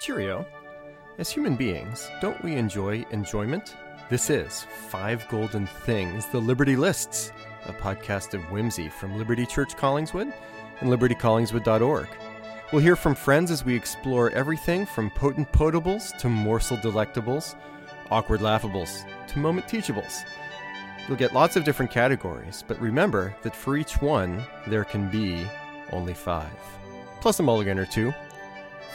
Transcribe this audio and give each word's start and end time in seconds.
Cheerio. 0.00 0.46
As 1.18 1.28
human 1.28 1.56
beings, 1.56 2.10
don't 2.22 2.42
we 2.42 2.56
enjoy 2.56 3.04
enjoyment? 3.10 3.76
This 4.08 4.30
is 4.30 4.66
Five 4.88 5.28
Golden 5.28 5.66
Things 5.66 6.24
The 6.26 6.40
Liberti 6.40 6.76
Lists, 6.76 7.32
a 7.66 7.72
podcast 7.74 8.32
of 8.32 8.40
whimsy 8.50 8.88
from 8.88 9.18
Liberti 9.18 9.46
Church 9.46 9.76
Collingswood 9.76 10.32
and 10.80 10.90
liberticollingswood.org. 10.90 12.08
We'll 12.72 12.80
hear 12.80 12.96
from 12.96 13.14
friends 13.14 13.50
as 13.50 13.62
we 13.62 13.76
explore 13.76 14.30
everything 14.30 14.86
from 14.86 15.10
potent 15.10 15.52
potables 15.52 16.16
to 16.18 16.30
morsel 16.30 16.78
delectables, 16.78 17.54
awkward 18.10 18.40
laughables 18.40 19.04
to 19.28 19.38
moment 19.38 19.66
teachables. 19.66 20.22
You'll 21.06 21.18
get 21.18 21.34
lots 21.34 21.56
of 21.56 21.64
different 21.64 21.90
categories, 21.90 22.64
but 22.66 22.80
remember 22.80 23.36
that 23.42 23.54
for 23.54 23.76
each 23.76 24.00
one, 24.00 24.42
there 24.66 24.84
can 24.84 25.10
be 25.10 25.46
only 25.92 26.14
five. 26.14 26.50
Plus 27.20 27.38
a 27.38 27.42
mulligan 27.42 27.78
or 27.78 27.84
two. 27.84 28.14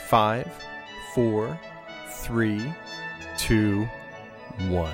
Five, 0.08 0.52
four, 1.16 1.58
three, 2.10 2.62
two, 3.38 3.88
one. 4.68 4.94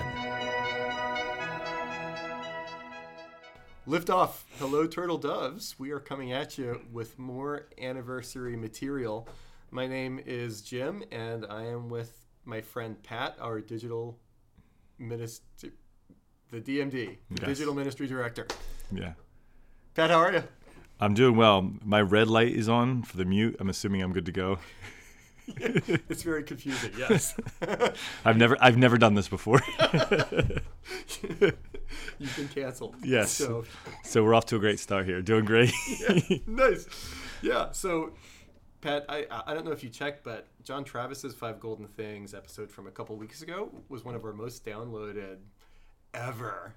Lift 3.87 4.11
off. 4.11 4.45
Hello, 4.59 4.85
turtle 4.85 5.17
doves. 5.17 5.73
We 5.79 5.89
are 5.89 5.99
coming 5.99 6.31
at 6.31 6.59
you 6.59 6.81
with 6.93 7.17
more 7.17 7.65
anniversary 7.81 8.55
material. 8.55 9.27
My 9.71 9.87
name 9.87 10.21
is 10.23 10.61
Jim, 10.61 11.03
and 11.11 11.43
I 11.49 11.63
am 11.63 11.89
with 11.89 12.27
my 12.45 12.61
friend 12.61 13.01
Pat, 13.01 13.35
our 13.41 13.59
digital 13.59 14.19
minister, 14.99 15.69
the 16.51 16.61
DMD, 16.61 16.91
the 17.31 17.41
Yes. 17.41 17.45
digital 17.47 17.73
ministry 17.73 18.05
director. 18.05 18.45
Yeah. 18.91 19.13
Pat, 19.95 20.11
how 20.11 20.19
are 20.19 20.33
you? 20.33 20.43
I'm 20.99 21.15
doing 21.15 21.35
well. 21.35 21.73
My 21.83 21.99
red 22.03 22.27
light 22.27 22.49
is 22.55 22.69
on 22.69 23.01
for 23.01 23.17
the 23.17 23.25
mute. 23.25 23.55
I'm 23.59 23.69
assuming 23.69 24.03
I'm 24.03 24.13
good 24.13 24.27
to 24.27 24.31
go. 24.31 24.59
It's 26.09 26.23
very 26.23 26.43
confusing. 26.43 26.91
Yes, 26.97 27.35
I've 28.25 28.37
never 28.37 28.57
I've 28.61 28.77
never 28.77 28.97
done 28.97 29.13
this 29.15 29.27
before. 29.27 29.61
you've 32.19 32.35
been 32.35 32.47
canceled. 32.53 32.95
Yes. 33.03 33.31
So 33.31 33.63
so 34.03 34.23
we're 34.23 34.33
off 34.33 34.45
to 34.47 34.55
a 34.55 34.59
great 34.59 34.79
start 34.79 35.05
here. 35.05 35.21
Doing 35.21 35.45
great. 35.45 35.73
nice. 36.47 36.87
Yeah. 37.41 37.71
So, 37.71 38.11
Pat, 38.81 39.05
I 39.09 39.25
I 39.47 39.53
don't 39.53 39.65
know 39.65 39.71
if 39.71 39.83
you 39.83 39.89
checked, 39.89 40.23
but 40.23 40.47
John 40.63 40.83
Travis's 40.83 41.33
Five 41.33 41.59
Golden 41.59 41.87
Things 41.87 42.33
episode 42.33 42.71
from 42.71 42.87
a 42.87 42.91
couple 42.91 43.15
weeks 43.15 43.41
ago 43.41 43.69
was 43.89 44.03
one 44.05 44.15
of 44.15 44.23
our 44.25 44.33
most 44.33 44.65
downloaded 44.65 45.37
ever. 46.13 46.73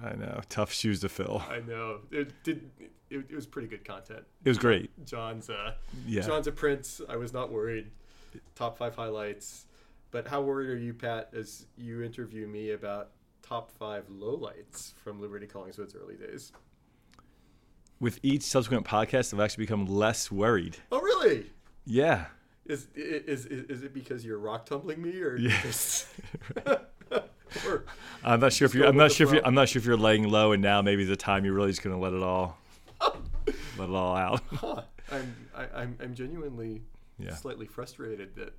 I 0.00 0.14
know. 0.14 0.40
Tough 0.48 0.72
shoes 0.72 1.00
to 1.00 1.08
fill. 1.08 1.42
I 1.50 1.58
know 1.60 2.00
it 2.12 2.32
did. 2.44 2.70
It, 3.10 3.24
it 3.30 3.34
was 3.34 3.46
pretty 3.46 3.68
good 3.68 3.84
content. 3.84 4.24
It 4.44 4.48
was 4.48 4.58
great. 4.58 4.90
John's 5.06 5.48
uh, 5.50 5.72
Yeah. 6.06 6.22
John's 6.22 6.46
a 6.46 6.52
prince. 6.52 7.00
I 7.08 7.16
was 7.16 7.32
not 7.32 7.50
worried. 7.50 7.90
Top 8.54 8.78
five 8.78 8.94
highlights. 8.94 9.66
But 10.10 10.26
how 10.26 10.40
worried 10.40 10.70
are 10.70 10.78
you, 10.78 10.94
Pat, 10.94 11.30
as 11.34 11.66
you 11.76 12.02
interview 12.02 12.46
me 12.46 12.70
about 12.70 13.10
top 13.42 13.70
five 13.70 14.04
lowlights 14.08 14.94
from 14.94 15.20
Liberti 15.20 15.50
Collingswood's 15.50 15.94
early 15.94 16.16
days? 16.16 16.52
With 18.00 18.18
each 18.22 18.42
subsequent 18.42 18.86
podcast, 18.86 19.34
I've 19.34 19.40
actually 19.40 19.64
become 19.64 19.86
less 19.86 20.30
worried. 20.30 20.76
Oh, 20.92 21.00
really? 21.00 21.50
Yeah. 21.84 22.26
Is 22.66 22.88
is 22.94 23.46
is, 23.46 23.64
is 23.64 23.82
it 23.82 23.94
because 23.94 24.24
you're 24.24 24.38
rock 24.38 24.66
tumbling 24.66 25.00
me, 25.00 25.20
or 25.22 25.36
yes? 25.36 26.12
or, 27.66 27.84
I'm 28.22 28.40
not 28.40 28.52
sure 28.52 28.66
if 28.66 28.74
you're. 28.74 28.86
I'm 28.86 28.96
not 28.96 29.10
sure 29.10 29.26
if 29.26 29.32
you're. 29.32 29.46
I'm 29.46 29.54
not 29.54 29.70
sure 29.70 29.80
if 29.80 29.86
you're 29.86 29.96
laying 29.96 30.28
low, 30.28 30.52
and 30.52 30.62
now 30.62 30.82
maybe 30.82 31.04
the 31.04 31.16
time 31.16 31.44
you're 31.44 31.54
really 31.54 31.70
just 31.70 31.82
gonna 31.82 31.98
let 31.98 32.12
it 32.12 32.22
all, 32.22 32.58
let 33.00 33.88
it 33.88 33.94
all 33.94 34.16
out. 34.16 34.42
huh, 34.52 34.82
I'm 35.10 35.34
I, 35.56 35.66
I'm 35.74 35.96
I'm 36.02 36.14
genuinely 36.14 36.82
Yeah. 37.18 37.34
slightly 37.34 37.66
frustrated 37.66 38.34
that 38.36 38.54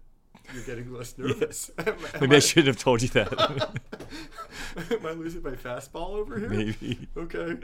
you're 0.54 0.64
getting 0.64 0.92
less 0.94 1.18
nervous. 1.18 1.72
Am- 1.80 1.88
am 1.88 1.96
Maybe 2.22 2.34
I 2.36 2.38
I- 2.38 2.40
shouldn't 2.40 2.68
have 2.68 2.78
told 2.78 3.02
you 3.02 3.08
that. 3.10 3.32
Am 4.92 5.06
I 5.06 5.12
losing 5.12 5.42
my 5.44 5.52
fastball 5.52 6.12
over 6.16 6.40
here? 6.40 6.50
maybe. 6.50 7.08
Okay. 7.18 7.58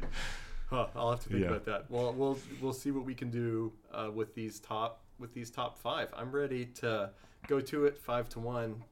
Huh, 0.70 0.88
I'll 0.96 1.12
have 1.12 1.22
to 1.24 1.30
think 1.30 1.42
Yeah. 1.42 1.48
about 1.48 1.66
that. 1.66 1.86
Well, 1.90 2.14
we'll 2.14 2.40
we'll 2.62 2.74
see 2.74 2.92
what 2.92 3.06
we 3.06 3.14
can 3.14 3.30
do 3.30 3.72
uh, 3.94 4.10
with 4.14 4.34
these 4.34 4.60
top 4.60 5.02
with 5.20 5.34
these 5.34 5.50
top 5.52 5.78
five. 5.78 6.10
I'm 6.18 6.32
ready 6.32 6.66
to 6.82 7.12
go 7.48 7.60
to 7.62 7.86
it 7.86 7.98
five 7.98 8.28
to 8.30 8.40
one. 8.40 8.84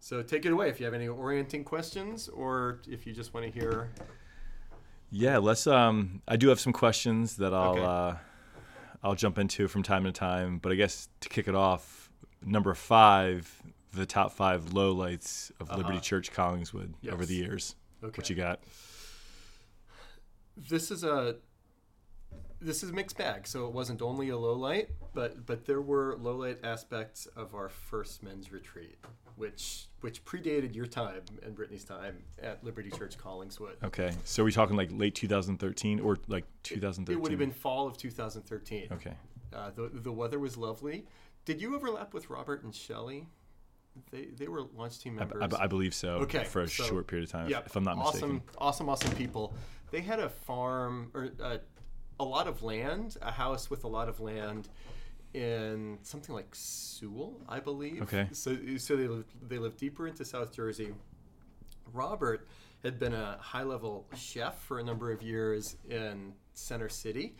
So 0.00 0.20
take 0.22 0.44
it 0.44 0.52
away 0.52 0.68
if 0.68 0.78
you 0.78 0.84
have 0.84 0.92
any 0.94 1.08
orienting 1.08 1.64
questions 1.64 2.28
or 2.28 2.80
if 2.86 3.06
you 3.06 3.14
just 3.14 3.32
want 3.32 3.46
to 3.46 3.58
hear. 3.58 3.88
Yeah, 5.10 5.38
let's. 5.38 5.66
Um, 5.66 6.20
I 6.28 6.36
do 6.36 6.48
have 6.48 6.60
some 6.60 6.72
questions 6.74 7.36
that 7.36 7.54
I'll 7.54 7.72
Okay. 7.72 7.82
uh, 7.82 8.14
I'll 9.04 9.14
jump 9.14 9.38
into 9.38 9.68
from 9.68 9.82
time 9.84 10.02
to 10.04 10.12
time. 10.12 10.58
But 10.58 10.72
I 10.72 10.74
guess 10.74 11.08
to 11.20 11.28
kick 11.28 11.46
it 11.46 11.54
off, 11.54 12.10
number 12.44 12.74
five, 12.74 13.62
the 13.92 14.06
top 14.06 14.32
five 14.32 14.70
lowlights 14.70 15.52
of 15.60 15.68
Liberti 15.68 15.90
Uh-huh. 15.90 16.00
Church 16.00 16.32
Collingswood 16.32 16.94
over 17.12 17.24
the 17.26 17.34
years. 17.34 17.76
Okay. 18.02 18.14
What 18.16 18.30
you 18.30 18.34
got? 18.36 18.60
This 20.56 20.90
is 20.90 21.04
a 21.04 21.36
this 22.60 22.82
is 22.82 22.92
mixed 22.92 23.18
bag. 23.18 23.46
So 23.46 23.66
it 23.66 23.72
wasn't 23.72 24.00
only 24.00 24.30
a 24.30 24.38
low 24.38 24.54
light, 24.54 24.88
but 25.12 25.44
but 25.46 25.66
there 25.66 25.82
were 25.82 26.16
low 26.18 26.36
light 26.36 26.58
aspects 26.64 27.26
of 27.36 27.54
our 27.54 27.68
first 27.68 28.22
men's 28.22 28.50
retreat, 28.52 28.96
which 29.36 29.86
which 30.00 30.24
predated 30.24 30.74
your 30.74 30.86
time 30.86 31.22
and 31.42 31.54
Brittany's 31.54 31.84
time 31.84 32.16
at 32.42 32.62
Liberti 32.64 32.96
Church 32.96 33.16
Collingswood. 33.16 33.76
Okay, 33.82 34.12
so 34.24 34.42
we're 34.42 34.46
we 34.46 34.52
talking 34.52 34.76
like 34.76 34.90
late 34.92 35.14
2013 35.14 36.00
or 36.00 36.18
like 36.28 36.44
2013. 36.62 36.74
It 36.74 37.16
2013? 37.16 37.20
would 37.22 37.30
have 37.30 37.38
been 37.38 37.50
fall 37.50 37.86
of 37.86 37.96
2013. 37.96 38.88
Okay. 38.92 39.14
Uh, 39.52 39.70
the, 39.74 39.90
the 39.92 40.12
weather 40.12 40.38
was 40.38 40.56
lovely. 40.56 41.06
Did 41.44 41.60
you 41.60 41.74
overlap 41.74 42.12
with 42.12 42.28
Robert 42.28 42.64
and 42.64 42.74
Shelley? 42.74 43.28
They, 44.10 44.26
they 44.36 44.48
were 44.48 44.62
launch 44.76 44.98
team 44.98 45.16
I, 45.16 45.20
members. 45.24 45.54
I- 45.54 45.64
I 45.64 45.66
believe 45.68 45.94
so. 45.94 46.16
Okay, 46.16 46.44
For 46.44 46.62
a 46.62 46.68
so- 46.68 46.84
short 46.84 47.06
period 47.06 47.26
of 47.28 47.32
time, 47.32 47.44
if- 47.46 47.50
yeah, 47.52 47.60
if 47.64 47.76
I'm 47.76 47.84
not 47.84 47.96
awesome, 47.96 48.34
mistaken. 48.34 48.42
awesome, 48.58 48.88
awesome 48.88 49.08
awesome 49.08 49.12
people. 49.16 49.54
They 49.90 50.00
had 50.00 50.18
a 50.18 50.28
farm 50.28 51.10
or 51.14 51.30
uh, 51.42 51.58
a 52.18 52.24
lot 52.24 52.46
of 52.48 52.62
land, 52.62 53.16
a 53.22 53.30
house 53.30 53.70
with 53.70 53.84
a 53.84 53.88
lot 53.88 54.08
of 54.08 54.20
land 54.20 54.68
in 55.34 55.98
something 56.02 56.34
like 56.34 56.48
Sewell, 56.52 57.40
I 57.48 57.60
believe. 57.60 58.02
Okay. 58.02 58.28
So 58.32 58.56
so 58.78 58.96
they 58.96 59.08
lived, 59.08 59.32
they 59.48 59.58
lived 59.58 59.76
deeper 59.78 60.06
into 60.06 60.24
South 60.24 60.52
Jersey. 60.54 60.94
Robert 61.92 62.46
had 62.82 62.98
been 62.98 63.14
a 63.14 63.36
high 63.40 63.62
level 63.62 64.06
chef 64.16 64.60
for 64.62 64.78
a 64.78 64.82
number 64.82 65.10
of 65.12 65.22
years 65.22 65.76
in 65.88 66.32
Center 66.54 66.88
City. 66.88 67.34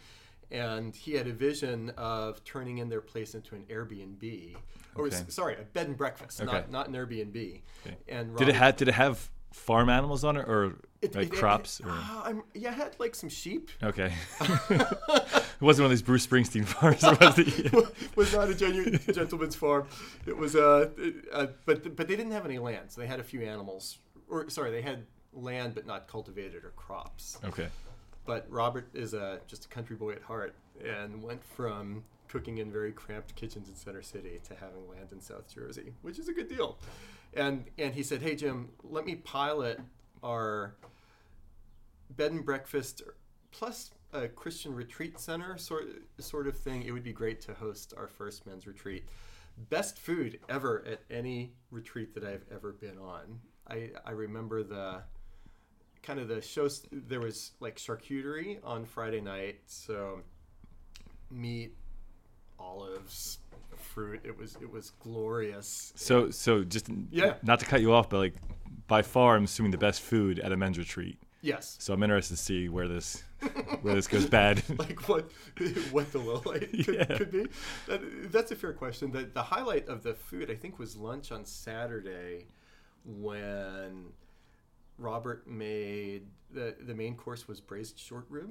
And 0.50 0.94
he 0.94 1.12
had 1.14 1.26
a 1.26 1.32
vision 1.32 1.90
of 1.96 2.44
turning 2.44 2.78
in 2.78 2.88
their 2.88 3.00
place 3.00 3.34
into 3.34 3.54
an 3.54 3.64
Airbnb, 3.70 4.54
or 4.94 5.06
Okay. 5.06 5.24
sorry, 5.28 5.56
a 5.56 5.62
bed 5.62 5.88
and 5.88 5.96
breakfast, 5.96 6.40
Okay. 6.40 6.52
not 6.52 6.70
not 6.70 6.88
an 6.88 6.94
Airbnb. 6.94 7.62
Okay. 7.86 7.96
And 8.08 8.36
Did 8.36 8.48
it 8.48 8.52
Robert- 8.52 8.54
have 8.58 8.76
Did 8.76 8.88
it 8.88 8.94
have 8.94 9.30
farm 9.54 9.88
animals 9.88 10.24
on 10.24 10.36
it 10.36 10.48
or 10.48 10.74
it- 11.00 11.14
like 11.14 11.28
it- 11.28 11.32
crops? 11.32 11.80
it- 11.80 11.86
or? 11.86 11.90
uh, 11.92 12.22
I'm, 12.24 12.42
yeah, 12.54 12.70
I 12.70 12.72
had 12.72 12.96
like 12.98 13.14
some 13.14 13.28
sheep. 13.28 13.70
Okay. 13.82 14.12
it 14.40 15.60
wasn't 15.60 15.84
one 15.84 15.86
of 15.86 15.90
these 15.90 16.02
Bruce 16.02 16.26
Springsteen 16.26 16.64
farms, 16.66 17.02
was 17.02 17.38
it? 17.38 18.16
was 18.16 18.32
not 18.34 18.48
a 18.50 18.54
genuine 18.54 18.98
gentleman's 19.12 19.54
farm. 19.54 19.86
It 20.26 20.36
was 20.36 20.56
uh, 20.56 20.90
uh, 21.32 21.46
but 21.66 21.96
but 21.96 22.08
they 22.08 22.16
didn't 22.16 22.32
have 22.32 22.44
any 22.44 22.58
land, 22.58 22.90
so 22.90 23.00
they 23.00 23.06
had 23.06 23.20
a 23.20 23.24
few 23.24 23.42
animals. 23.42 23.98
Or 24.28 24.48
sorry, 24.50 24.70
they 24.70 24.82
had 24.82 25.04
land 25.32 25.74
but 25.74 25.86
not 25.86 26.08
cultivated 26.08 26.64
or 26.64 26.70
crops. 26.76 27.38
Okay. 27.44 27.68
But 28.26 28.46
Robert 28.50 28.88
is 28.94 29.14
a 29.14 29.40
just 29.46 29.66
a 29.66 29.68
country 29.68 29.96
boy 29.96 30.12
at 30.12 30.22
heart, 30.22 30.54
and 30.84 31.22
went 31.22 31.44
from 31.44 32.04
cooking 32.28 32.58
in 32.58 32.72
very 32.72 32.90
cramped 32.90 33.34
kitchens 33.36 33.68
in 33.68 33.74
Center 33.76 34.02
City 34.02 34.40
to 34.48 34.54
having 34.56 34.88
land 34.88 35.12
in 35.12 35.20
South 35.20 35.46
Jersey, 35.54 35.92
which 36.02 36.18
is 36.18 36.28
a 36.28 36.32
good 36.32 36.48
deal. 36.48 36.78
And 37.36 37.64
and 37.78 37.94
he 37.94 38.02
said, 38.02 38.22
"Hey 38.22 38.36
Jim, 38.36 38.70
let 38.82 39.04
me 39.04 39.16
pilot 39.16 39.80
our 40.22 40.74
bed 42.10 42.32
and 42.32 42.44
breakfast 42.44 43.02
plus 43.50 43.90
a 44.12 44.28
Christian 44.28 44.74
retreat 44.74 45.18
center 45.18 45.58
sort 45.58 45.86
sort 46.18 46.46
of 46.46 46.56
thing. 46.56 46.82
It 46.82 46.92
would 46.92 47.02
be 47.02 47.12
great 47.12 47.40
to 47.42 47.54
host 47.54 47.94
our 47.96 48.06
first 48.06 48.46
men's 48.46 48.66
retreat. 48.66 49.04
Best 49.70 49.98
food 49.98 50.40
ever 50.48 50.84
at 50.86 51.00
any 51.10 51.52
retreat 51.70 52.14
that 52.14 52.24
I've 52.24 52.44
ever 52.52 52.72
been 52.72 52.98
on. 52.98 53.40
I 53.68 53.90
I 54.04 54.12
remember 54.12 54.62
the 54.62 55.02
kind 56.02 56.20
of 56.20 56.28
the 56.28 56.40
shows. 56.40 56.86
There 56.92 57.20
was 57.20 57.52
like 57.60 57.76
charcuterie 57.76 58.58
on 58.64 58.84
Friday 58.84 59.20
night, 59.20 59.60
so 59.66 60.20
meat, 61.30 61.76
olives, 62.58 63.38
fruit. 63.94 64.20
It 64.24 64.36
was 64.36 64.56
it 64.60 64.70
was 64.70 64.90
glorious. 65.00 65.92
So, 65.96 66.30
so 66.30 66.64
just 66.64 66.88
Yeah. 67.10 67.34
not 67.42 67.60
to 67.60 67.66
cut 67.66 67.80
you 67.80 67.92
off, 67.92 68.10
but 68.10 68.18
like 68.18 68.34
by 68.88 69.02
far, 69.02 69.36
I'm 69.36 69.44
assuming 69.44 69.70
the 69.70 69.78
best 69.78 70.02
food 70.02 70.38
at 70.40 70.52
a 70.52 70.56
men's 70.56 70.78
retreat. 70.78 71.18
Yes. 71.40 71.76
So 71.78 71.92
I'm 71.94 72.02
interested 72.02 72.36
to 72.36 72.42
see 72.42 72.68
where 72.68 72.88
this 72.88 73.22
where 73.82 73.94
this 73.94 74.06
goes 74.08 74.26
bad. 74.26 74.62
like 74.78 75.08
what 75.08 75.30
what 75.92 76.10
the 76.12 76.18
low 76.18 76.42
light 76.44 76.70
could, 76.84 76.94
Yeah. 76.94 77.04
could 77.16 77.30
be. 77.30 77.46
That, 77.86 78.32
that's 78.32 78.50
a 78.50 78.56
fair 78.56 78.72
question. 78.72 79.12
The, 79.12 79.24
the 79.32 79.42
highlight 79.42 79.86
of 79.88 80.02
the 80.02 80.14
food, 80.14 80.50
I 80.50 80.54
think, 80.54 80.78
was 80.78 80.96
lunch 80.96 81.30
on 81.32 81.44
Saturday 81.44 82.46
when 83.04 84.06
Robert 84.98 85.46
made 85.46 86.22
the 86.50 86.74
the 86.80 86.94
main 86.94 87.14
course 87.16 87.46
was 87.46 87.60
braised 87.60 87.98
short 87.98 88.26
rib 88.28 88.50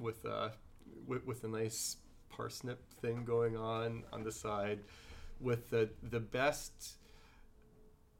with 0.00 0.24
uh 0.24 0.48
with, 1.06 1.26
with 1.26 1.44
a 1.44 1.48
nice 1.48 1.96
parsnip 2.30 2.78
thing 3.00 3.24
going 3.24 3.56
on 3.56 4.04
on 4.12 4.22
the 4.24 4.32
side. 4.32 4.80
with 5.40 5.70
the 5.70 5.88
the 6.10 6.20
best 6.20 6.96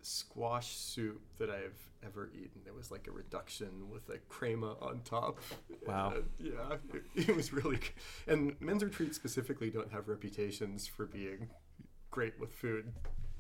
squash 0.03 0.69
soup 0.77 1.21
that 1.39 1.51
I've 1.51 1.79
ever 2.03 2.31
eaten. 2.35 2.63
It 2.67 2.75
was 2.75 2.91
like 2.91 3.07
a 3.07 3.11
reduction 3.11 3.91
with 3.91 4.09
a 4.09 4.19
crema 4.29 4.75
on 4.81 5.01
top. 5.05 5.39
Wow. 5.87 6.15
Uh, 6.17 6.21
yeah, 6.39 6.77
it, 7.15 7.29
it 7.29 7.37
was 7.37 7.53
really. 7.53 7.77
g- 7.77 7.91
And 8.27 8.59
men's 8.61 8.83
retreats 8.83 9.17
specifically 9.17 9.69
don't 9.71 9.93
have 9.93 10.09
reputations 10.09 10.87
for 10.87 11.05
being 11.05 11.49
great 12.11 12.39
with 12.41 12.53
food. 12.53 12.93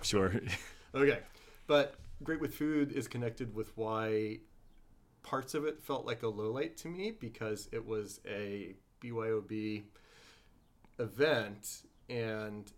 Sure. 0.02 0.32
Okay, 0.92 1.20
but 1.68 1.94
great 2.24 2.40
with 2.40 2.52
food 2.56 2.90
is 2.90 3.06
connected 3.06 3.54
with 3.54 3.70
why 3.76 4.38
parts 5.22 5.54
of 5.54 5.64
it 5.64 5.80
felt 5.80 6.04
like 6.04 6.24
a 6.24 6.26
low 6.28 6.50
light 6.50 6.76
to 6.78 6.88
me 6.88 7.12
because 7.12 7.68
it 7.70 7.86
was 7.86 8.20
a 8.26 8.74
BYOB 9.00 9.84
event 11.00 11.82
and 12.08 12.70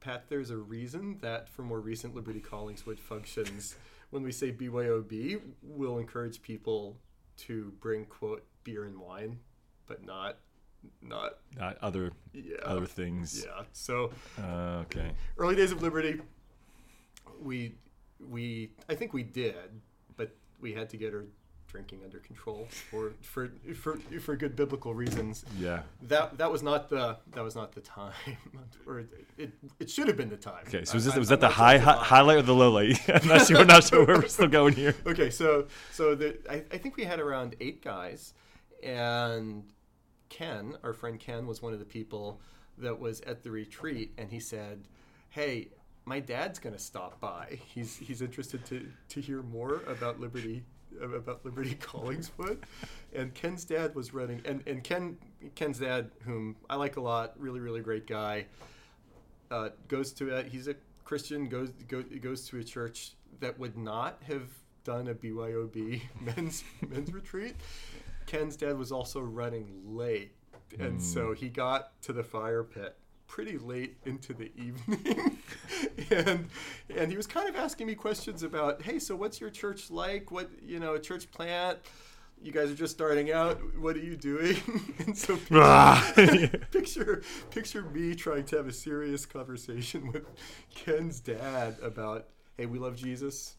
Pat, 0.00 0.24
there's 0.28 0.50
a 0.50 0.56
reason 0.56 1.18
that 1.20 1.48
for 1.48 1.62
more 1.62 1.80
recent 1.80 2.14
Liberti 2.14 2.40
Collingswood 2.44 2.98
functions, 2.98 3.76
when 4.10 4.22
we 4.22 4.30
say 4.32 4.52
BYOB, 4.52 5.40
we'll 5.62 5.98
encourage 5.98 6.40
people 6.42 6.96
to 7.38 7.72
bring 7.80 8.04
quote 8.04 8.44
beer 8.64 8.84
and 8.84 8.98
wine, 8.98 9.38
but 9.86 10.04
not 10.04 10.38
not 11.02 11.38
Not 11.56 11.76
other 11.82 12.12
yeah 12.32 12.56
other 12.64 12.86
things. 12.86 13.44
yeah. 13.44 13.64
So 13.72 14.12
Uh, 14.40 14.82
okay. 14.84 15.12
early 15.36 15.56
days 15.56 15.72
of 15.72 15.78
liberti 15.78 16.20
we 17.42 17.74
we 18.20 18.70
i 18.88 18.94
think 18.94 19.12
we 19.12 19.22
did 19.24 19.80
but 20.16 20.34
we 20.60 20.72
had 20.72 20.88
to 20.90 20.96
get 20.96 21.12
our 21.12 21.24
drinking 21.68 22.00
under 22.04 22.18
control 22.18 22.68
for 22.90 23.12
for 23.20 23.50
for, 23.74 23.98
for 24.20 24.36
good 24.36 24.54
biblical 24.56 24.94
reasons 24.94 25.44
Yeah. 25.58 25.82
that 26.02 26.38
that 26.38 26.50
was 26.50 26.62
not 26.62 26.88
the 26.88 27.18
that 27.32 27.42
was 27.42 27.54
not 27.56 27.72
the 27.72 27.80
time 27.80 28.12
or 28.86 29.04
it 29.36 29.52
it 29.80 29.90
should 29.90 30.06
have 30.08 30.16
been 30.16 30.28
the 30.30 30.36
time 30.36 30.64
Okay. 30.68 30.84
So 30.84 30.94
was, 30.94 31.04
this, 31.04 31.14
I- 31.14 31.18
was 31.18 31.28
that 31.28 31.40
the 31.40 31.48
high, 31.48 31.78
hi- 31.78 31.96
highlight 31.96 32.38
or 32.38 32.42
the 32.42 32.54
low 32.54 32.70
light? 32.70 32.98
I'm 33.08 33.26
not 33.28 33.46
sure. 33.46 33.58
I'm 33.58 33.66
not 33.66 33.84
sure 33.84 34.04
where 34.06 34.16
we're 34.18 34.28
still 34.28 34.48
going 34.48 34.74
here. 34.74 34.94
okay 35.06 35.30
so 35.30 35.66
so 35.92 36.14
the 36.14 36.38
I, 36.50 36.64
I 36.72 36.78
think 36.78 36.96
we 36.96 37.04
had 37.04 37.20
around 37.20 37.56
eight 37.60 37.82
guys 37.82 38.32
and 38.82 39.64
ken 40.28 40.74
our 40.82 40.92
friend 40.92 41.18
ken 41.20 41.46
was 41.46 41.62
one 41.62 41.72
of 41.72 41.78
the 41.78 41.84
people 41.84 42.40
that 42.78 42.98
was 42.98 43.20
at 43.22 43.42
the 43.42 43.50
retreat 43.50 44.12
and 44.18 44.30
he 44.30 44.40
said 44.40 44.86
hey 45.30 45.68
my 46.04 46.20
dad's 46.20 46.58
going 46.58 46.74
to 46.74 46.80
stop 46.80 47.20
by 47.20 47.58
he's 47.74 47.96
he's 47.96 48.22
interested 48.22 48.64
to 48.66 48.86
to 49.08 49.20
hear 49.20 49.42
more 49.42 49.82
about 49.86 50.20
liberti 50.20 50.62
about 51.02 51.44
liberti 51.44 51.76
collingswood 51.78 52.58
and 53.14 53.34
ken's 53.34 53.64
dad 53.64 53.94
was 53.94 54.12
running 54.14 54.40
and 54.44 54.62
and 54.66 54.82
ken 54.84 55.16
ken's 55.54 55.78
dad 55.78 56.10
whom 56.24 56.56
i 56.68 56.76
like 56.76 56.96
a 56.96 57.00
lot 57.00 57.32
really 57.38 57.60
really 57.60 57.80
great 57.80 58.06
guy 58.06 58.44
uh, 59.50 59.68
goes 59.88 60.12
to 60.12 60.36
a, 60.36 60.42
he's 60.42 60.68
a 60.68 60.74
Christian 61.04 61.48
goes 61.48 61.70
go, 61.88 62.02
goes 62.02 62.48
to 62.48 62.58
a 62.58 62.64
church 62.64 63.12
that 63.40 63.58
would 63.58 63.76
not 63.76 64.18
have 64.26 64.48
done 64.84 65.08
a 65.08 65.14
BYOB 65.14 66.02
men's 66.20 66.64
men's 66.86 67.12
retreat. 67.12 67.54
Ken's 68.26 68.56
dad 68.56 68.76
was 68.76 68.90
also 68.90 69.20
running 69.20 69.82
late, 69.84 70.32
and 70.80 71.00
so 71.00 71.32
he 71.32 71.48
got 71.48 72.00
to 72.02 72.12
the 72.12 72.24
fire 72.24 72.64
pit 72.64 72.96
pretty 73.26 73.58
late 73.58 73.96
into 74.04 74.32
the 74.34 74.50
evening, 74.56 75.38
and 76.10 76.48
and 76.94 77.10
he 77.10 77.16
was 77.16 77.26
kind 77.26 77.48
of 77.48 77.56
asking 77.56 77.86
me 77.86 77.94
questions 77.94 78.42
about, 78.42 78.82
hey, 78.82 78.98
so 78.98 79.16
what's 79.16 79.40
your 79.40 79.50
church 79.50 79.90
like? 79.90 80.30
What 80.30 80.50
you 80.64 80.78
know, 80.80 80.94
a 80.94 81.00
church 81.00 81.30
plant? 81.30 81.78
You 82.42 82.52
guys 82.52 82.70
are 82.70 82.74
just 82.74 82.92
starting 82.94 83.32
out. 83.32 83.58
What 83.78 83.96
are 83.96 84.00
you 84.00 84.16
doing? 84.16 84.56
and 84.98 85.16
so 85.16 85.36
picture 86.70 87.22
picture 87.50 87.82
me 87.82 88.14
trying 88.14 88.44
to 88.46 88.56
have 88.56 88.68
a 88.68 88.72
serious 88.72 89.26
conversation 89.26 90.12
with 90.12 90.26
Ken's 90.74 91.20
dad 91.20 91.76
about 91.82 92.26
hey 92.56 92.66
we 92.66 92.78
love 92.78 92.96
Jesus 92.96 93.55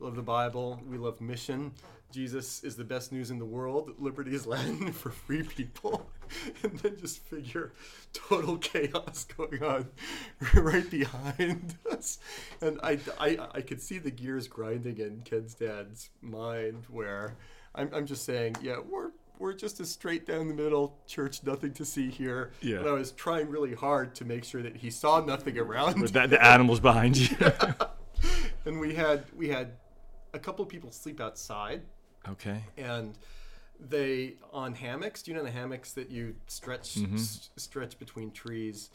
we 0.00 0.06
love 0.06 0.16
the 0.16 0.22
Bible 0.22 0.80
we 0.88 0.96
love 0.96 1.20
mission 1.20 1.72
Jesus 2.10 2.64
is 2.64 2.74
the 2.74 2.84
best 2.84 3.12
news 3.12 3.30
in 3.30 3.38
the 3.38 3.44
world 3.44 3.92
liberti 4.00 4.32
is 4.32 4.46
Latin 4.46 4.92
for 4.92 5.10
free 5.10 5.42
people 5.42 6.10
and 6.62 6.78
then 6.78 6.96
just 6.98 7.18
figure 7.18 7.72
total 8.12 8.56
chaos 8.56 9.26
going 9.36 9.62
on 9.62 9.88
right 10.54 10.90
behind 10.90 11.76
us 11.90 12.18
and 12.60 12.80
I, 12.82 12.98
I, 13.18 13.38
I 13.54 13.60
could 13.60 13.82
see 13.82 13.98
the 13.98 14.10
gears 14.10 14.48
grinding 14.48 14.98
in 14.98 15.20
Ken's 15.24 15.54
dad's 15.54 16.10
mind 16.22 16.84
where 16.88 17.36
I'm, 17.74 17.90
I'm 17.92 18.06
just 18.06 18.24
saying 18.24 18.56
yeah 18.62 18.78
we're 18.78 19.10
we're 19.38 19.54
just 19.54 19.80
a 19.80 19.86
straight 19.86 20.26
down 20.26 20.48
the 20.48 20.54
middle 20.54 20.98
church, 21.06 21.42
nothing 21.44 21.72
to 21.72 21.84
see 21.86 22.10
here. 22.10 22.50
Yeah. 22.60 22.80
And 22.80 22.88
I 22.88 22.92
was 22.92 23.12
trying 23.12 23.48
really 23.48 23.72
hard 23.72 24.14
to 24.16 24.26
make 24.26 24.44
sure 24.44 24.60
that 24.60 24.76
he 24.76 24.90
saw 24.90 25.24
nothing 25.24 25.56
around. 25.56 25.98
With 25.98 26.12
that, 26.12 26.28
the 26.28 26.44
animals 26.44 26.78
behind 26.78 27.16
you. 27.16 27.34
and 28.66 28.78
we 28.78 28.94
had 28.94 29.24
we 29.34 29.48
had 29.48 29.72
a 30.32 30.38
couple 30.38 30.62
of 30.62 30.68
people 30.68 30.90
sleep 30.92 31.20
outside, 31.20 31.82
okay. 32.28 32.64
and 32.76 33.16
they 33.78 34.34
on 34.52 34.74
hammocks. 34.74 35.22
Do 35.22 35.30
you 35.30 35.36
know 35.36 35.42
the 35.44 35.50
hammocks 35.50 35.92
that 35.92 36.10
you 36.10 36.34
stretch 36.46 36.98
s- 37.14 37.50
stretch 37.56 37.98
between 37.98 38.30
trees? 38.30 38.90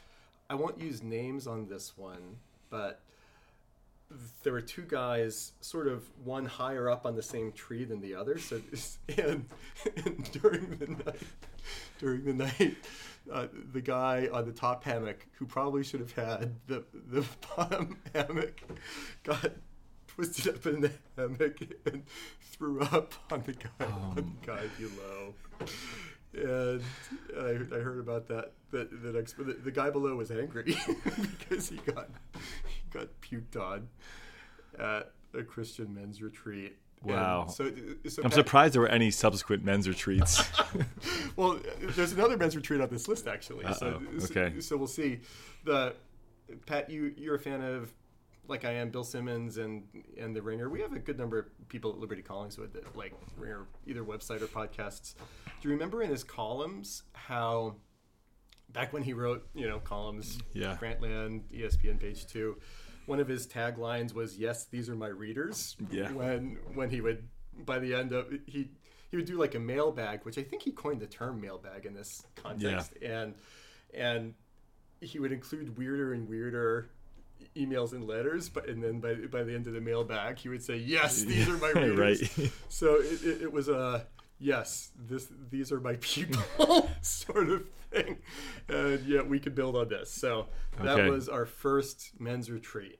I 0.50 0.56
won't 0.56 0.80
use 0.80 1.02
names 1.02 1.48
on 1.48 1.68
this 1.68 1.98
one, 1.98 2.38
but 2.70 3.02
there 4.44 4.54
were 4.54 4.62
two 4.62 4.84
guys, 4.84 5.54
sort 5.62 5.88
of 5.88 6.04
one 6.24 6.46
higher 6.46 6.90
up 6.90 7.06
on 7.06 7.16
the 7.16 7.24
same 7.24 7.52
tree 7.52 7.84
than 7.84 8.02
the 8.02 8.14
other. 8.16 8.38
So, 8.38 8.62
and, 9.18 9.46
and 10.06 10.32
during 10.32 10.78
the 10.78 10.88
night, 10.88 11.22
during 12.00 12.26
the 12.26 12.34
night, 12.34 12.76
uh, 13.32 13.48
the 13.74 13.82
guy 13.82 14.30
on 14.32 14.46
the 14.46 14.52
top 14.52 14.84
hammock, 14.84 15.26
who 15.40 15.46
probably 15.46 15.84
should 15.84 16.00
have 16.00 16.12
had 16.12 16.56
the 16.68 16.84
the 16.94 17.26
bottom 17.58 17.98
hammock, 18.14 18.62
got 19.24 19.52
twisted 20.16 20.48
up 20.56 20.66
in 20.66 20.82
the 20.82 20.92
hammock 21.18 21.58
and 21.86 22.04
threw 22.42 22.82
up 22.82 23.14
on 23.32 23.44
the 23.46 23.54
guy 23.54 23.86
on 23.86 24.16
the 24.16 24.22
um. 24.22 24.38
guy 24.46 24.64
below. 24.78 25.34
And 26.34 26.82
I, 27.40 27.76
I 27.76 27.80
heard 27.80 28.00
about 28.00 28.28
that. 28.28 28.52
The, 28.72 28.86
the 28.92 29.14
next, 29.14 29.38
the, 29.38 29.44
the 29.64 29.72
guy 29.72 29.90
below 29.90 30.16
was 30.16 30.32
angry 30.32 30.64
because 31.40 31.70
he 31.70 31.78
got 31.78 32.10
he 32.34 32.90
got 32.92 33.08
puked 33.22 33.56
on 33.56 33.88
at 34.78 35.12
a 35.34 35.44
Christian 35.44 35.94
men's 35.94 36.22
retreat. 36.22 36.76
And 37.04 37.12
Wow. 37.12 37.48
so, 37.48 37.66
uh, 37.68 38.10
so 38.10 38.22
I'm 38.24 38.32
Pat- 38.32 38.34
surprised 38.34 38.74
there 38.74 38.82
were 38.82 38.88
any 38.90 39.12
subsequent 39.12 39.64
men's 39.64 39.88
retreats. 39.88 40.44
well, 41.36 41.60
there's 41.80 42.14
another 42.14 42.36
men's 42.36 42.56
retreat 42.56 42.82
on 42.82 42.90
this 42.90 43.08
list 43.08 43.28
actually. 43.28 43.64
So, 43.74 43.88
Uh-oh. 43.88 44.20
so- 44.20 44.26
Okay. 44.40 44.60
So, 44.60 44.76
we'll 44.76 44.88
see. 44.88 45.20
The 45.66 45.94
Pat, 46.66 46.90
you 46.90 47.14
you're 47.16 47.36
a 47.36 47.40
fan 47.40 47.62
of, 47.62 47.94
like 48.48 48.66
I 48.66 48.72
am, 48.74 48.90
Bill 48.90 49.04
Simmons 49.04 49.58
and 49.58 49.84
and 50.18 50.36
the 50.36 50.42
Ringer. 50.42 50.70
We 50.70 50.82
have 50.82 50.94
a 50.94 51.00
good 51.00 51.18
number 51.18 51.40
of 51.40 51.68
people 51.70 51.92
at 51.92 51.98
Liberti 51.98 52.24
Collingswood 52.24 52.74
that 52.74 52.96
like 52.96 53.14
Ringer 53.38 53.68
either 53.86 54.04
website 54.04 54.42
or 54.42 54.48
podcasts. 54.48 55.16
Do 55.62 55.68
you 55.68 55.72
remember 55.72 56.02
in 56.02 56.10
his 56.10 56.24
columns 56.24 57.04
how? 57.14 57.76
Back 58.72 58.92
when 58.92 59.04
he 59.04 59.14
wrote, 59.14 59.48
you 59.54 59.70
know, 59.70 59.80
columns, 59.80 60.38
Yeah. 60.52 60.76
Grantland, 60.82 61.44
ESPN 61.54 61.98
page 61.98 62.28
two, 62.28 62.58
one 63.06 63.20
of 63.22 63.28
his 63.28 63.48
taglines 63.48 64.14
was 64.14 64.38
"Yes, 64.38 64.66
these 64.66 64.90
are 64.90 64.96
my 64.96 65.08
readers." 65.08 65.78
Yeah. 65.90 66.12
When 66.12 66.58
when 66.74 66.90
he 66.90 67.00
would, 67.00 67.28
by 67.66 67.80
the 67.80 67.94
end 67.94 68.12
of 68.12 68.28
he 68.46 68.72
he 69.12 69.18
would 69.18 69.26
do 69.28 69.38
like 69.38 69.56
a 69.56 69.60
mailbag, 69.60 70.26
which 70.26 70.38
I 70.38 70.44
think 70.44 70.64
he 70.64 70.72
coined 70.72 71.00
the 71.00 71.08
term 71.08 71.40
mailbag 71.40 71.86
in 71.86 71.94
this 71.94 72.26
context, 72.36 72.94
yeah. 73.02 73.22
and 73.22 73.36
and 73.94 74.34
he 75.00 75.20
would 75.20 75.32
include 75.32 75.78
weirder 75.78 76.14
and 76.14 76.28
weirder 76.28 76.90
emails 77.56 77.94
and 77.94 78.06
letters, 78.06 78.50
but 78.50 78.68
and 78.68 78.84
then 78.84 79.00
by 79.00 79.14
by 79.32 79.44
the 79.44 79.54
end 79.54 79.68
of 79.68 79.74
the 79.74 79.82
mailbag, 79.82 80.38
he 80.40 80.50
would 80.50 80.64
say, 80.64 80.78
"Yes, 80.78 81.24
these 81.24 81.48
are 81.48 81.58
my 81.58 81.70
readers." 81.76 82.38
right. 82.38 82.52
So 82.70 82.96
it, 82.96 83.24
it, 83.24 83.42
it 83.44 83.52
was 83.52 83.70
a 83.70 84.08
yes, 84.40 84.92
this 84.98 85.28
these 85.50 85.72
are 85.72 85.80
my 85.80 85.96
people 86.02 86.90
sort 87.02 87.50
of 87.50 87.64
thing, 87.92 88.18
and 88.70 89.06
yeah, 89.06 89.22
we 89.22 89.40
could 89.40 89.56
build 89.56 89.76
on 89.76 89.90
this. 89.90 90.12
So 90.12 90.48
that 90.82 90.98
Okay. 91.00 91.10
was 91.10 91.30
our 91.30 91.46
first 91.46 92.12
men's 92.20 92.50
retreat. 92.52 93.00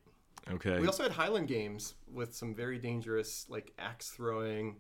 Okay. 0.52 0.80
We 0.80 0.86
also 0.88 1.04
had 1.04 1.14
Highland 1.14 1.48
games 1.48 1.96
with 2.12 2.36
some 2.36 2.54
very 2.54 2.78
dangerous, 2.78 3.48
like 3.50 3.74
axe 3.80 4.12
throwing, 4.12 4.76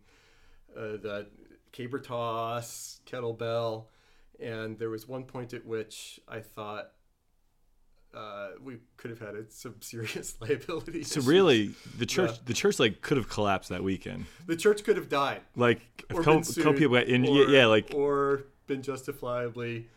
uh, 0.77 0.97
the 1.01 1.27
caber 1.71 1.99
toss, 1.99 3.01
kettlebell, 3.07 3.85
and 4.39 4.77
there 4.77 4.89
was 4.91 5.07
one 5.07 5.23
point 5.23 5.53
at 5.55 5.65
which 5.65 6.19
I 6.27 6.39
thought 6.41 6.91
uh, 8.15 8.49
we 8.63 8.77
could 8.97 9.09
have 9.11 9.19
had 9.19 9.51
some 9.51 9.75
serious 9.81 10.35
liability. 10.41 11.03
so 11.03 11.19
issues. 11.19 11.27
really, 11.27 11.71
the 11.97 12.05
church, 12.05 12.31
Yeah. 12.31 12.37
the 12.45 12.53
church, 12.53 12.79
like 12.79 13.01
could 13.01 13.17
have 13.17 13.27
collapsed 13.29 13.69
that 13.69 13.83
weekend. 13.83 14.25
the 14.47 14.55
church 14.55 14.83
could 14.83 14.95
have 14.97 15.09
died, 15.09 15.41
Like, 15.55 15.81
a 16.09 16.13
couple, 16.13 16.15
been 16.15 16.23
couple 16.23 16.43
sued, 16.43 16.77
people 16.77 16.95
got 16.95 17.07
in, 17.07 17.27
or, 17.27 17.43
yeah, 17.43 17.59
yeah, 17.59 17.65
like, 17.65 17.91
or 17.93 18.43
been 18.67 18.81
justifiably 18.81 19.87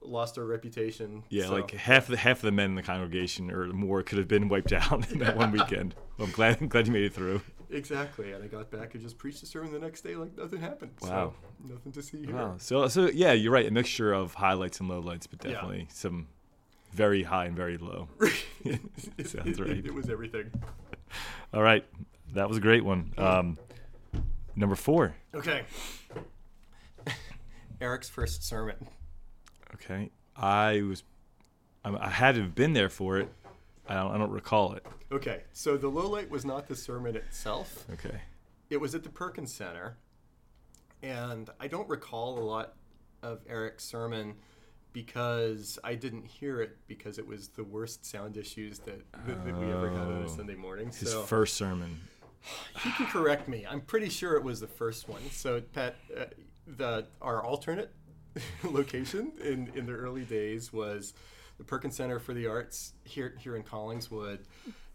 lost 0.00 0.38
our 0.38 0.44
reputation. 0.44 1.22
yeah, 1.28 1.46
So, 1.46 1.52
like 1.54 1.72
half 1.72 2.06
the 2.06 2.16
half 2.16 2.38
of 2.38 2.42
the 2.42 2.52
men 2.52 2.70
in 2.70 2.74
the 2.76 2.82
congregation 2.82 3.50
or 3.50 3.66
more 3.68 4.02
could 4.02 4.18
have 4.18 4.28
been 4.28 4.48
wiped 4.48 4.72
out 4.72 5.10
in 5.10 5.18
that 5.18 5.36
one 5.36 5.50
weekend. 5.58 5.94
Well, 6.16 6.26
I'm 6.28 6.32
glad, 6.32 6.60
I'm 6.60 6.68
glad 6.68 6.86
you 6.86 6.92
made 6.92 7.04
it 7.04 7.12
through. 7.12 7.42
exactly. 7.68 8.32
And 8.32 8.42
I 8.42 8.46
got 8.46 8.70
back 8.70 8.94
and 8.94 9.02
just 9.02 9.18
preached 9.18 9.42
a 9.42 9.46
sermon 9.46 9.72
the 9.72 9.78
next 9.78 10.02
day 10.02 10.14
like 10.16 10.36
nothing 10.38 10.60
happened. 10.60 10.92
Wow. 11.02 11.34
So, 11.58 11.68
nothing 11.74 11.92
to 11.92 12.02
see 12.02 12.24
here. 12.24 12.34
Wow. 12.34 12.54
So, 12.58 12.88
so 12.88 13.10
yeah, 13.12 13.32
you're 13.32 13.52
right. 13.52 13.66
A 13.66 13.70
mixture 13.70 14.12
of 14.12 14.34
highlights 14.34 14.80
and 14.80 14.88
lowlights, 14.88 15.26
but 15.30 15.44
Yeah. 15.44 15.52
definitely 15.54 15.88
some 15.90 16.28
very 16.92 17.22
high 17.22 17.46
and 17.46 17.56
very 17.56 17.78
low. 17.78 18.08
Sounds 19.24 19.60
right. 19.60 19.70
It, 19.70 19.86
it 19.86 19.94
was 19.94 20.08
everything. 20.08 20.50
All 21.52 21.62
right, 21.62 21.84
that 22.34 22.48
was 22.48 22.58
a 22.58 22.60
great 22.60 22.84
one. 22.84 23.12
Um, 23.16 23.58
number 24.56 24.74
four. 24.74 25.14
Okay. 25.34 25.62
Eric's 27.80 28.08
first 28.08 28.42
sermon. 28.42 28.76
Okay, 29.74 30.10
I 30.36 30.82
was, 30.82 31.04
I, 31.84 31.94
I 31.96 32.10
had 32.10 32.34
to 32.34 32.42
have 32.42 32.54
been 32.54 32.72
there 32.72 32.88
for 32.88 33.18
it. 33.18 33.28
I 33.88 33.94
don't, 33.94 34.12
I 34.12 34.18
don't 34.18 34.32
recall 34.32 34.74
it. 34.74 34.84
Okay, 35.12 35.42
so 35.52 35.76
the 35.76 35.88
low 35.88 36.08
light 36.08 36.28
was 36.28 36.44
not 36.44 36.66
the 36.68 36.76
sermon 36.76 37.16
itself. 37.16 37.86
Okay. 37.92 38.20
It 38.68 38.78
was 38.78 38.94
at 38.94 39.02
the 39.04 39.08
Perkins 39.08 39.54
Center, 39.54 39.96
and 41.02 41.48
I 41.60 41.68
don't 41.68 41.88
recall 41.88 42.38
a 42.38 42.40
lot 42.40 42.74
of 43.22 43.40
Eric's 43.48 43.84
sermon 43.84 44.34
because 45.02 45.78
I 45.84 45.94
didn't 45.94 46.26
hear 46.26 46.60
it 46.60 46.76
because 46.88 47.18
it 47.18 47.26
was 47.26 47.48
the 47.50 47.62
worst 47.62 48.04
sound 48.04 48.36
issues 48.36 48.80
that, 48.80 49.00
that, 49.26 49.44
that 49.44 49.56
we 49.56 49.66
ever 49.70 49.88
had 49.90 50.00
on 50.08 50.22
Oh. 50.22 50.26
a 50.26 50.28
Sunday 50.28 50.56
morning. 50.56 50.88
His 50.88 51.12
so 51.12 51.22
first 51.22 51.54
sermon. 51.56 52.00
he 52.82 52.90
can 52.90 53.06
correct 53.06 53.46
me. 53.48 53.64
I'm 53.68 53.80
pretty 53.80 54.08
sure 54.08 54.34
it 54.36 54.42
was 54.42 54.58
the 54.58 54.66
first 54.66 55.08
one. 55.08 55.22
So 55.30 55.60
Pat, 55.60 55.94
uh, 56.18 56.24
the 56.66 57.06
our 57.22 57.44
alternate 57.44 57.92
location 58.64 59.32
in 59.42 59.70
in 59.76 59.86
the 59.86 59.92
early 59.92 60.24
days 60.24 60.72
was 60.72 61.14
the 61.58 61.64
Perkins 61.64 61.94
Center 61.96 62.18
for 62.18 62.34
the 62.34 62.48
Arts 62.48 62.94
here 63.04 63.36
here 63.38 63.54
in 63.54 63.62
Collingswood. 63.62 64.40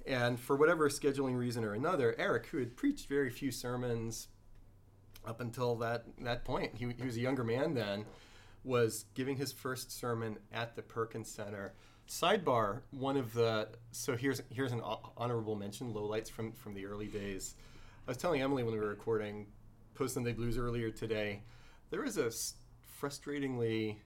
And 0.06 0.38
for 0.38 0.58
whatever 0.58 0.90
scheduling 0.90 1.38
reason 1.38 1.64
or 1.64 1.74
another, 1.76 2.14
Eric, 2.18 2.48
who 2.48 2.58
had 2.58 2.76
preached 2.76 3.08
very 3.08 3.30
few 3.30 3.52
sermons 3.52 4.28
up 5.26 5.40
until 5.40 5.76
that 5.78 6.04
that 6.20 6.44
point, 6.44 6.76
he, 6.76 6.88
he 6.98 7.06
was 7.06 7.16
a 7.16 7.22
younger 7.22 7.46
man 7.46 7.74
then, 7.74 8.04
was 8.64 9.06
giving 9.14 9.38
his 9.38 9.52
first 9.52 9.92
sermon 9.92 10.38
at 10.52 10.76
the 10.76 10.82
Perkins 10.82 11.30
Center. 11.30 11.74
Sidebar: 12.08 12.82
One 12.92 13.18
of 13.18 13.34
the 13.34 13.70
so 13.92 14.16
here's 14.16 14.42
here's 14.50 14.72
an 14.72 14.82
honorable 15.18 15.56
mention, 15.56 15.94
lowlights 15.94 16.30
from 16.30 16.52
from 16.52 16.74
the 16.74 16.86
early 16.86 17.08
days. 17.08 17.56
I 18.08 18.12
was 18.12 18.18
telling 18.18 18.42
Emily 18.42 18.64
when 18.64 18.74
we 18.74 18.80
were 18.80 18.90
recording 18.90 19.48
Post 19.96 20.16
Sunday 20.16 20.34
Blues 20.34 20.58
earlier 20.58 20.90
today, 20.90 21.42
there 21.90 22.02
was 22.02 22.18
a 22.18 22.32
frustratingly 23.02 23.98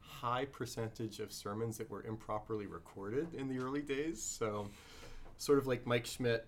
high 0.00 0.44
percentage 0.44 1.20
of 1.20 1.32
sermons 1.32 1.78
that 1.78 1.90
were 1.90 2.02
improperly 2.04 2.66
recorded 2.66 3.34
in 3.34 3.48
the 3.48 3.58
early 3.58 3.82
days. 3.82 4.22
So, 4.22 4.68
sort 5.38 5.58
of 5.58 5.66
like 5.66 5.86
Mike 5.86 6.06
Schmidt 6.06 6.46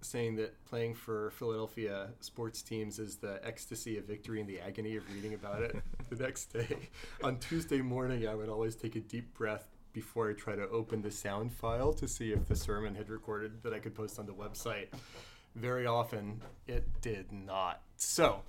saying 0.00 0.36
that 0.36 0.64
playing 0.64 0.94
for 0.94 1.30
Philadelphia 1.32 2.10
sports 2.20 2.62
teams 2.62 2.98
is 2.98 3.16
the 3.16 3.40
ecstasy 3.44 3.98
of 3.98 4.04
victory 4.04 4.40
and 4.40 4.48
the 4.48 4.60
agony 4.60 4.96
of 4.96 5.04
reading 5.14 5.34
about 5.34 5.62
it 5.62 5.76
the 6.08 6.16
next 6.22 6.46
day. 6.46 6.90
On 7.22 7.38
Tuesday 7.38 7.80
morning, 7.80 8.26
I 8.28 8.34
would 8.34 8.48
always 8.48 8.76
take 8.76 8.96
a 8.96 9.00
deep 9.00 9.34
breath 9.34 9.68
before 9.92 10.30
I 10.30 10.34
try 10.34 10.54
to 10.54 10.68
open 10.68 11.02
the 11.02 11.10
sound 11.10 11.52
file 11.52 11.92
to 11.94 12.06
see 12.06 12.32
if 12.32 12.46
the 12.46 12.56
sermon 12.56 12.94
had 12.94 13.08
recorded 13.08 13.62
that 13.62 13.72
I 13.72 13.78
could 13.78 13.94
post 13.94 14.18
on 14.18 14.26
the 14.26 14.34
website. 14.34 14.88
Very 15.56 15.86
often, 15.86 16.40
it 16.66 16.86
did 17.00 17.32
not. 17.32 17.82
So, 17.96 18.42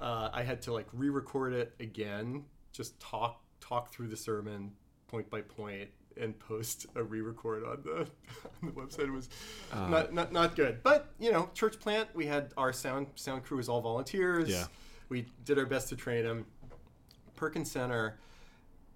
uh, 0.00 0.30
I 0.32 0.42
had 0.42 0.62
to 0.62 0.72
like 0.72 0.86
re-record 0.92 1.52
it 1.52 1.74
again, 1.78 2.44
just 2.72 2.98
talk 2.98 3.40
talk 3.60 3.92
through 3.92 4.08
the 4.08 4.16
sermon 4.16 4.72
point 5.08 5.30
by 5.30 5.40
point, 5.40 5.90
and 6.20 6.38
post 6.38 6.86
a 6.94 7.02
re-record 7.02 7.64
on 7.64 7.82
the 7.84 7.96
on 8.62 8.62
the 8.62 8.72
website. 8.72 9.04
It 9.08 9.12
was 9.12 9.28
Uh, 9.72 9.88
not, 9.88 10.12
not 10.12 10.32
not 10.32 10.56
good, 10.56 10.82
but 10.82 11.08
you 11.18 11.32
know, 11.32 11.50
church 11.54 11.78
plant. 11.78 12.08
We 12.14 12.26
had 12.26 12.52
our 12.56 12.72
sound 12.72 13.08
sound 13.14 13.44
crew 13.44 13.56
was 13.58 13.68
all 13.68 13.80
volunteers. 13.80 14.48
Yeah. 14.48 14.66
we 15.08 15.26
did 15.44 15.58
our 15.58 15.66
best 15.66 15.88
to 15.90 15.96
train 15.96 16.24
them. 16.24 16.46
Perkins 17.36 17.70
Center 17.70 18.18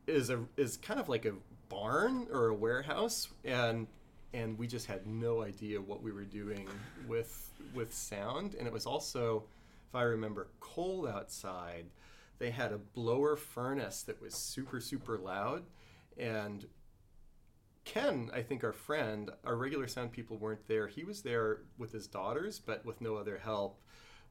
is 0.07 0.31
a 0.31 0.45
is 0.57 0.77
kind 0.77 0.99
of 1.01 1.09
like 1.09 1.25
a 1.25 1.35
barn 1.69 2.27
or 2.33 2.49
a 2.49 2.55
warehouse, 2.55 3.29
and 3.45 3.87
and 4.35 4.59
we 4.59 4.67
just 4.67 4.87
had 4.87 5.07
no 5.07 5.43
idea 5.43 5.81
what 5.81 6.03
we 6.03 6.11
were 6.13 6.25
doing 6.25 6.69
with 7.07 7.51
with 7.75 7.93
sound, 7.95 8.55
and 8.55 8.67
it 8.67 8.73
was 8.73 8.87
also, 8.87 9.45
if 9.89 9.95
I 9.95 10.03
remember, 10.03 10.49
cold 10.61 11.07
outside. 11.07 11.87
They 12.39 12.51
had 12.51 12.73
a 12.73 12.79
blower 12.79 13.37
furnace 13.37 14.03
that 14.03 14.21
was 14.21 14.35
super 14.35 14.81
super 14.81 15.17
loud, 15.19 15.63
and 16.19 16.67
Ken, 17.85 18.31
I 18.33 18.43
think 18.43 18.63
our 18.63 18.73
friend, 18.73 19.31
our 19.45 19.57
regular 19.57 19.89
sound 19.89 20.13
people 20.13 20.37
weren't 20.39 20.67
there. 20.69 20.87
He 20.87 21.05
was 21.05 21.23
there 21.23 21.63
with 21.79 21.93
his 21.93 22.07
daughters, 22.07 22.59
but 22.59 22.85
with 22.85 23.01
no 23.01 23.17
other 23.17 23.39
help. 23.39 23.81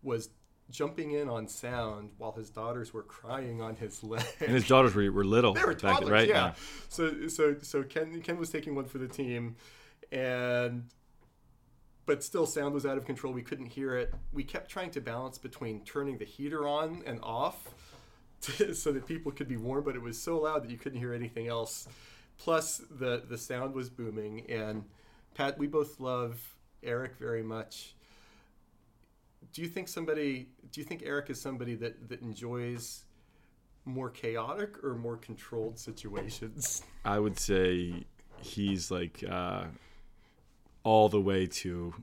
Was 0.03 0.29
jumping 0.69 1.11
in 1.11 1.29
on 1.29 1.47
sound 1.47 2.11
while 2.17 2.31
his 2.31 2.49
daughters 2.49 2.93
were 2.93 3.03
crying 3.03 3.61
on 3.61 3.75
his 3.75 4.03
leg. 4.03 4.25
And 4.39 4.51
his 4.51 4.67
daughters 4.67 4.95
were, 4.95 5.11
were 5.11 5.25
little. 5.25 5.53
They 5.53 5.65
were 5.65 5.73
toddlers, 5.73 6.09
right? 6.09 6.27
yeah. 6.27 6.53
So 6.89 7.27
so 7.27 7.57
so 7.61 7.83
Ken 7.83 8.21
Ken 8.21 8.37
was 8.37 8.49
taking 8.49 8.73
one 8.75 8.85
for 8.85 8.97
the 8.97 9.07
team, 9.07 9.57
and 10.11 10.89
but 12.05 12.23
still 12.23 12.45
sound 12.45 12.73
was 12.73 12.85
out 12.85 12.97
of 12.97 13.05
control. 13.05 13.33
We 13.33 13.43
couldn't 13.43 13.67
hear 13.67 13.95
it. 13.95 14.13
We 14.31 14.43
kept 14.43 14.69
trying 14.69 14.91
to 14.91 15.01
balance 15.01 15.37
between 15.37 15.83
turning 15.83 16.17
the 16.17 16.25
heater 16.25 16.67
on 16.67 17.03
and 17.05 17.19
off, 17.21 17.73
to, 18.41 18.73
so 18.75 18.91
that 18.91 19.05
people 19.05 19.31
could 19.31 19.47
be 19.47 19.57
warm, 19.57 19.83
but 19.83 19.95
it 19.95 20.01
was 20.01 20.21
so 20.21 20.39
loud 20.39 20.63
that 20.63 20.71
you 20.71 20.77
couldn't 20.77 20.99
hear 20.99 21.13
anything 21.13 21.47
else. 21.47 21.87
Plus 22.43 22.81
the 22.89 23.23
the 23.27 23.37
sound 23.37 23.73
was 23.73 23.89
booming, 23.89 24.49
and 24.49 24.83
Pat, 25.35 25.57
we 25.57 25.67
both 25.67 25.99
love 25.99 26.39
Eric 26.81 27.15
very 27.19 27.43
much. 27.43 27.95
Do 29.53 29.61
you 29.61 29.67
think 29.67 29.87
somebody? 29.87 30.49
Do 30.71 30.81
you 30.81 30.85
think 30.85 31.03
Eric 31.05 31.29
is 31.29 31.39
somebody 31.39 31.75
that 31.75 32.09
that 32.09 32.21
enjoys? 32.21 33.03
more 33.85 34.09
chaotic 34.09 34.83
or 34.83 34.95
more 34.95 35.17
controlled 35.17 35.79
situations? 35.79 36.83
I 37.05 37.19
would 37.19 37.39
say 37.39 38.05
he's 38.41 38.91
like 38.91 39.23
uh, 39.27 39.63
all 40.83 41.09
the 41.09 41.21
way 41.21 41.47
to 41.47 41.93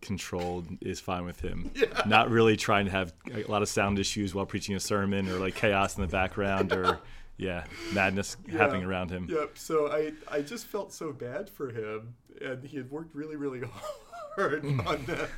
controlled 0.00 0.66
is 0.80 1.00
fine 1.00 1.24
with 1.24 1.40
him. 1.40 1.70
Yeah. 1.82 2.02
Not 2.06 2.30
really 2.30 2.56
trying 2.56 2.86
to 2.86 2.90
have 2.90 3.12
a 3.32 3.44
lot 3.44 3.62
of 3.62 3.68
sound 3.68 3.98
issues 3.98 4.34
while 4.34 4.46
preaching 4.46 4.74
a 4.74 4.80
sermon 4.80 5.28
or 5.28 5.38
like 5.38 5.54
chaos 5.54 5.96
in 5.96 6.02
the 6.02 6.08
background 6.08 6.72
or 6.72 6.98
yeah, 7.36 7.64
madness 7.92 8.36
happening 8.50 8.84
around 8.84 9.10
him. 9.10 9.26
Yep. 9.30 9.58
So 9.58 9.90
I 9.90 10.12
I 10.30 10.42
just 10.42 10.66
felt 10.66 10.92
so 10.92 11.12
bad 11.12 11.48
for 11.50 11.70
him, 11.70 12.14
and 12.40 12.64
he 12.64 12.76
had 12.76 12.90
worked 12.90 13.14
really 13.14 13.36
really 13.36 13.62
hard 14.36 14.64
on 14.86 15.04
that 15.06 15.28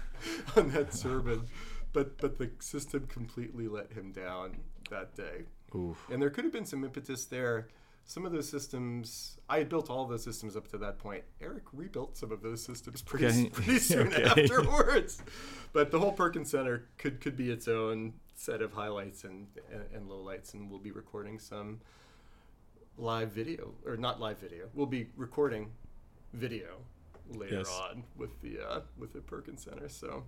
on 0.57 0.71
that 0.71 0.93
sermon, 0.93 1.49
but 1.93 2.19
but 2.19 2.39
the 2.39 2.51
system 2.61 3.07
completely 3.07 3.69
let 3.69 3.93
him 3.93 4.13
down 4.13 4.57
that 4.91 5.15
day. 5.15 5.45
Ooh. 5.75 5.97
And 6.11 6.23
there 6.23 6.31
could 6.31 6.45
have 6.45 6.53
been 6.53 6.67
some 6.67 6.85
impetus 6.85 7.25
there. 7.25 7.69
Some 8.07 8.27
of 8.27 8.33
those 8.33 8.49
systems, 8.49 9.39
I 9.49 9.59
had 9.59 9.69
built 9.69 9.89
all 9.91 10.07
those 10.07 10.23
systems 10.23 10.57
up 10.57 10.69
to 10.69 10.79
that 10.79 10.99
point. 10.99 11.25
Eric 11.41 11.63
rebuilt 11.73 12.17
some 12.19 12.31
of 12.33 12.43
those 12.43 12.63
systems 12.63 13.01
pretty, 13.11 13.27
Okay. 13.27 13.49
pretty 13.51 13.79
soon 13.93 14.09
Okay. 14.13 14.23
afterwards. 14.25 15.23
But 15.73 15.91
the 15.91 15.99
whole 15.99 16.13
Perkins 16.13 16.51
Center 16.51 16.87
could, 16.99 17.21
could 17.21 17.37
be 17.37 17.51
its 17.51 17.67
own 17.67 18.13
set 18.35 18.61
of 18.61 18.73
highlights 18.73 19.25
and, 19.25 19.47
and, 19.73 19.83
and 19.95 20.09
lowlights, 20.09 20.53
and 20.55 20.71
we'll 20.71 20.81
be 20.81 20.91
recording 20.91 21.39
some 21.39 21.81
live 22.99 23.33
video, 23.33 23.73
or 23.87 23.97
not 23.97 24.21
live 24.21 24.39
video. 24.39 24.67
We'll 24.75 24.87
be 24.87 25.09
recording 25.17 25.71
video 26.35 26.77
later 27.31 27.57
Yes. 27.59 27.69
on 27.91 28.05
with 28.17 28.39
the 28.43 28.59
uh, 28.61 28.81
with 28.99 29.13
the 29.15 29.21
Perkins 29.21 29.63
Center. 29.65 29.89
So 29.89 30.25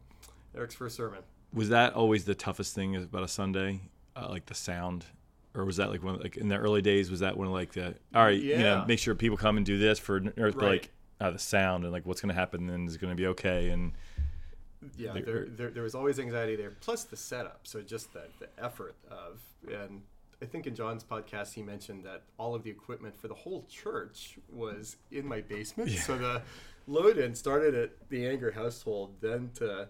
Eric's 0.56 0.75
first 0.75 0.97
sermon. 0.97 1.21
Was 1.52 1.68
that 1.68 1.92
always 1.95 2.25
the 2.25 2.35
toughest 2.35 2.75
thing 2.75 2.97
about 2.97 3.23
a 3.23 3.28
Sunday? 3.28 3.80
Uh, 4.16 4.28
like 4.30 4.47
the 4.47 4.54
sound? 4.54 5.04
Or 5.56 5.64
was 5.64 5.78
that 5.78 5.90
like 5.90 6.02
one 6.02 6.18
like 6.20 6.36
in 6.36 6.48
the 6.48 6.56
early 6.56 6.82
days? 6.82 7.10
Was 7.10 7.20
that 7.20 7.36
one 7.36 7.46
of 7.46 7.52
like 7.52 7.72
the 7.72 7.94
all 8.14 8.25
right, 8.25 8.40
you 8.40 8.58
know, 8.58 8.84
make 8.86 8.98
sure 8.98 9.14
people 9.14 9.36
come 9.38 9.56
and 9.56 9.64
do 9.64 9.78
this 9.78 9.98
for 9.98 10.16
or 10.18 10.22
Right. 10.36 10.56
like 10.56 10.90
uh, 11.20 11.30
the 11.30 11.38
sound 11.38 11.84
and 11.84 11.92
like 11.92 12.04
what's 12.04 12.20
going 12.20 12.28
to 12.34 12.38
happen 12.38 12.68
and 12.68 12.88
is 12.88 12.96
going 12.98 13.10
to 13.10 13.16
be 13.16 13.26
okay 13.28 13.70
and 13.70 13.92
yeah, 14.96 15.12
there, 15.14 15.46
there, 15.48 15.70
there 15.70 15.82
was 15.82 15.94
always 15.94 16.18
anxiety 16.18 16.54
there. 16.54 16.72
Plus 16.80 17.04
the 17.04 17.16
setup, 17.16 17.60
so 17.64 17.80
just 17.80 18.12
the, 18.12 18.25
the 18.38 18.48
effort 18.62 18.94
of, 19.10 19.40
and 19.72 20.02
I 20.42 20.44
think 20.44 20.66
in 20.66 20.75
John's 20.75 21.02
podcast 21.02 21.54
he 21.54 21.62
mentioned 21.62 22.04
that 22.04 22.22
all 22.38 22.54
of 22.54 22.62
the 22.62 22.70
equipment 22.70 23.18
for 23.18 23.26
the 23.28 23.34
whole 23.34 23.64
church 23.68 24.38
was 24.52 24.96
in 25.10 25.26
my 25.26 25.40
basement. 25.40 25.90
Yeah. 25.90 26.00
So 26.00 26.18
the 26.18 26.42
load-in 26.86 27.34
started 27.34 27.75
at 27.75 28.08
the 28.10 28.26
Anger 28.26 28.50
household, 28.52 29.14
then 29.20 29.50
to 29.54 29.88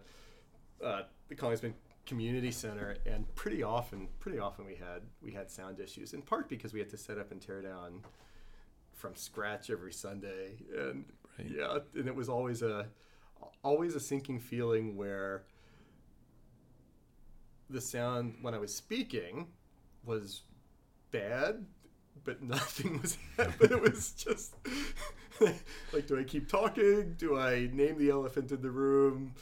uh, 0.83 1.03
the 1.29 1.35
Collingswood 1.35 1.75
Community 2.07 2.51
Center, 2.51 2.97
and 3.07 3.33
pretty 3.35 3.63
often, 3.63 4.09
pretty 4.21 4.39
often 4.39 4.65
we 4.65 4.75
had 4.77 5.03
we 5.21 5.33
had 5.33 5.51
sound 5.51 5.81
issues. 5.81 6.13
In 6.15 6.23
part 6.23 6.49
because 6.49 6.73
we 6.73 6.79
had 6.81 6.89
to 6.91 6.97
set 6.97 7.19
up 7.19 7.33
and 7.33 7.41
tear 7.41 7.63
down 7.63 8.03
from 8.93 9.15
scratch 9.15 9.71
every 9.71 9.93
Sunday, 9.93 10.57
and 10.77 11.05
Right. 11.39 11.51
yeah, 11.51 11.79
and 11.95 12.09
it 12.09 12.15
was 12.15 12.29
always 12.29 12.63
a 12.63 12.87
always 13.63 13.95
a 13.95 14.01
sinking 14.01 14.41
feeling 14.41 14.97
where 14.97 15.45
the 17.69 17.81
sound 17.81 18.37
when 18.43 18.55
I 18.55 18.59
was 18.59 18.75
speaking 18.75 19.49
was 20.05 20.43
bad, 21.11 21.67
but 22.25 22.43
nothing 22.45 23.01
was 23.03 23.19
happening. 23.37 23.73
It 23.79 23.83
was 23.83 24.13
just 24.13 24.55
like, 25.93 26.07
do 26.07 26.19
I 26.19 26.25
keep 26.25 26.49
talking? 26.49 27.15
Do 27.19 27.39
I 27.39 27.69
name 27.73 27.99
the 27.99 28.11
elephant 28.11 28.53
in 28.53 28.63
the 28.63 28.71
room? 28.71 29.35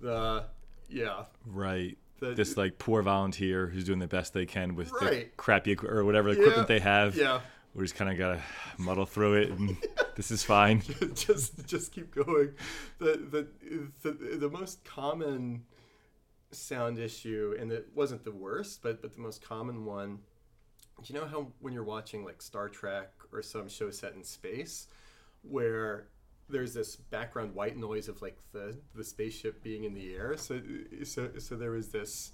The 0.00 0.44
yeah, 0.88 1.24
right 1.46 1.96
the, 2.20 2.34
this 2.34 2.56
like 2.56 2.78
poor 2.78 3.02
volunteer 3.02 3.66
who's 3.66 3.84
doing 3.84 3.98
the 3.98 4.06
best 4.06 4.32
they 4.34 4.46
can 4.46 4.74
with 4.76 4.90
the 5.00 5.26
crappy 5.36 5.76
or 5.82 6.04
whatever 6.04 6.28
Yeah, 6.28 6.34
equipment 6.40 6.68
they 6.68 6.80
have. 6.80 7.16
yeah, 7.16 7.40
we 7.74 7.82
just 7.84 7.94
kind 7.96 8.10
of 8.10 8.18
gotta 8.18 8.40
muddle 8.78 9.06
through 9.06 9.34
it, 9.34 9.50
and 9.50 9.76
this 10.16 10.30
is 10.30 10.42
fine. 10.42 10.82
just 11.14 11.66
just 11.66 11.92
keep 11.92 12.14
going. 12.14 12.50
The, 12.98 13.16
the 13.30 13.48
the 14.02 14.36
the 14.36 14.48
most 14.50 14.84
common 14.84 15.64
sound 16.52 16.98
issue, 16.98 17.54
and 17.58 17.70
it 17.72 17.88
wasn't 17.94 18.24
the 18.24 18.32
worst, 18.32 18.82
but 18.82 19.00
but 19.02 19.14
the 19.14 19.20
most 19.20 19.42
common 19.42 19.84
one. 19.84 20.20
You 21.04 21.14
know 21.14 21.26
how 21.26 21.52
when 21.60 21.72
you're 21.72 21.84
watching 21.84 22.24
like 22.24 22.42
Star 22.42 22.68
Trek 22.68 23.10
or 23.32 23.40
some 23.42 23.68
show 23.68 23.90
set 23.90 24.12
in 24.14 24.22
space, 24.22 24.86
where 25.42 26.08
there's 26.50 26.74
this 26.74 26.96
background 26.96 27.54
white 27.54 27.76
noise 27.76 28.08
of 28.08 28.20
like 28.22 28.36
the 28.52 28.76
the 28.94 29.04
spaceship 29.04 29.62
being 29.62 29.84
in 29.84 29.94
the 29.94 30.14
air. 30.14 30.36
So 30.36 30.60
so 31.04 31.30
so 31.38 31.56
there 31.56 31.70
was 31.72 31.88
this 31.88 32.32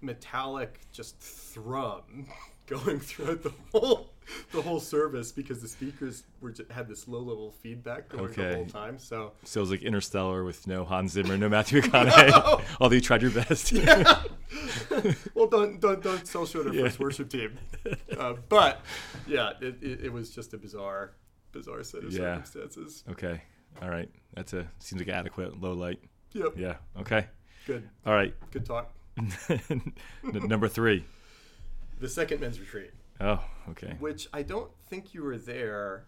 metallic 0.00 0.80
just 0.92 1.18
thrum 1.18 2.26
going 2.66 3.00
throughout 3.00 3.42
the 3.42 3.52
whole 3.72 4.10
the 4.52 4.62
whole 4.62 4.80
service 4.80 5.32
because 5.32 5.60
the 5.60 5.68
speakers 5.68 6.22
were 6.40 6.50
just, 6.50 6.70
had 6.70 6.88
this 6.88 7.06
low 7.06 7.20
level 7.20 7.52
feedback 7.60 8.08
going 8.08 8.32
the 8.32 8.54
whole 8.54 8.66
time. 8.66 8.98
So 8.98 9.32
So 9.44 9.60
it 9.60 9.62
was 9.62 9.70
like 9.70 9.82
Interstellar 9.82 10.44
with 10.44 10.66
no 10.66 10.84
Hans 10.84 11.12
Zimmer, 11.12 11.36
no 11.36 11.48
Matthew 11.48 11.80
McConaughey. 11.82 12.62
Although 12.80 12.94
you 12.94 13.00
tried 13.02 13.22
your 13.22 13.30
best. 13.32 13.72
well, 15.34 15.46
don't 15.46 15.80
don't 15.80 16.02
don't 16.02 16.26
sell 16.26 16.46
short 16.46 16.66
our 16.68 16.74
Yeah. 16.74 16.84
first 16.84 17.00
worship 17.00 17.28
team. 17.30 17.58
Uh, 18.18 18.34
but 18.48 18.80
yeah, 19.26 19.52
it, 19.60 19.76
it, 19.82 20.04
it 20.06 20.12
was 20.12 20.30
just 20.30 20.54
a 20.54 20.58
bizarre 20.58 21.12
bizarre 21.54 21.82
set 21.82 22.04
of 22.04 22.12
Yeah. 22.12 22.42
circumstances. 22.42 23.04
okay. 23.10 23.40
All 23.80 23.88
right. 23.88 24.10
That's 24.34 24.52
a 24.52 24.68
seems 24.78 25.00
like 25.00 25.08
adequate 25.08 25.60
low 25.60 25.72
light. 25.72 26.00
Yep. 26.32 26.54
Yeah. 26.56 26.76
Okay. 27.00 27.26
Good 27.66 27.88
All 28.04 28.12
right. 28.12 28.34
good 28.50 28.66
talk. 28.66 28.92
N- 29.70 29.94
number 30.24 30.68
three. 30.68 31.04
The 32.00 32.08
second 32.08 32.40
men's 32.40 32.60
retreat. 32.60 32.90
Oh. 33.20 33.42
Okay. 33.70 33.94
which 34.00 34.28
I 34.32 34.42
don't 34.42 34.70
think 34.88 35.14
you 35.14 35.22
were 35.22 35.38
there. 35.38 36.04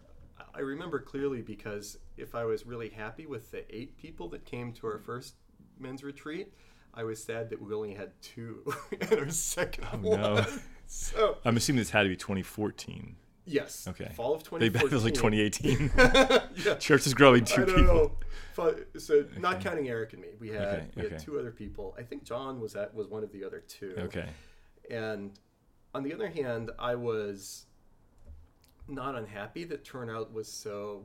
I 0.53 0.59
remember 0.59 0.99
clearly 0.99 1.41
because 1.41 1.97
if 2.17 2.35
I 2.35 2.43
was 2.45 2.65
really 2.65 2.89
happy 2.89 3.25
with 3.25 3.51
the 3.51 3.63
eight 3.75 3.97
people 3.97 4.27
that 4.29 4.45
came 4.45 4.73
to 4.73 4.87
our 4.87 4.99
first 4.99 5.35
men's 5.79 6.03
retreat, 6.03 6.53
I 6.93 7.03
was 7.03 7.23
sad 7.23 7.49
that 7.51 7.61
we 7.61 7.73
only 7.73 7.93
had 7.93 8.11
two 8.21 8.63
at 9.01 9.17
our 9.17 9.29
second 9.29 9.87
oh, 9.93 9.97
one. 9.97 10.19
Oh, 10.19 10.33
no. 10.35 10.45
So 10.89 11.37
I'm 11.43 11.57
assuming 11.57 11.79
this 11.79 11.89
had 11.89 12.03
to 12.03 12.09
be 12.09 12.15
2014. 12.15 13.17
Yes, 13.47 13.87
Okay. 13.87 14.11
fall 14.15 14.35
of 14.35 14.43
They 14.59 14.69
bet 14.69 14.83
it 14.83 14.91
was 14.91 15.03
like 15.03 15.13
2018. 15.13 15.91
yeah, 15.97 16.75
Church 16.75 17.07
is 17.07 17.13
growing 17.13 17.45
two 17.45 17.63
I 17.63 17.65
don't 17.65 17.75
people. 17.75 17.93
know. 17.95 18.75
So 18.99 19.25
not 19.37 19.61
counting 19.61 19.87
Eric 19.87 20.13
and 20.13 20.21
me, 20.21 20.29
we 20.39 20.49
had 20.49 20.61
Okay, 20.67 20.85
we 20.95 21.01
had 21.03 21.13
okay. 21.13 21.23
two 21.23 21.39
other 21.39 21.51
people. 21.51 21.95
I 21.97 22.03
think 22.03 22.23
John 22.23 22.59
was 22.59 22.75
at 22.75 22.93
was 22.93 23.07
one 23.07 23.23
of 23.23 23.31
the 23.31 23.43
other 23.43 23.63
two. 23.67 23.95
Okay. 23.97 24.27
And 24.89 25.39
on 25.93 26.03
the 26.03 26.13
other 26.13 26.27
hand, 26.27 26.71
I 26.79 26.95
was 26.95 27.65
not 28.87 29.15
unhappy 29.15 29.63
that 29.65 29.83
turnout 29.83 30.33
was 30.33 30.47
so 30.47 31.03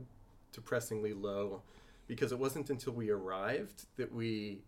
depressingly 0.51 1.13
low 1.13 1.61
because 2.07 2.31
it 2.31 2.39
wasn't 2.39 2.69
until 2.69 2.93
we 2.93 3.09
arrived 3.09 3.85
that 3.97 4.13
we 4.13 4.61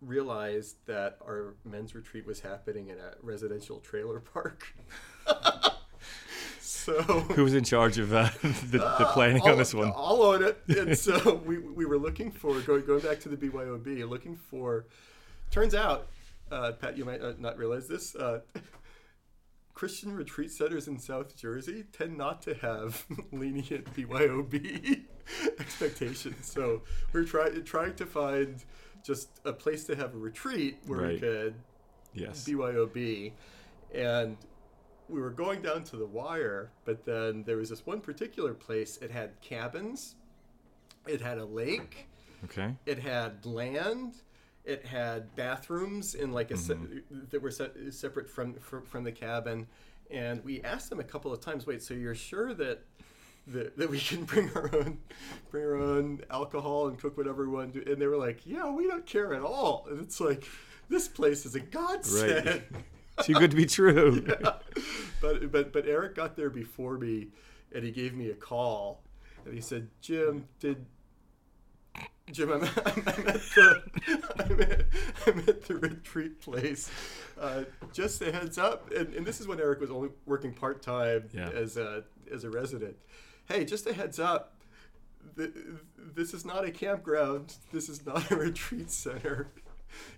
realized 0.00 0.76
that 0.86 1.16
our 1.24 1.54
men's 1.64 1.94
retreat 1.94 2.26
was 2.26 2.40
happening 2.40 2.88
in 2.88 2.98
a 2.98 3.12
residential 3.22 3.78
trailer 3.80 4.20
park. 4.20 4.74
so 6.84 7.02
Who 7.34 7.44
was 7.44 7.54
in 7.54 7.64
charge 7.64 7.98
of 7.98 8.12
uh, 8.12 8.28
the, 8.42 8.78
the 8.78 9.08
planning 9.12 9.42
I'll, 9.44 9.52
on 9.52 9.58
this 9.58 9.74
one? 9.74 9.92
I'll 9.94 10.22
own 10.22 10.42
it. 10.42 10.58
And 10.78 10.98
so 10.98 11.40
we, 11.44 11.58
we 11.58 11.84
were 11.84 11.98
looking 11.98 12.30
for 12.30 12.58
going 12.60 12.84
going 12.84 13.00
back 13.00 13.20
to 13.20 13.28
the 13.28 13.36
BYOB, 13.36 14.08
looking 14.08 14.36
for. 14.36 14.86
Turns 15.50 15.74
out, 15.74 16.08
uh, 16.50 16.72
Pat, 16.72 16.96
you 16.96 17.04
might 17.04 17.20
not 17.40 17.58
realize 17.58 17.86
this. 17.88 18.14
Uh, 18.14 18.40
Christian 19.74 20.14
retreat 20.14 20.50
centers 20.50 20.88
in 20.88 20.98
South 20.98 21.36
Jersey 21.36 21.84
tend 21.92 22.16
not 22.16 22.42
to 22.42 22.54
have 22.54 23.06
lenient 23.32 23.92
BYOB 23.94 25.04
expectations. 25.58 26.46
So 26.46 26.82
we're 27.12 27.24
trying 27.24 27.62
trying 27.64 27.94
to 27.94 28.06
find 28.06 28.64
just 29.04 29.40
a 29.44 29.52
place 29.52 29.84
to 29.84 29.96
have 29.96 30.14
a 30.14 30.18
retreat 30.18 30.78
where 30.86 31.08
we 31.08 31.18
could 31.18 31.54
Yes. 32.14 32.46
BYOB, 32.46 33.32
and 33.94 34.36
we 35.08 35.20
were 35.20 35.30
going 35.30 35.62
down 35.62 35.84
to 35.84 35.96
the 35.96 36.06
wire, 36.06 36.70
but 36.84 37.04
then 37.04 37.42
there 37.44 37.56
was 37.56 37.70
this 37.70 37.84
one 37.86 38.00
particular 38.00 38.54
place. 38.54 38.98
It 38.98 39.10
had 39.10 39.40
cabins, 39.40 40.14
it 41.06 41.20
had 41.20 41.38
a 41.38 41.44
lake, 41.44 42.08
Okay. 42.44 42.74
it 42.86 42.98
had 42.98 43.44
land, 43.44 44.14
it 44.64 44.84
had 44.86 45.34
bathrooms 45.36 46.14
in 46.14 46.32
like 46.32 46.50
a 46.50 46.56
se- 46.56 46.74
mm-hmm. 46.74 47.24
that 47.30 47.42
were 47.42 47.50
se- 47.50 47.90
separate 47.90 48.30
from, 48.30 48.54
from 48.54 48.82
from 48.84 49.04
the 49.04 49.12
cabin, 49.12 49.66
and 50.10 50.42
we 50.44 50.62
asked 50.62 50.88
them 50.90 51.00
a 51.00 51.04
couple 51.04 51.32
of 51.32 51.40
times. 51.40 51.66
Wait, 51.66 51.82
so 51.82 51.94
you're 51.94 52.14
sure 52.14 52.54
that? 52.54 52.84
That, 53.48 53.76
that 53.76 53.90
we 53.90 53.98
can 53.98 54.22
bring 54.24 54.50
our 54.54 54.70
own 54.72 54.98
bring 55.50 55.64
our 55.64 55.74
own 55.74 56.20
alcohol 56.30 56.86
and 56.86 56.96
cook 56.96 57.16
whatever 57.16 57.42
we 57.42 57.52
want 57.52 57.72
to 57.72 57.84
do 57.84 57.90
and 57.90 58.00
they 58.00 58.06
were 58.06 58.16
like 58.16 58.46
yeah 58.46 58.70
we 58.70 58.86
don't 58.86 59.04
care 59.04 59.34
at 59.34 59.42
all 59.42 59.84
and 59.90 59.98
it's 60.00 60.20
like 60.20 60.44
this 60.88 61.08
place 61.08 61.44
is 61.44 61.56
a 61.56 61.58
godsend 61.58 62.62
Too 63.22 63.34
good 63.34 63.50
to 63.50 63.56
be 63.56 63.66
true. 63.66 64.22
but 65.20 65.50
but 65.52 65.72
but 65.72 65.86
Eric 65.86 66.14
got 66.14 66.36
there 66.36 66.50
before 66.50 66.98
me, 66.98 67.28
and 67.74 67.84
he 67.84 67.90
gave 67.90 68.14
me 68.14 68.30
a 68.30 68.34
call, 68.34 69.02
and 69.44 69.54
he 69.54 69.60
said, 69.60 69.88
"Jim, 70.00 70.46
did 70.60 70.86
Jim? 72.30 72.50
I'm, 72.52 72.62
I'm, 72.86 73.02
I'm 73.06 73.28
at 73.28 73.42
the 73.54 73.82
I'm 74.38 74.60
at, 74.62 74.84
I'm 75.26 75.38
at 75.48 75.62
the 75.64 75.76
retreat 75.76 76.40
place. 76.40 76.90
Uh, 77.38 77.64
just 77.92 78.22
a 78.22 78.32
heads 78.32 78.56
up." 78.58 78.90
And, 78.92 79.14
and 79.14 79.26
this 79.26 79.40
is 79.40 79.46
when 79.46 79.60
Eric 79.60 79.80
was 79.80 79.90
only 79.90 80.10
working 80.26 80.52
part 80.54 80.82
time 80.82 81.28
Yeah. 81.32 81.50
as 81.50 81.76
a 81.76 82.04
as 82.32 82.44
a 82.44 82.50
resident. 82.50 82.96
Hey, 83.46 83.64
just 83.64 83.86
a 83.86 83.92
heads 83.92 84.18
up. 84.18 84.54
th- 85.36 85.50
This 86.14 86.32
is 86.32 86.44
not 86.44 86.64
a 86.64 86.70
campground. 86.70 87.56
This 87.72 87.88
is 87.88 88.06
not 88.06 88.30
a 88.30 88.36
retreat 88.36 88.90
center. 88.90 89.48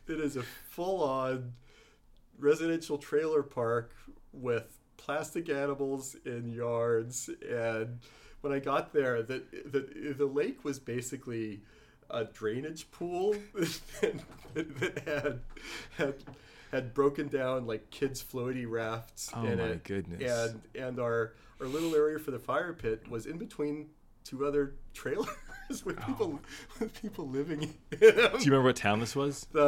It 0.07 0.21
is 0.21 0.37
a 0.37 0.43
full-on 0.43 1.55
residential 2.39 2.99
trailer 2.99 3.43
park 3.43 3.93
with 4.33 4.79
plastic 4.97 5.49
animals 5.49 6.17
in 6.25 6.53
yards. 6.53 7.31
And 7.49 8.01
when 8.41 8.53
I 8.53 8.59
got 8.59 8.93
there 8.93 9.23
the 9.23 9.43
the, 9.65 10.15
the 10.17 10.27
lake 10.27 10.65
was 10.65 10.79
basically 10.79 11.61
a 12.11 12.25
drainage 12.25 12.91
pool 12.91 13.35
that, 13.55 14.21
that 14.55 14.99
had 15.07 15.41
had 15.97 16.15
had 16.71 16.93
broken 16.95 17.29
down 17.29 17.67
like 17.67 17.89
kids 17.91 18.23
floaty 18.23 18.69
rafts 18.69 19.31
Oh 19.35 19.45
in 19.47 19.59
my 19.59 19.65
it. 19.65 19.85
goodness. 19.85 20.51
and 20.51 20.61
and 20.75 20.99
our 21.01 21.33
our 21.61 21.67
little 21.67 21.95
area 21.95 22.19
for 22.19 22.31
the 22.33 22.39
fire 22.39 22.73
pit 22.73 23.09
was 23.09 23.27
in 23.27 23.39
between 23.39 23.89
two 24.25 24.45
other 24.47 24.75
trailers 24.93 25.29
with 25.85 26.01
people 26.07 26.41
with 26.81 27.01
people 27.01 27.29
living 27.29 27.63
in. 27.63 27.75
Do 27.99 28.07
you 28.07 28.31
remember 28.47 28.63
what 28.65 28.77
town 28.77 29.01
this 29.01 29.17
was? 29.17 29.47
The 29.53 29.61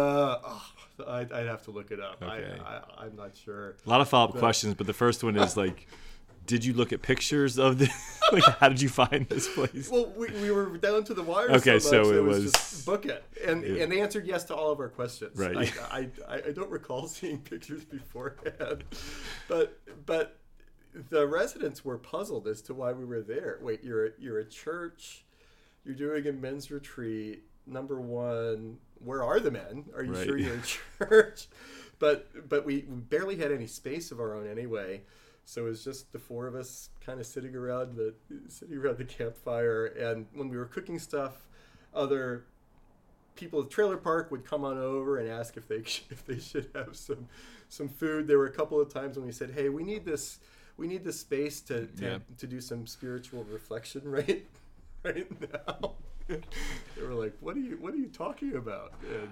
oh, 0.42 0.62
I'd, 1.06 1.32
I'd 1.32 1.46
have 1.46 1.62
to 1.64 1.70
look 1.70 1.90
it 1.90 2.00
up. 2.00 2.22
Okay. 2.22 2.58
I, 2.64 2.76
I 2.76 3.04
I'm 3.04 3.16
not 3.16 3.36
sure. 3.36 3.76
A 3.86 3.90
lot 3.90 4.00
of 4.00 4.08
follow 4.08 4.28
up 4.28 4.36
questions, 4.36 4.74
but 4.74 4.86
the 4.86 4.92
first 4.92 5.22
one 5.24 5.36
is 5.36 5.56
like, 5.56 5.86
did 6.46 6.64
you 6.64 6.72
look 6.74 6.92
at 6.92 7.02
pictures 7.02 7.58
of 7.58 7.78
this? 7.78 7.90
like, 8.32 8.44
how 8.44 8.68
did 8.68 8.80
you 8.80 8.88
find 8.88 9.28
this 9.28 9.52
place? 9.52 9.90
Well, 9.90 10.12
we, 10.16 10.28
we 10.42 10.50
were 10.50 10.76
down 10.78 11.04
to 11.04 11.14
the 11.14 11.22
wire. 11.22 11.50
Okay, 11.50 11.78
so, 11.78 11.98
much, 11.98 12.06
so 12.06 12.12
it 12.14 12.22
was, 12.22 12.44
was- 12.44 12.52
just 12.52 12.86
book 12.86 13.06
it, 13.06 13.24
and 13.44 13.62
Yeah. 13.64 13.82
and 13.82 13.92
they 13.92 14.00
answered 14.00 14.26
yes 14.26 14.44
to 14.44 14.54
all 14.54 14.70
of 14.70 14.80
our 14.80 14.88
questions. 14.88 15.36
Right. 15.38 15.72
I, 15.90 16.08
I, 16.28 16.34
I 16.48 16.50
don't 16.52 16.70
recall 16.70 17.06
seeing 17.08 17.38
pictures 17.38 17.84
beforehand, 17.84 18.84
but 19.48 19.78
but 20.06 20.38
the 21.10 21.26
residents 21.26 21.84
were 21.84 21.98
puzzled 21.98 22.46
as 22.48 22.62
to 22.62 22.72
why 22.74 22.92
we 22.92 23.04
were 23.04 23.20
there. 23.20 23.58
Wait, 23.60 23.84
you're 23.84 24.06
a, 24.06 24.10
you're 24.18 24.38
a 24.38 24.44
church, 24.46 25.25
you're 25.86 25.94
doing 25.94 26.26
a 26.26 26.32
men's 26.32 26.70
retreat. 26.70 27.44
Number 27.66 28.00
one, 28.00 28.78
where 29.02 29.22
are 29.22 29.40
the 29.40 29.50
men? 29.50 29.84
Are 29.94 30.02
you 30.04 30.12
Right. 30.12 30.26
sure 30.26 30.36
you're 30.36 30.54
in 30.54 30.62
church? 30.98 31.46
But 31.98 32.48
but 32.48 32.66
we, 32.66 32.84
we 32.88 32.96
barely 33.00 33.36
had 33.36 33.50
any 33.52 33.66
space 33.66 34.10
of 34.10 34.20
our 34.20 34.34
own 34.34 34.46
anyway. 34.46 35.02
So 35.44 35.62
it 35.66 35.68
was 35.68 35.84
just 35.84 36.12
the 36.12 36.18
four 36.18 36.46
of 36.48 36.54
us 36.56 36.90
kind 37.00 37.20
of 37.20 37.26
sitting 37.26 37.54
around 37.54 37.96
the 37.96 38.14
sitting 38.48 38.76
around 38.76 38.98
the 38.98 39.04
campfire, 39.04 39.86
and 39.86 40.26
when 40.34 40.48
we 40.48 40.56
were 40.56 40.66
cooking 40.66 40.98
stuff, 40.98 41.46
other 41.94 42.44
people 43.36 43.60
at 43.60 43.66
the 43.68 43.70
trailer 43.70 43.96
park 43.96 44.30
would 44.30 44.44
come 44.44 44.64
on 44.64 44.78
over 44.78 45.18
and 45.18 45.28
ask 45.30 45.56
if 45.56 45.68
they 45.68 45.76
if 46.10 46.24
they 46.26 46.38
should 46.38 46.68
have 46.74 46.96
some 46.96 47.28
some 47.68 47.88
food. 47.88 48.26
There 48.26 48.38
were 48.38 48.46
a 48.46 48.52
couple 48.52 48.80
of 48.80 48.92
times 48.92 49.16
when 49.16 49.24
we 49.26 49.32
said, 49.32 49.50
"Hey, 49.52 49.68
we 49.68 49.82
need 49.84 50.04
this 50.04 50.38
we 50.76 50.86
need 50.86 51.04
this 51.04 51.20
space 51.20 51.60
to 51.62 51.86
to, 51.86 52.04
Yeah. 52.04 52.18
to 52.38 52.46
do 52.46 52.60
some 52.60 52.86
spiritual 52.86 53.44
reflection 53.44 54.02
right 54.10 54.46
right 55.06 55.26
now." 55.52 55.94
they 56.28 57.02
were 57.02 57.14
like, 57.14 57.34
"What 57.40 57.56
are 57.56 57.60
you 57.60 57.76
What 57.78 57.94
are 57.94 57.98
you 57.98 58.08
talking 58.08 58.56
about?" 58.56 58.92
And 59.08 59.30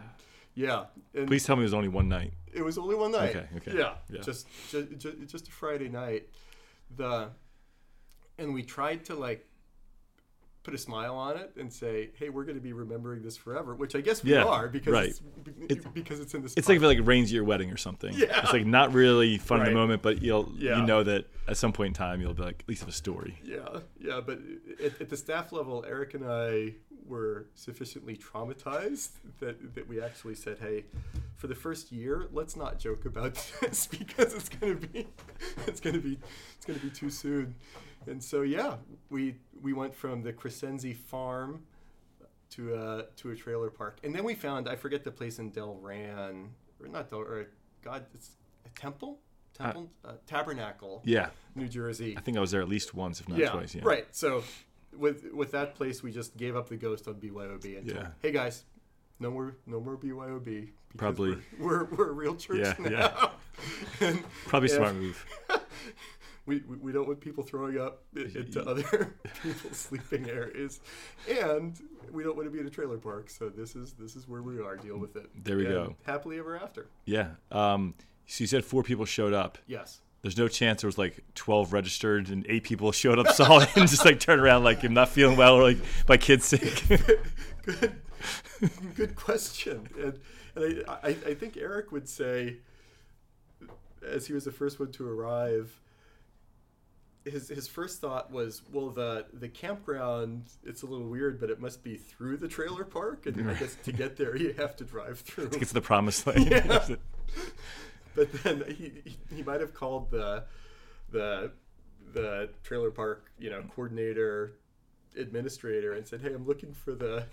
yeah, 0.54 0.84
and 1.14 1.26
Please 1.26 1.44
tell 1.44 1.56
me 1.56 1.62
it 1.62 1.64
was 1.64 1.74
only 1.74 1.88
one 1.88 2.08
night. 2.08 2.32
it 2.52 2.62
was 2.62 2.78
only 2.78 2.94
one 2.94 3.10
night. 3.12 3.34
Okay, 3.37 3.46
okay. 3.56 3.76
Yeah, 3.76 3.94
Yeah. 4.08 4.20
just 4.20 4.46
just 4.70 4.88
just 5.26 5.48
a 5.48 5.50
Friday 5.50 5.88
night. 5.88 6.28
The 6.96 7.30
and 8.38 8.54
we 8.54 8.62
tried 8.62 9.04
to 9.06 9.14
like 9.14 9.46
put 10.64 10.74
a 10.74 10.79
smile 10.79 11.14
on 11.14 11.37
it 11.37 11.53
and 11.59 11.72
say, 11.72 12.11
"Hey, 12.14 12.31
we're 12.31 12.44
going 12.44 12.57
to 12.57 12.61
be 12.62 12.72
remembering 12.72 13.22
this 13.22 13.37
forever," 13.37 13.74
which 13.77 13.94
I 13.94 14.00
guess 14.00 14.24
we 14.24 14.33
Yeah, 14.33 14.44
are 14.44 14.66
because 14.66 14.92
right. 14.92 15.09
it's, 15.09 15.20
be- 15.85 15.90
because 15.94 16.18
it's 16.20 16.35
in 16.35 16.42
this. 16.42 16.55
It's 16.57 16.68
like 16.68 16.79
if 16.79 16.83
it 16.83 16.87
like 16.87 16.98
rains 17.07 17.29
at 17.29 17.35
your 17.35 17.44
wedding 17.44 17.70
or 17.70 17.77
something. 17.77 18.12
Yeah. 18.14 18.40
It's 18.42 18.53
like 18.53 18.66
not 18.66 18.92
really 18.92 19.38
fun 19.38 19.61
in 19.61 19.66
the 19.66 19.72
moment, 19.72 20.03
but 20.03 20.22
you'll 20.22 20.50
Yeah. 20.57 20.81
you 20.81 20.87
know 20.87 21.03
that 21.05 21.27
at 21.46 21.57
some 21.57 21.72
point 21.72 21.88
in 21.88 21.94
time 21.94 22.20
you'll 22.20 22.35
be 22.35 22.42
like 22.42 22.61
at 22.61 22.68
least 22.68 22.81
have 22.81 22.88
a 22.88 22.92
story. 22.92 23.38
Yeah, 23.44 23.59
yeah, 24.00 24.20
but 24.24 24.40
at, 24.83 25.00
at 25.03 25.09
the 25.11 25.16
staff 25.16 25.53
level, 25.53 25.85
Eric 25.87 26.14
and 26.14 26.24
I 26.27 26.74
were 27.07 27.44
sufficiently 27.55 28.16
traumatized 28.16 29.11
that, 29.40 29.74
that 29.74 29.87
we 29.87 30.00
actually 30.00 30.35
said, 30.35 30.59
"Hey, 30.59 30.85
for 31.37 31.46
the 31.48 31.55
first 31.55 31.92
year, 31.92 32.29
let's 32.33 32.57
not 32.57 32.79
joke 32.79 33.05
about 33.05 33.35
this 33.61 33.87
because 33.87 34.33
it's 34.33 34.48
gonna 34.48 34.77
be, 34.77 35.07
it's 35.66 35.81
gonna 35.81 35.98
be, 35.98 36.18
it's 36.57 36.64
gonna 36.64 36.79
be 36.79 36.88
too 36.90 37.11
soon." 37.11 37.55
And 38.07 38.23
so, 38.23 38.43
yeah, 38.43 38.77
we 39.11 39.37
we 39.62 39.73
went 39.73 39.95
from 39.95 40.23
the 40.23 40.33
Crescenzi 40.33 40.95
farm 40.97 41.62
to 42.51 42.75
a 42.75 43.07
to 43.17 43.31
a 43.31 43.37
trailer 43.37 43.71
park, 43.71 43.99
and 44.05 44.14
then 44.14 44.25
we 44.25 44.35
found 44.35 44.69
I 44.69 44.77
forget 44.77 45.05
the 45.05 45.11
place 45.11 45.38
in 45.38 45.51
Delran 45.53 46.49
or 46.81 46.88
not 46.88 47.11
Del 47.11 47.21
or 47.21 47.49
God, 47.83 48.05
it's 48.14 48.31
a 48.67 48.69
temple, 48.81 49.19
temple, 49.57 49.90
uh, 50.05 50.12
tabernacle, 50.27 51.03
Yeah. 51.05 51.29
New 51.55 51.69
Jersey 51.69 52.17
I 52.17 52.21
think 52.21 52.37
I 52.37 52.40
was 52.40 52.51
there 52.51 52.62
at 52.62 52.69
least 52.69 52.95
once, 52.95 53.21
if 53.21 53.29
not 53.29 53.38
yeah, 53.38 53.51
twice. 53.51 53.75
Yeah. 53.75 53.83
Right. 53.85 54.07
So 54.12 54.43
with 54.97 55.25
with 55.33 55.51
that 55.53 55.75
place, 55.75 56.03
we 56.03 56.12
just 56.12 56.37
gave 56.37 56.55
up 56.57 56.69
the 56.69 56.77
ghost 56.77 57.09
on 57.09 57.14
BYOB 57.14 57.79
and 57.79 57.88
told, 57.88 58.01
Yeah. 58.03 58.09
hey 58.23 58.31
guys, 58.31 58.64
no 59.19 59.31
more 59.31 59.57
no 59.67 59.81
more 59.81 59.97
BYOB. 59.97 60.71
Probably. 60.97 61.37
we're, 61.59 61.85
we're 61.85 61.97
we're 61.97 62.09
a 62.11 62.12
real 62.12 62.37
church 62.37 62.59
Yeah, 62.61 62.75
now. 62.79 62.90
yeah. 62.90 63.29
and 64.09 64.25
Probably 64.47 64.69
smart 64.69 64.95
move. 64.95 65.27
we, 66.46 66.61
we 66.61 66.92
don't 66.92 67.07
want 67.07 67.20
people 67.20 67.42
throwing 67.42 67.78
up 67.78 68.02
into 68.14 68.62
other 68.68 68.83
people's 69.42 69.76
sleeping 69.76 70.28
areas, 70.28 70.80
and 71.28 71.80
we 72.12 72.22
don't 72.22 72.37
want 72.37 72.46
to 72.46 72.50
be 72.50 72.61
in 72.61 72.66
a 72.66 72.70
trailer 72.70 72.98
park. 72.98 73.30
So 73.30 73.48
this 73.48 73.74
is 73.74 73.92
this 73.92 74.14
is 74.16 74.28
where 74.28 74.42
we 74.42 74.61
are. 74.61 74.76
Deal 74.76 74.98
with 74.98 75.16
it. 75.16 75.30
There 75.42 75.57
we 75.57 75.66
And 75.66 75.74
go. 75.74 75.96
Happily 76.04 76.38
ever 76.38 76.57
after. 76.59 76.87
Yeah. 77.07 77.30
Um, 77.50 77.94
so 78.26 78.42
you 78.42 78.48
said 78.48 78.64
four 78.64 78.83
people 78.83 79.04
showed 79.04 79.33
up. 79.33 79.59
Yes. 79.66 80.00
There's 80.22 80.38
no 80.38 80.48
chance 80.48 80.80
there 80.80 80.88
was 80.88 80.96
like 80.96 81.22
12 81.35 81.74
registered 81.74 82.30
and 82.30 82.46
eight 82.48 82.64
people 82.64 82.92
showed 82.92 83.18
up 83.18 83.28
solid 83.28 83.68
and 83.76 83.87
just 83.87 84.07
like 84.07 84.20
turn 84.20 84.40
around 84.40 84.64
like 84.64 84.83
I'm 84.83 84.94
not 84.94 85.11
feeling 85.11 85.37
well 85.37 85.54
or 85.57 85.62
like 85.64 85.76
my 86.09 86.16
kid's 86.16 86.46
sick. 86.46 86.83
good, 87.66 87.92
good 88.94 89.14
question. 89.16 89.87
And, 89.98 90.18
and 90.54 90.85
I, 90.88 91.09
I, 91.09 91.09
I 91.09 91.35
think 91.35 91.59
Eric 91.59 91.92
would 91.92 92.09
say, 92.09 92.57
as 94.07 94.26
he 94.26 94.33
was 94.33 94.44
the 94.46 94.52
first 94.52 94.80
one 94.80 94.92
to 94.92 95.07
arrive, 95.07 95.78
his 97.24 97.48
his 97.48 97.66
first 97.66 98.00
thought 98.00 98.30
was, 98.30 98.62
well, 98.72 98.90
the 98.90 99.26
the 99.32 99.48
campground 99.48 100.44
it's 100.64 100.82
a 100.82 100.87
little 100.87 101.08
weird, 101.08 101.40
but 101.40 101.50
it 101.50 101.60
must 101.60 101.82
be 101.82 101.96
through 101.96 102.37
the 102.37 102.48
trailer 102.48 102.84
park, 102.84 103.26
and 103.26 103.50
I 103.50 103.54
guess 103.54 103.76
to 103.84 103.92
get 103.92 104.16
there 104.16 104.37
you 104.37 104.54
have 104.54 104.76
to 104.76 104.84
drive 104.84 105.20
through. 105.20 105.48
To 105.48 105.74
the 105.74 105.80
promised 105.80 106.26
land. 106.26 106.50
Yeah. 106.50 106.87
But 108.16 108.32
then 108.44 108.62
he, 108.68 108.92
he 109.04 109.16
he 109.34 109.42
might 109.42 109.60
have 109.60 109.74
called 109.74 110.12
the 110.12 110.44
the 111.10 111.50
the 112.12 112.48
trailer 112.62 112.92
park 112.92 113.28
you 113.40 113.50
know 113.50 113.64
coordinator 113.74 114.52
administrator 115.16 115.92
and 115.92 116.06
said, 116.06 116.20
hey, 116.20 116.32
I'm 116.32 116.46
looking 116.46 116.72
for 116.72 116.92
the 116.92 117.26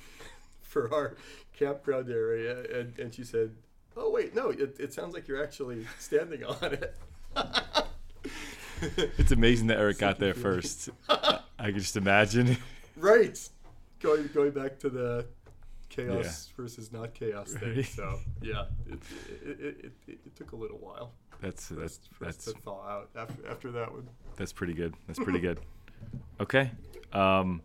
for 0.62 0.93
our 0.93 1.15
campground 1.54 2.10
area, 2.10 2.63
and 2.80 2.97
and 2.97 3.13
she 3.13 3.23
said, 3.23 3.51
oh 3.95 4.10
wait, 4.10 4.34
no, 4.36 4.49
it, 4.49 4.77
it 4.80 4.93
sounds 4.93 5.13
like 5.13 5.27
you're 5.27 5.43
actually 5.43 5.86
standing 5.99 6.43
on 6.43 6.73
it. 6.73 6.95
It's 9.17 9.32
amazing 9.32 9.67
that 9.67 9.78
Eric 9.80 10.00
got 10.00 10.20
there 10.20 10.34
first. 10.34 10.89
I 11.10 11.39
can 11.65 11.80
just 11.80 11.98
imagine. 11.98 12.58
Right. 12.98 13.39
Going 14.02 14.30
going 14.34 14.52
back 14.52 14.78
to 14.80 14.89
the 14.89 15.26
chaos 15.89 16.50
Yeah. 16.50 16.62
versus 16.63 16.91
not 16.91 17.13
chaos 17.13 17.54
thing. 17.54 17.84
So 17.84 18.20
yeah, 18.41 18.65
it 18.86 19.00
it, 19.44 19.60
it, 19.60 19.91
it, 20.08 20.20
it 20.26 20.36
took 20.36 20.52
a 20.52 20.56
little 20.56 20.78
while 20.78 21.13
That's 21.41 21.67
for 21.67 21.76
that's 21.76 21.94
us, 21.98 22.00
for 22.12 22.26
that's 22.26 22.46
to 22.46 22.52
thaw 22.52 22.82
out 22.88 23.10
after 23.15 23.48
after 23.50 23.72
that 23.72 23.91
one. 23.91 24.08
that's 24.36 24.52
pretty 24.54 24.74
good. 24.74 24.94
That's 25.08 25.20
pretty 25.20 25.39
good. 25.39 25.60
Okay. 26.39 26.72
Um, 27.13 27.62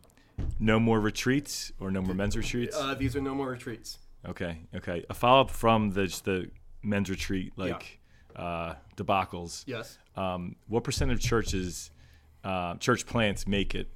no 0.61 0.79
more 0.79 1.01
retreats 1.01 1.73
or 1.81 1.91
no 1.91 2.01
more 2.03 2.15
men's 2.15 2.37
retreats. 2.37 2.77
Uh, 2.77 2.95
these 2.95 3.17
are 3.17 3.21
no 3.21 3.35
more 3.35 3.51
retreats. 3.51 3.99
Okay. 4.27 4.59
Okay. 4.75 5.05
A 5.11 5.15
follow 5.15 5.41
up 5.43 5.51
from 5.51 5.91
the 5.91 6.07
just 6.07 6.25
the 6.25 6.49
men's 6.83 7.11
retreat 7.11 7.53
like 7.57 7.99
uh, 8.37 8.75
debacles. 8.97 9.65
Yes. 9.67 9.99
um, 10.17 10.57
what 10.69 10.85
percent 10.85 11.11
of 11.11 11.19
churches, 11.21 11.91
uh, 12.45 12.75
church 12.77 13.07
plants 13.07 13.47
make 13.47 13.75
it? 13.75 13.89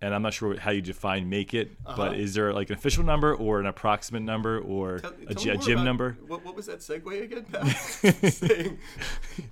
And 0.00 0.14
I'm 0.14 0.22
not 0.22 0.32
sure 0.32 0.56
how 0.56 0.70
you 0.70 0.80
define 0.80 1.28
make 1.28 1.54
it, 1.54 1.72
but 1.84 1.98
Uh-huh. 1.98 2.12
is 2.12 2.32
there 2.32 2.52
like 2.52 2.68
an 2.70 2.76
official 2.76 3.02
number 3.02 3.34
or 3.34 3.58
an 3.58 3.66
approximate 3.66 4.22
number 4.22 4.60
or 4.60 5.00
Tell, 5.00 5.12
a, 5.26 5.34
tell 5.34 5.54
a 5.54 5.56
gym 5.58 5.72
about- 5.72 5.84
number? 5.84 6.16
What, 6.28 6.44
what 6.44 6.54
was 6.54 6.66
that 6.66 6.78
segue 6.78 7.20
again, 7.20 7.44
Pat? 7.52 7.66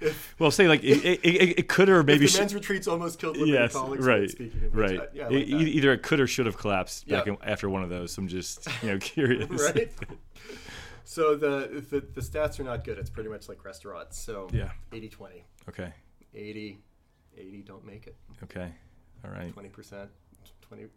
If, 0.01 0.35
Well, 0.39 0.53
say 0.53 0.69
like 0.69 0.85
it, 0.85 1.05
it, 1.05 1.21
it, 1.25 1.59
it 1.59 1.69
could 1.69 1.89
or 1.89 2.05
maybe 2.05 2.21
the 2.21 2.29
should. 2.29 2.39
men's 2.41 2.55
retreats 2.55 2.87
almost 2.87 3.19
killed 3.19 3.37
Liberti 3.37 3.49
Yes, 3.49 3.73
College. 3.73 4.01
right, 4.01 4.31
Speaking 4.31 4.71
right. 4.73 5.01
I- 5.01 5.07
yeah, 5.13 5.25
I 5.27 5.29
like 5.31 5.49
either 5.49 5.93
it 5.93 6.03
could 6.05 6.21
or 6.21 6.29
should 6.29 6.47
have 6.47 6.57
collapsed 6.57 7.09
back 7.09 7.27
in, 7.27 7.37
after 7.43 7.69
one 7.69 7.83
of 7.83 7.91
those. 7.91 8.13
So 8.13 8.23
I'm 8.23 8.29
just 8.29 8.69
you 8.83 8.91
know 8.93 8.99
curious. 9.01 9.51
right? 9.75 9.91
So 11.09 11.37
the, 11.37 11.85
the 11.89 12.01
the 12.01 12.21
stats 12.21 12.59
are 12.59 12.65
not 12.65 12.83
good. 12.85 12.99
It's 12.99 13.11
pretty 13.11 13.29
much 13.31 13.49
like 13.49 13.65
restaurants. 13.65 14.19
So 14.19 14.49
Yeah. 14.53 14.71
80 14.93 15.09
20. 15.09 15.45
Okay. 15.69 15.93
80 16.35 16.79
80 17.39 17.63
don't 17.63 17.85
make 17.87 18.07
it. 18.09 18.17
Okay. 18.43 18.73
All 19.25 19.31
right. 19.31 19.55
20% 19.55 20.09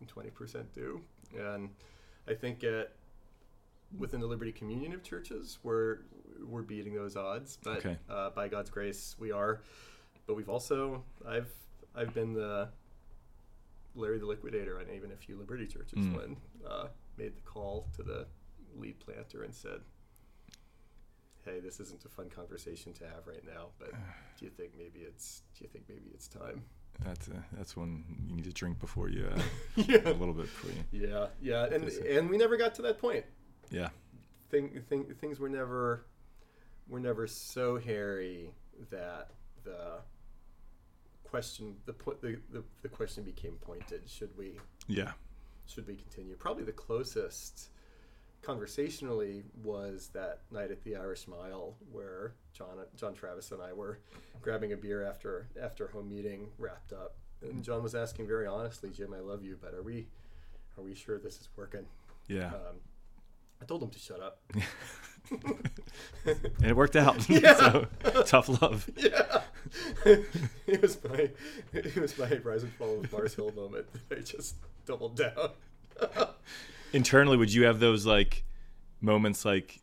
20 0.08 0.30
percent 0.32 0.74
do. 0.74 1.00
And 1.38 1.69
I 2.28 2.34
think 2.34 2.63
at 2.63 2.93
within 3.98 4.19
the 4.19 4.28
Liberti 4.28 4.54
Communion 4.56 4.93
of 4.93 5.04
churches, 5.04 5.60
we're 5.63 6.00
we're 6.43 6.63
beating 6.63 6.95
those 6.95 7.15
odds. 7.15 7.60
But 7.63 7.78
Okay. 7.78 7.98
uh, 8.10 8.32
by 8.32 8.48
God's 8.48 8.72
grace, 8.72 9.15
we 9.19 9.32
are. 9.32 9.62
But 10.26 10.36
we've 10.36 10.50
also 10.50 11.04
I've 11.28 11.52
I've 11.95 12.13
been 12.15 12.34
the 12.34 12.69
Larry 13.93 14.17
the 14.17 14.26
Liquidator 14.26 14.80
on 14.80 14.86
even 14.95 15.12
a 15.12 15.15
few 15.17 15.36
Liberti 15.38 15.69
churches 15.72 16.00
Mm. 16.06 16.15
when 16.15 16.38
uh, 16.67 16.88
made 17.17 17.36
the 17.36 17.41
call 17.41 17.88
to 17.95 18.02
the 18.04 18.26
lead 18.76 19.00
planter 19.00 19.43
and 19.43 19.54
said, 19.54 19.82
"Hey, 21.45 21.60
this 21.60 21.80
isn't 21.80 22.04
a 22.06 22.10
fun 22.10 22.30
conversation 22.30 22.93
to 22.93 23.06
have 23.06 23.25
right 23.28 23.43
now, 23.45 23.67
but 23.80 23.91
do 24.38 24.45
you 24.45 24.52
think 24.52 24.71
maybe 24.78 24.99
it's 24.99 25.41
do 25.58 25.63
you 25.63 25.69
think 25.69 25.86
maybe 25.89 26.10
it's 26.13 26.28
time?" 26.28 26.63
That's 27.06 27.30
uh, 27.30 27.34
that's 27.54 27.78
when 27.78 28.04
you 28.28 28.36
need 28.36 28.45
to 28.45 28.52
drink 28.54 28.80
before 28.80 29.10
you 29.10 29.28
uh, 29.34 29.41
yeah. 29.75 29.97
a 30.06 30.12
little 30.13 30.34
bit 30.34 30.45
before 30.45 30.71
you. 30.71 31.08
Yeah, 31.08 31.28
yeah, 31.41 31.65
and 31.73 31.84
and 31.86 32.30
we 32.30 32.38
never 32.38 32.58
got 32.58 32.75
to 32.75 32.82
that 32.84 32.99
point. 32.99 33.25
Yeah. 33.71 33.89
Thing, 34.49 34.82
thing, 34.89 35.06
things 35.21 35.39
were 35.39 35.47
never 35.49 36.06
were 36.88 36.99
never 36.99 37.28
so 37.28 37.78
hairy 37.78 38.49
that 38.89 39.30
the 39.63 39.99
question 41.23 41.75
the, 41.86 41.93
the 42.21 42.39
the 42.52 42.63
the 42.82 42.89
question 42.89 43.23
became 43.23 43.54
pointed. 43.62 44.10
Should 44.10 44.36
we 44.38 44.58
Yeah. 44.88 45.12
should 45.67 45.88
we 45.88 45.95
continue? 45.95 46.36
Probably 46.36 46.63
the 46.63 46.71
closest 46.71 47.69
conversationally 48.41 49.43
was 49.63 50.10
that 50.13 50.39
night 50.52 50.71
at 50.71 50.84
the 50.84 50.95
Irish 50.95 51.28
Mile 51.28 51.75
where 51.91 52.34
John 52.54 52.78
John 52.95 53.13
Travis 53.13 53.52
and 53.52 53.62
I 53.62 53.73
were 53.73 53.99
grabbing 54.41 54.73
a 54.73 54.78
beer 54.78 55.06
after 55.06 55.47
after 55.62 55.88
home 55.88 56.10
meeting 56.10 56.47
wrapped 56.58 56.93
up, 56.93 57.15
and 57.41 57.63
John 57.63 57.84
was 57.84 57.95
asking 57.95 58.28
very 58.28 58.47
honestly, 58.47 58.89
Jim, 58.89 59.13
I 59.13 59.19
love 59.19 59.43
you, 59.43 59.58
but 59.62 59.73
are 59.73 59.84
we 59.84 60.08
are 60.78 60.84
we 60.84 60.95
sure 60.95 61.19
this 61.19 61.36
is 61.36 61.49
working? 61.56 61.86
Yeah. 62.28 62.47
Um, 62.47 62.78
I 63.62 63.65
told 63.65 63.84
him 63.84 63.89
to 63.89 63.99
shut 63.99 64.21
up. 64.21 64.39
and 65.32 65.69
it 66.63 66.75
worked 66.75 66.95
out. 66.95 67.30
Yeah. 67.30 67.54
so 68.04 68.23
tough 68.25 68.62
love. 68.62 68.89
yeah, 68.95 69.41
it 70.06 70.82
was 70.82 70.97
my 71.04 71.30
it 71.73 71.95
was 71.95 72.17
my 72.17 72.39
rise 72.43 72.63
and 72.63 72.71
fall 72.73 72.99
of 72.99 73.12
Mars 73.12 73.36
Hill 73.36 73.52
moment. 73.56 73.88
I 74.12 74.15
just 74.15 74.56
doubled 74.86 75.17
down. 75.17 75.52
Internally, 76.93 77.38
would 77.38 77.54
you 77.54 77.65
have 77.65 77.80
those 77.80 78.06
like 78.06 78.43
moments 79.02 79.45
like 79.45 79.80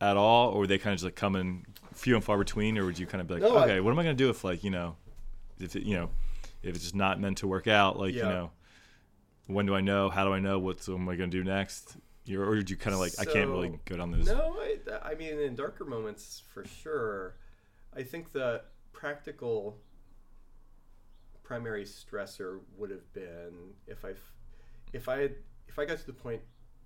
at 0.00 0.16
all, 0.16 0.50
or 0.50 0.66
they 0.66 0.78
kind 0.78 0.92
of 0.92 0.96
just 0.98 1.04
like 1.04 1.14
come 1.16 1.36
in 1.36 1.64
few 1.94 2.14
and 2.14 2.22
far 2.24 2.38
between, 2.38 2.78
or 2.78 2.84
would 2.84 2.98
you 2.98 3.06
kind 3.06 3.20
of 3.20 3.26
be 3.26 3.34
like, 3.34 3.42
No, 3.42 3.56
I- 3.56 3.64
okay, 3.64 3.80
what 3.80 3.90
am 3.92 3.98
I 3.98 4.04
going 4.04 4.16
to 4.16 4.22
do 4.24 4.30
if 4.30 4.44
like 4.44 4.64
you 4.64 4.70
know, 4.70 4.96
if 5.60 5.74
it, 5.76 5.82
you 5.82 5.96
know, 5.96 6.10
if 6.62 6.74
it's 6.74 6.84
just 6.84 6.94
not 6.94 7.20
meant 7.20 7.38
to 7.38 7.46
work 7.46 7.66
out, 7.66 7.98
like 7.98 8.14
you 8.14 8.22
know, 8.22 8.50
when 9.46 9.66
do 9.66 9.74
I 9.74 9.80
know? 9.80 10.10
How 10.10 10.24
do 10.24 10.32
I 10.32 10.40
know? 10.40 10.58
What 10.58 10.88
am 10.88 11.08
I 11.08 11.16
going 11.16 11.30
to 11.30 11.36
do 11.36 11.44
next? 11.44 11.96
You're, 12.24 12.44
or 12.46 12.56
did 12.56 12.68
you 12.68 12.76
kind 12.76 12.92
of 12.92 13.00
like 13.00 13.12
I 13.18 13.24
can't 13.24 13.48
really 13.48 13.70
So, 13.70 13.78
go 13.86 13.96
down 13.96 14.10
those? 14.10 14.26
No, 14.26 14.56
I, 14.58 14.78
I 15.02 15.14
mean 15.14 15.38
in 15.38 15.54
darker 15.54 15.84
moments 15.84 16.42
for 16.52 16.64
sure. 16.66 17.36
I 17.96 18.02
think 18.02 18.32
the 18.32 18.62
practical 18.92 19.78
primary 21.42 21.84
stressor 21.84 22.60
would 22.76 22.90
have 22.90 23.10
been 23.14 23.72
if 23.86 24.04
I 24.04 24.12
if 24.92 25.08
I 25.08 25.18
had 25.20 25.34
if 25.68 25.78
I 25.78 25.84
got 25.84 25.98
to 25.98 26.06
the 26.06 26.12
point 26.12 26.40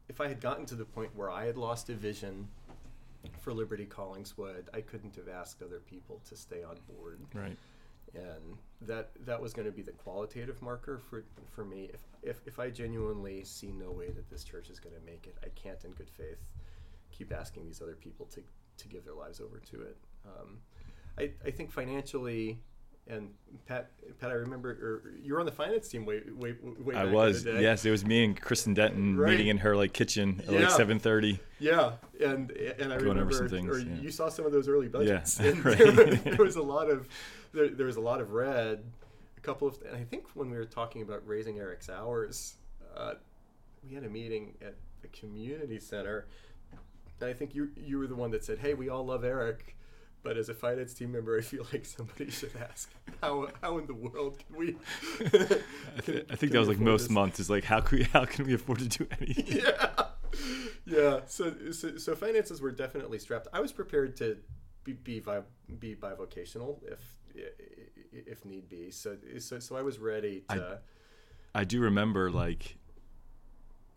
if 0.09 0.21
I 0.21 0.29
had 0.29 0.41
gotten 0.41 0.67
to 0.67 0.75
the 0.75 0.85
point 0.85 1.15
where 1.17 1.31
I 1.31 1.47
had 1.47 1.57
lost 1.57 1.89
a 1.89 1.95
vision 1.95 2.49
for 3.41 3.53
Liberti 3.53 3.87
Collingswood, 3.89 4.65
I 4.75 4.81
couldn't 4.81 5.15
have 5.17 5.29
asked 5.29 5.63
other 5.63 5.79
people 5.79 6.21
to 6.29 6.37
stay 6.37 6.63
on 6.65 6.77
board. 6.89 7.21
Right. 7.33 7.57
and 8.15 8.59
that 8.83 9.11
that 9.25 9.41
was 9.41 9.53
going 9.55 9.67
to 9.67 9.73
be 9.73 9.83
the 9.83 9.93
qualitative 9.93 10.61
marker 10.61 10.99
for 10.99 11.25
for 11.51 11.65
me. 11.65 11.89
If, 11.95 12.01
if 12.23 12.41
if 12.47 12.59
I 12.59 12.71
genuinely 12.71 13.45
see 13.45 13.71
no 13.73 13.91
way 13.93 14.11
that 14.11 14.29
this 14.29 14.45
church 14.45 14.71
is 14.71 14.81
going 14.81 14.95
to 14.95 15.01
make 15.07 15.27
it, 15.27 15.37
I 15.45 15.49
can't, 15.51 15.83
in 15.85 15.93
good 15.93 16.11
faith, 16.11 16.43
keep 17.11 17.33
asking 17.33 17.65
these 17.67 17.81
other 17.81 17.95
people 17.95 18.27
to 18.27 18.43
to 18.79 18.89
give 18.89 19.05
their 19.05 19.15
lives 19.15 19.41
over 19.41 19.59
to 19.71 19.83
it. 19.83 19.97
Um, 20.27 20.59
I 21.19 21.31
I 21.45 21.51
think 21.51 21.71
financially. 21.71 22.59
And 23.09 23.31
Pat, 23.67 23.91
Pat, 24.21 24.31
I 24.31 24.35
remember 24.35 24.71
or 24.71 25.11
you 25.23 25.35
were 25.35 25.41
on 25.41 25.47
the 25.47 25.53
finance 25.53 25.89
team 25.89 26.07
way, 26.07 26.23
way, 26.37 26.55
way 26.79 26.95
I 26.95 27.05
was. 27.05 27.45
In 27.45 27.53
the 27.55 27.59
day. 27.59 27.63
Yes, 27.65 27.85
it 27.85 27.91
was 27.91 28.05
me 28.07 28.25
and 28.25 28.41
Kristen 28.41 28.75
Denton 28.75 29.17
Right. 29.17 29.33
meeting 29.33 29.49
in 29.49 29.59
her 29.59 29.75
like 29.77 29.93
kitchen 29.93 30.41
at 30.47 30.53
Yeah. 30.53 30.61
like 30.61 30.71
seven 30.71 31.01
thirty. 31.01 31.41
Yeah, 31.59 31.95
and 32.25 32.51
and 32.53 32.93
I 32.93 32.99
Going 32.99 33.19
over 33.19 33.25
remember, 33.27 33.33
some 33.35 33.49
things, 33.49 33.77
or 33.77 33.81
yeah. 33.81 34.01
you 34.01 34.11
saw 34.13 34.29
some 34.29 34.47
of 34.47 34.53
those 34.53 34.69
early 34.69 34.87
budgets. 34.89 35.41
Yeah, 35.41 35.51
right. 35.65 35.79
there, 35.79 36.15
there 36.15 36.37
was 36.45 36.55
a 36.57 36.63
lot 36.63 36.89
of 36.89 37.09
there, 37.53 37.69
there 37.71 37.87
was 37.87 37.97
a 37.97 38.01
lot 38.01 38.21
of 38.21 38.31
red. 38.33 38.85
A 39.37 39.41
couple 39.41 39.67
of, 39.67 39.77
and 39.87 39.97
I 39.97 40.05
think 40.05 40.27
when 40.35 40.49
we 40.51 40.57
were 40.57 40.65
talking 40.65 41.03
about 41.03 41.27
raising 41.27 41.59
Eric's 41.59 41.91
hours, 41.91 42.55
uh, 42.97 43.15
we 43.87 43.95
had 43.97 44.05
a 44.05 44.09
meeting 44.09 44.55
at 44.63 44.77
the 45.03 45.09
community 45.09 45.81
center, 45.81 46.29
and 47.21 47.29
I 47.29 47.33
think 47.33 47.53
you 47.53 47.71
you 47.77 47.99
were 47.99 48.07
the 48.07 48.15
one 48.15 48.31
that 48.31 48.45
said, 48.45 48.59
"Hey, 48.61 48.75
we 48.75 48.89
all 48.89 49.05
love 49.05 49.25
Eric." 49.25 49.77
But 50.23 50.37
as 50.37 50.49
a 50.49 50.55
finance 50.55 50.95
team 50.95 51.13
member, 51.13 51.37
I 51.37 51.41
feel 51.41 51.67
like 51.73 51.85
somebody 51.85 52.31
should 52.31 52.53
ask 52.57 52.93
how 53.21 53.49
how 53.61 53.79
in 53.79 53.87
the 53.87 53.95
world 53.95 54.39
can 54.39 54.57
we? 54.57 54.77
I, 55.21 56.01
th- 56.01 56.27
I 56.31 56.37
think 56.37 56.53
that 56.53 56.59
was 56.59 56.69
like 56.69 56.79
most 56.79 57.11
months. 57.11 57.41
Is 57.41 57.51
like 57.51 57.65
how 57.65 57.81
can 57.81 57.99
we 57.99 58.05
how 58.05 58.25
can 58.25 58.47
we 58.47 58.55
afford 58.55 58.79
to 58.79 58.89
do 58.89 59.07
anything? 59.21 59.63
yeah, 59.65 60.05
yeah. 60.87 61.21
So, 61.27 61.55
so, 61.73 61.97
so 61.97 62.15
finances 62.15 62.61
were 62.61 62.71
definitely 62.71 63.19
strapped. 63.19 63.49
I 63.53 63.61
was 63.61 63.73
prepared 63.73 64.17
to 64.19 64.39
be 64.85 64.93
be, 64.93 65.21
bi- 65.21 65.43
be 65.79 65.97
bivocational 65.97 66.79
if 66.85 67.19
if 68.13 68.45
need 68.45 68.69
be. 68.69 68.91
So, 68.91 69.17
so, 69.39 69.59
so 69.59 69.77
I 69.77 69.83
was 69.83 69.99
ready 69.99 70.45
to. 70.51 70.79
I 71.55 71.65
do 71.65 71.81
remember 71.81 72.31
like 72.31 72.77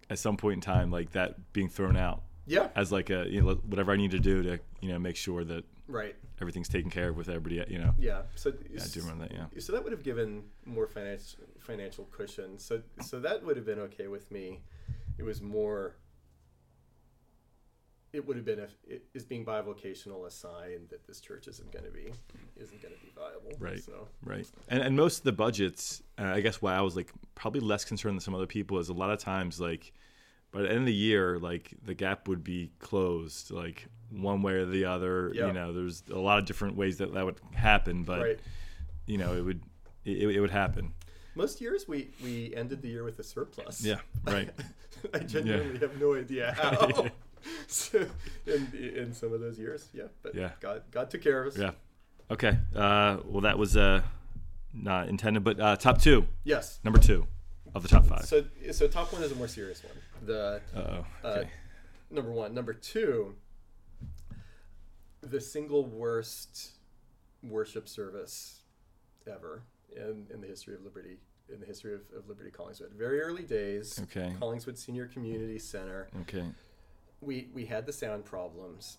at 0.09 0.19
some 0.19 0.37
point 0.37 0.55
in 0.55 0.61
time 0.61 0.91
like 0.91 1.11
that 1.11 1.53
being 1.53 1.69
thrown 1.69 1.97
out 1.97 2.21
yeah, 2.45 2.69
as 2.75 2.91
like 2.91 3.09
a 3.09 3.25
you 3.29 3.41
know 3.41 3.55
whatever 3.65 3.91
I 3.91 3.95
need 3.95 4.11
to 4.11 4.19
do 4.19 4.43
to 4.43 4.59
you 4.81 4.89
know 4.89 4.99
make 4.99 5.15
sure 5.15 5.43
that 5.43 5.63
right. 5.87 6.15
everything's 6.41 6.69
taken 6.69 6.89
care 6.89 7.09
of 7.09 7.17
with 7.17 7.29
everybody. 7.29 7.63
You 7.71 7.79
know. 7.79 7.93
Yeah. 7.97 8.23
So 8.35 8.53
Yeah, 8.69 8.81
I 8.83 8.87
do 8.87 9.01
remember 9.01 9.27
that. 9.27 9.33
Yeah. 9.33 9.61
So 9.61 9.73
that 9.73 9.83
would 9.83 9.91
have 9.91 10.03
given 10.03 10.43
more 10.65 10.87
financial 10.87 11.39
financial 11.59 12.05
cushion. 12.05 12.59
So 12.59 12.81
so 13.01 13.19
that 13.19 13.43
would 13.43 13.57
have 13.57 13.65
been 13.65 13.79
okay 13.79 14.07
with 14.07 14.29
me. 14.31 14.61
It 15.17 15.23
was 15.23 15.41
more. 15.41 15.95
It 18.13 18.25
would 18.25 18.37
have 18.37 18.45
been 18.45 18.59
if 18.59 18.71
it 18.87 19.03
is 19.13 19.25
being 19.25 19.43
bivocational 19.43 20.25
a 20.25 20.31
sign 20.31 20.87
that 20.89 21.05
this 21.05 21.19
church 21.19 21.47
isn't 21.47 21.69
going 21.73 21.83
to 21.83 21.91
be 21.91 22.13
isn't 22.55 22.81
going 22.81 22.93
to 22.93 23.01
be 23.01 23.11
viable. 23.13 23.57
Right. 23.59 23.83
So 23.83 24.07
Right. 24.23 24.49
And 24.69 24.81
and 24.81 24.95
most 24.95 25.19
of 25.19 25.23
the 25.25 25.33
budgets, 25.33 26.01
uh, 26.17 26.23
I 26.23 26.41
guess 26.41 26.61
why 26.61 26.75
I 26.75 26.81
was 26.81 26.95
like 26.95 27.11
probably 27.35 27.59
less 27.59 27.83
concerned 27.83 28.15
than 28.15 28.21
some 28.21 28.33
other 28.33 28.47
people 28.47 28.79
is 28.79 28.89
a 28.89 28.93
lot 28.93 29.11
of 29.11 29.19
times 29.19 29.59
like 29.59 29.91
by 30.51 30.61
the 30.61 30.69
end 30.69 30.79
of 30.79 30.85
the 30.85 30.93
year, 30.93 31.37
like 31.39 31.73
the 31.83 31.93
gap 31.93 32.27
would 32.27 32.43
be 32.43 32.71
closed, 32.79 33.51
like 33.51 33.87
one 34.09 34.41
way 34.41 34.53
or 34.53 34.65
the 34.65 34.85
other. 34.85 35.31
Yeah. 35.33 35.47
You 35.47 35.53
know, 35.53 35.73
there's 35.73 36.03
a 36.11 36.17
lot 36.19 36.39
of 36.39 36.45
different 36.45 36.75
ways 36.77 36.97
that 36.97 37.13
that 37.13 37.25
would 37.25 37.39
happen, 37.53 38.03
but 38.03 38.21
right. 38.21 38.39
you 39.05 39.17
know, 39.17 39.33
it 39.35 39.41
would 39.41 39.61
it, 40.05 40.29
it 40.35 40.39
would 40.39 40.51
happen. 40.51 40.93
Most 41.35 41.59
years 41.59 41.87
we 41.87 42.09
we 42.23 42.53
ended 42.55 42.81
the 42.81 42.87
year 42.87 43.03
with 43.03 43.19
a 43.19 43.23
surplus. 43.23 43.83
Yeah. 43.83 43.99
Right. 44.23 44.49
I 45.13 45.19
genuinely 45.19 45.79
have 45.79 45.99
no 45.99 46.15
idea 46.15 46.53
how. 46.57 47.07
so, 47.67 48.05
in 48.45 48.71
in 48.73 49.13
some 49.13 49.33
of 49.33 49.41
those 49.41 49.59
years, 49.59 49.89
yeah. 49.93 50.03
But 50.23 50.35
Yeah. 50.35 50.51
God 50.61 50.83
God 50.91 51.09
took 51.09 51.21
care 51.21 51.41
of 51.43 51.53
us. 51.53 51.57
yeah. 51.59 51.71
Okay. 52.31 52.57
Uh, 52.75 53.17
well, 53.25 53.41
that 53.41 53.57
was 53.57 53.77
uh, 53.77 54.01
not 54.73 55.09
intended, 55.09 55.43
but 55.43 55.59
uh, 55.59 55.75
top 55.75 56.01
two, 56.01 56.25
Yes. 56.43 56.79
number 56.83 56.97
two 56.99 57.27
of 57.75 57.83
the 57.83 57.89
top 57.89 58.05
five. 58.05 58.25
So 58.25 58.45
so 58.71 58.87
top 58.87 59.11
one 59.13 59.21
is 59.21 59.31
a 59.31 59.35
more 59.35 59.47
serious 59.49 59.83
one. 59.83 59.93
The 60.25 60.61
Uh-oh. 60.75 61.05
uh, 61.23 61.43
number 62.09 62.31
one. 62.31 62.53
Number 62.53 62.73
two. 62.73 63.35
The 65.21 65.41
single 65.41 65.85
worst 65.85 66.71
worship 67.43 67.87
service 67.87 68.61
ever 69.27 69.63
in, 69.95 70.27
in 70.33 70.41
the 70.41 70.47
history 70.47 70.75
of 70.75 70.81
Liberti, 70.81 71.17
in 71.51 71.59
the 71.59 71.65
history 71.65 71.93
of, 71.93 72.01
of 72.15 72.25
Liberti 72.25 72.51
Collingswood. 72.51 72.91
Very 72.93 73.21
early 73.21 73.43
days. 73.43 73.99
Okay. 74.03 74.33
Collingswood 74.39 74.77
Senior 74.77 75.07
Community 75.07 75.57
Center. 75.59 76.07
okay. 76.21 76.45
we 77.21 77.49
we 77.53 77.65
had 77.65 77.85
the 77.85 77.93
sound 77.93 78.25
problems. 78.25 78.97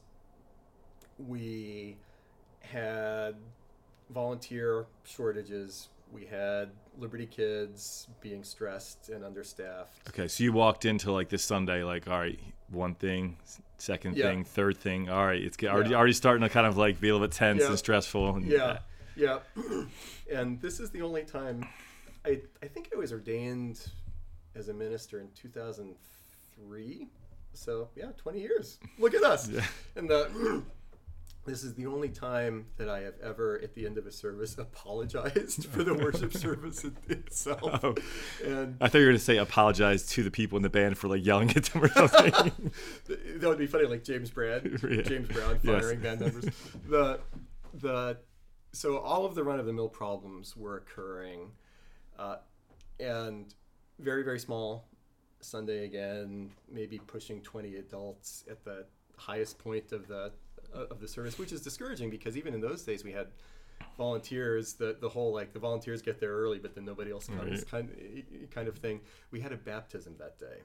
We 1.19 1.97
had 2.61 3.37
volunteer 4.11 4.87
shortages. 5.05 5.89
We 6.13 6.25
had 6.25 6.71
Liberti 6.99 7.29
kids 7.31 8.07
being 8.21 8.45
stressed 8.45 9.09
and 9.09 9.25
understaffed. 9.25 10.09
Okay, 10.09 10.29
so 10.29 10.45
you 10.45 10.53
walked 10.53 10.85
into 10.85 11.13
like 11.13 11.29
this 11.29 11.43
Sunday, 11.45 11.83
like, 11.83 12.09
all 12.09 12.19
right, 12.19 12.39
one 12.71 12.95
thing, 12.95 13.37
second 13.79 14.17
Yeah. 14.17 14.27
thing, 14.31 14.45
third 14.45 14.77
thing. 14.79 15.09
All 15.11 15.27
right, 15.27 15.43
it's 15.43 15.57
already 15.65 15.91
Yeah. 15.91 15.97
already 15.97 16.13
starting 16.13 16.43
to 16.43 16.49
kind 16.49 16.67
of 16.67 16.77
like 16.77 17.01
be 17.01 17.09
a 17.09 17.13
little 17.13 17.27
bit 17.27 17.35
tense 17.35 17.63
Yeah. 17.63 17.69
and 17.71 17.79
stressful. 17.79 18.37
And, 18.37 18.47
Yeah, 18.47 18.79
yeah. 19.17 19.41
and 20.33 20.61
this 20.61 20.81
is 20.81 20.91
the 20.91 21.03
only 21.03 21.25
time 21.25 21.65
I 22.25 22.41
I 22.63 22.67
think 22.69 22.91
I 22.95 22.97
was 22.97 23.13
ordained 23.13 23.81
as 24.55 24.69
a 24.69 24.75
minister 24.75 25.21
in 25.21 25.29
2003. 25.35 27.09
So 27.53 27.89
yeah, 27.97 28.13
20 28.17 28.41
years. 28.41 28.79
Look 28.99 29.15
at 29.15 29.23
us. 29.23 29.49
And 29.97 30.09
the 30.09 30.63
this 31.47 31.63
is 31.65 31.75
the 31.75 31.87
only 31.87 32.09
time 32.11 32.67
that 32.77 32.89
I 32.89 33.01
have 33.01 33.15
ever, 33.23 33.59
at 33.63 33.75
the 33.75 33.87
end 33.87 33.97
of 33.99 34.07
a 34.07 34.13
service, 34.13 34.57
apologized 34.59 35.67
for 35.67 35.83
the 35.85 35.95
worship 35.95 36.33
service 36.37 36.85
itself. 37.09 37.85
Oh. 37.85 37.95
And 38.45 38.77
I 38.81 38.89
thought 38.89 38.99
you 38.99 39.05
were 39.05 39.11
going 39.13 39.19
to 39.19 39.25
say 39.25 39.39
apologize 39.39 40.07
to 40.09 40.23
the 40.23 40.31
people 40.31 40.57
in 40.57 40.63
the 40.63 40.69
band 40.71 40.99
for 40.99 41.09
like 41.09 41.25
yelling 41.25 41.51
at 41.57 41.65
them 41.65 41.85
or 41.85 41.89
something. 42.09 42.73
that 43.07 43.43
would 43.49 43.59
be 43.59 43.67
funny, 43.67 43.87
like 43.87 44.05
James 44.05 44.31
Brand, 44.31 44.79
Yeah. 44.89 45.03
James 45.03 45.29
Brown 45.29 45.59
Yes. 45.63 45.81
firing 45.83 46.01
band 46.01 46.21
members. 46.21 46.45
The 46.89 47.21
the 47.75 48.19
so 48.73 48.99
all 48.99 49.25
of 49.25 49.35
the 49.35 49.43
run 49.45 49.59
of 49.61 49.67
the 49.67 49.73
mill 49.73 49.89
problems 49.89 50.57
were 50.57 50.77
occurring, 50.77 51.53
uh, 52.19 52.37
and 53.01 53.55
very 53.99 54.23
very 54.23 54.39
small. 54.39 54.89
Sunday 55.41 55.85
again, 55.85 56.51
maybe 56.71 56.99
pushing 57.07 57.41
twenty 57.43 57.77
adults 57.77 58.45
at 58.51 58.65
the 58.65 58.87
highest 59.17 59.59
point 59.59 59.93
of 59.93 60.09
the 60.09 60.33
of 60.77 61.01
the 61.01 61.09
service, 61.09 61.39
which 61.39 61.53
is 61.53 61.61
discouraging 61.61 62.11
because 62.11 62.37
even 62.37 62.55
in 62.55 62.61
those 62.61 62.83
days 62.83 63.05
we 63.05 63.13
had 63.13 63.29
volunteers. 63.97 64.75
The 64.75 64.97
the 65.01 65.09
whole 65.09 65.33
like 65.33 65.53
the 65.53 65.59
volunteers 65.59 66.03
get 66.03 66.21
there 66.21 66.33
early, 66.33 66.59
but 66.59 66.75
then 66.75 66.85
nobody 66.85 67.11
else 67.11 67.27
comes 67.27 67.41
Right. 67.41 67.69
kind 67.69 68.51
kind 68.51 68.69
of 68.69 68.79
thing. 68.79 69.01
We 69.31 69.41
had 69.41 69.53
a 69.53 69.57
baptism 69.57 70.17
that 70.19 70.39
day 70.39 70.63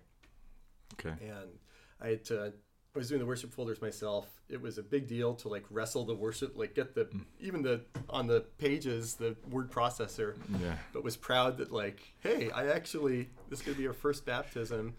okay. 0.94 1.16
and 1.22 1.50
I 2.02 2.10
had 2.10 2.26
to. 2.26 2.54
I 2.94 2.98
was 2.98 3.08
doing 3.08 3.20
the 3.20 3.26
worship 3.26 3.54
folders 3.54 3.82
myself. 3.82 4.28
It 4.50 4.62
was 4.62 4.78
a 4.78 4.84
big 4.84 5.08
deal 5.08 5.34
to 5.36 5.48
like 5.48 5.64
wrestle 5.70 6.04
the 6.04 6.14
worship, 6.14 6.58
like 6.58 6.76
get 6.76 6.94
the 6.94 7.06
mm. 7.06 7.24
even 7.40 7.62
the 7.62 7.82
on 8.10 8.28
the 8.28 8.42
pages 8.58 9.16
the 9.16 9.36
word 9.50 9.72
processor. 9.72 10.36
Yeah. 10.62 10.76
But 10.92 11.04
was 11.04 11.16
proud 11.16 11.58
that 11.58 11.72
like, 11.72 12.02
hey, 12.20 12.52
I 12.52 12.68
actually 12.68 13.30
this 13.50 13.62
could 13.62 13.78
be 13.78 13.88
our 13.88 13.94
first 13.94 14.26
baptism. 14.26 14.96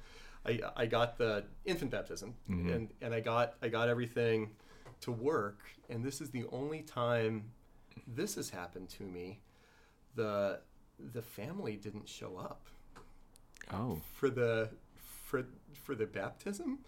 I 0.46 0.60
I 0.74 0.86
got 0.86 1.18
the 1.18 1.44
infant 1.66 1.90
baptism, 1.90 2.34
mm-hmm. 2.48 2.70
and 2.70 2.88
and 3.02 3.12
I 3.14 3.20
got 3.20 3.54
I 3.62 3.68
got 3.68 3.88
everything 3.90 4.50
to 5.02 5.12
work. 5.12 5.58
And 5.88 6.04
this 6.04 6.20
is 6.20 6.30
the 6.30 6.44
only 6.50 6.82
time 6.82 7.44
this 8.06 8.34
has 8.36 8.50
happened 8.50 8.88
to 8.90 9.02
me. 9.04 9.40
The 10.14 10.60
the 11.12 11.22
family 11.22 11.76
didn't 11.76 12.08
show 12.08 12.36
up 12.36 12.66
Oh. 13.72 14.00
for 14.14 14.28
the 14.30 14.70
for 15.00 15.44
for 15.72 15.94
the 15.94 16.06
baptism 16.06 16.80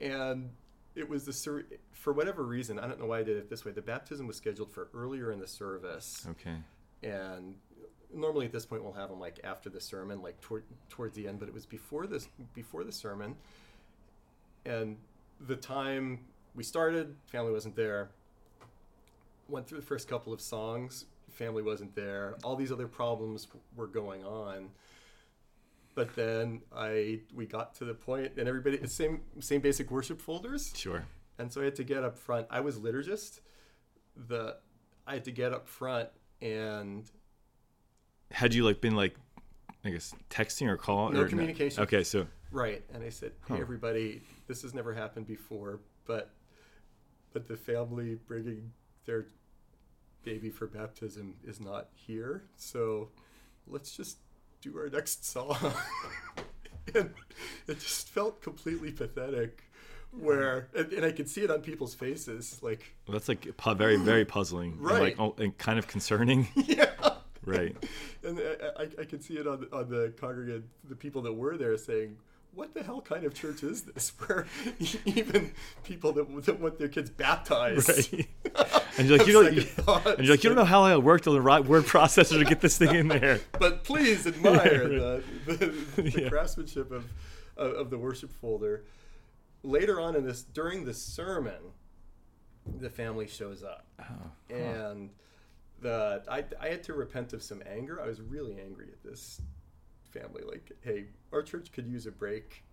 and 0.00 0.50
it 0.94 1.08
was 1.08 1.24
the 1.24 1.32
ser- 1.32 1.66
for 1.92 2.12
whatever 2.12 2.44
reason 2.44 2.78
i 2.78 2.86
don't 2.86 3.00
know 3.00 3.06
why 3.06 3.18
i 3.18 3.22
did 3.22 3.36
it 3.36 3.50
this 3.50 3.64
way 3.64 3.72
the 3.72 3.82
baptism 3.82 4.26
was 4.26 4.36
scheduled 4.36 4.70
for 4.70 4.88
earlier 4.94 5.32
in 5.32 5.40
the 5.40 5.46
service 5.46 6.26
Okay. 6.30 6.56
and 7.02 7.56
normally 8.14 8.46
at 8.46 8.52
this 8.52 8.64
point 8.64 8.84
we'll 8.84 8.92
have 8.92 9.10
them 9.10 9.18
like 9.20 9.40
after 9.42 9.68
the 9.68 9.80
sermon 9.80 10.22
like 10.22 10.40
toward, 10.40 10.62
towards 10.88 11.14
the 11.16 11.26
end 11.26 11.40
but 11.40 11.48
it 11.48 11.54
was 11.54 11.66
before 11.66 12.06
this 12.06 12.28
before 12.54 12.84
the 12.84 12.92
sermon 12.92 13.34
and 14.64 14.96
the 15.40 15.56
time 15.56 16.20
we 16.54 16.62
started 16.62 17.14
family 17.26 17.52
wasn't 17.52 17.74
there 17.76 18.10
went 19.48 19.66
through 19.66 19.78
the 19.78 19.84
first 19.86 20.08
couple 20.08 20.32
of 20.32 20.40
songs 20.40 21.06
family 21.30 21.62
wasn't 21.62 21.94
there 21.94 22.34
all 22.44 22.56
these 22.56 22.70
other 22.72 22.86
problems 22.88 23.48
were 23.76 23.86
going 23.86 24.24
on 24.24 24.68
but 25.94 26.14
then 26.16 26.60
i 26.74 27.18
we 27.34 27.44
got 27.46 27.74
to 27.74 27.84
the 27.84 27.94
point 27.94 28.32
and 28.36 28.48
everybody 28.48 28.84
same 28.86 29.20
same 29.40 29.60
basic 29.60 29.90
worship 29.90 30.20
folders 30.20 30.72
Sure. 30.76 31.04
and 31.38 31.52
so 31.52 31.60
I 31.60 31.64
had 31.64 31.74
to 31.76 31.84
get 31.84 32.04
up 32.04 32.16
front. 32.16 32.46
I 32.50 32.60
was 32.60 32.78
liturgist. 32.78 33.40
The 34.28 34.56
I 35.06 35.14
had 35.14 35.24
to 35.24 35.32
get 35.32 35.52
up 35.52 35.66
front 35.68 36.08
and 36.40 37.10
Had 38.30 38.54
you 38.54 38.64
like 38.64 38.80
been 38.80 38.94
like, 38.94 39.16
I 39.84 39.90
guess 39.90 40.14
texting 40.30 40.68
or 40.68 40.76
calling? 40.76 41.14
No 41.14 41.22
or 41.22 41.28
communication. 41.28 41.82
Okay, 41.82 42.04
so 42.04 42.26
right, 42.52 42.82
and 42.94 43.02
I 43.02 43.08
said, 43.10 43.32
"Hey, 43.48 43.54
Huh. 43.56 43.60
everybody, 43.60 44.22
this 44.46 44.62
has 44.62 44.72
never 44.74 44.94
happened 44.94 45.26
before, 45.26 45.80
but 46.06 46.30
but 47.34 47.46
the 47.48 47.56
family 47.56 48.14
bringing 48.26 48.70
their 49.04 49.26
baby 50.24 50.48
for 50.48 50.66
baptism 50.66 51.34
is 51.44 51.60
not 51.60 51.88
here, 51.94 52.44
so 52.56 53.10
let's 53.66 53.94
just 53.94 54.16
do 54.62 54.74
our 54.78 54.88
next 54.88 55.26
song. 55.26 55.56
and 56.94 57.12
it 57.66 57.80
just 57.80 58.08
felt 58.08 58.40
completely 58.40 58.90
pathetic. 58.92 59.64
Where 60.16 60.68
and, 60.76 60.92
and 60.92 61.04
I 61.04 61.10
could 61.10 61.28
see 61.28 61.40
it 61.42 61.50
on 61.50 61.60
people's 61.60 61.92
faces, 61.92 62.60
like 62.62 62.94
Well, 63.06 63.14
that's 63.14 63.28
like 63.28 63.56
pu- 63.56 63.74
very 63.74 63.96
very 63.96 64.24
puzzling, 64.24 64.72
and, 64.74 64.80
Right. 64.80 65.02
like 65.02 65.16
oh, 65.18 65.34
and 65.42 65.58
kind 65.58 65.76
of 65.76 65.88
concerning. 65.88 66.46
yeah, 66.54 66.92
right. 67.44 67.76
and 68.22 68.38
I, 68.38 68.82
I, 68.82 68.88
I 69.00 69.04
could 69.06 69.24
see 69.24 69.34
it 69.38 69.48
on 69.48 69.66
on 69.72 69.88
the 69.90 70.14
congregant, 70.16 70.66
the 70.88 70.94
people 70.94 71.20
that 71.22 71.32
were 71.32 71.56
there 71.56 71.76
saying, 71.76 72.16
"What 72.54 72.74
the 72.74 72.82
hell 72.82 73.00
kind 73.00 73.24
of 73.24 73.34
church 73.34 73.62
is 73.62 73.82
this?" 73.82 74.10
Where 74.18 74.46
even 75.04 75.52
people 75.84 76.12
that, 76.12 76.44
that 76.46 76.60
want 76.60 76.78
their 76.78 76.88
kids 76.88 77.10
baptized, 77.10 77.88
Right. 77.88 78.28
And 78.96 79.08
you're 79.08 79.18
like, 79.18 79.26
you 79.26 79.32
don't, 79.32 79.58
thoughts. 79.84 80.06
and 80.06 80.18
you're 80.24 80.34
like, 80.36 80.44
you 80.44 80.50
don't 80.50 80.56
know 80.56 80.64
how 80.64 80.84
I 80.84 80.96
worked 80.96 81.26
on 81.26 81.34
the 81.34 81.40
right 81.40 81.64
word 81.64 81.82
processor 81.84 82.38
to 82.38 82.44
get 82.44 82.60
this 82.60 82.78
thing 82.78 82.94
in 82.94 83.08
there. 83.08 83.40
but 83.58 83.82
please 83.82 84.24
admire 84.24 84.88
the, 84.88 85.22
the, 85.46 86.02
the 86.02 86.10
Yeah. 86.22 86.28
craftsmanship 86.28 86.92
of, 86.92 87.04
of 87.56 87.72
of 87.72 87.90
the 87.90 87.98
worship 87.98 88.32
folder. 88.40 88.84
Later 89.64 90.00
on 90.00 90.14
in 90.14 90.24
this, 90.24 90.42
during 90.42 90.84
the 90.84 90.94
sermon, 90.94 91.60
the 92.78 92.88
family 92.88 93.26
shows 93.26 93.64
up, 93.64 93.86
Oh, 94.00 94.54
and 94.54 95.10
the 95.80 96.22
I, 96.30 96.44
I 96.60 96.68
had 96.68 96.82
to 96.84 96.92
repent 96.94 97.32
of 97.32 97.42
some 97.42 97.62
anger. 97.68 98.00
I 98.00 98.06
was 98.06 98.20
really 98.20 98.58
angry 98.60 98.88
at 98.92 99.02
this 99.02 99.40
family. 100.18 100.42
Like, 100.46 100.70
hey, 100.82 101.06
our 101.32 101.42
church 101.42 101.72
could 101.72 101.86
use 101.86 102.06
a 102.06 102.12
break 102.12 102.64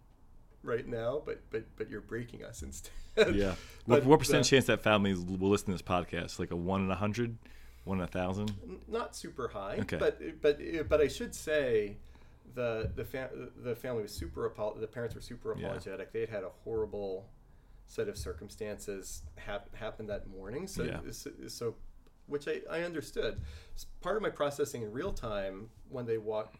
right 0.63 0.87
now, 0.87 1.21
but 1.25 1.41
but 1.49 1.63
but 1.77 1.89
you're 1.89 2.01
breaking 2.01 2.43
us 2.43 2.61
instead. 2.61 2.91
Yeah. 3.35 3.49
What, 3.49 3.57
But 3.87 4.05
what 4.05 4.19
percent 4.19 4.43
the- 4.43 4.49
chance 4.49 4.65
that 4.65 4.81
families 4.81 5.19
will 5.19 5.49
listen 5.49 5.67
to 5.67 5.71
this 5.73 5.81
podcast? 5.81 6.39
Like 6.39 6.51
a 6.51 6.55
one 6.55 6.81
in 6.85 6.91
a 6.91 6.95
hundred, 6.95 7.37
one 7.83 7.97
in 7.97 8.03
a 8.03 8.07
thousand? 8.07 8.53
not 8.87 9.15
super 9.15 9.47
high, 9.49 9.77
Okay. 9.81 9.97
but 9.97 10.19
but 10.41 10.59
eh, 10.61 10.83
but 10.87 11.01
I 11.01 11.07
should 11.07 11.33
say 11.35 11.97
the 12.53 12.91
the 12.95 13.03
fa- 13.05 13.31
the 13.63 13.75
family 13.75 14.03
was 14.03 14.13
super 14.13 14.45
apo- 14.45 14.77
the 14.79 14.87
parents 14.87 15.15
were 15.15 15.21
super 15.21 15.55
Yeah. 15.57 15.65
apologetic. 15.65 16.11
They 16.13 16.21
had 16.21 16.29
had 16.29 16.43
a 16.43 16.49
horrible 16.63 17.27
set 17.87 18.07
of 18.07 18.17
circumstances 18.17 19.23
hap- 19.35 19.75
happen 19.75 20.07
that 20.07 20.27
morning, 20.29 20.67
so 20.67 20.83
Yeah. 20.83 20.99
so, 21.11 21.31
so 21.47 21.75
which 22.27 22.47
I, 22.47 22.61
I 22.71 22.83
understood. 22.83 23.41
Part 23.99 24.15
of 24.15 24.21
my 24.21 24.29
processing 24.29 24.83
in 24.83 24.91
real 24.93 25.11
time 25.11 25.69
when 25.89 26.05
they 26.05 26.17
walked 26.17 26.55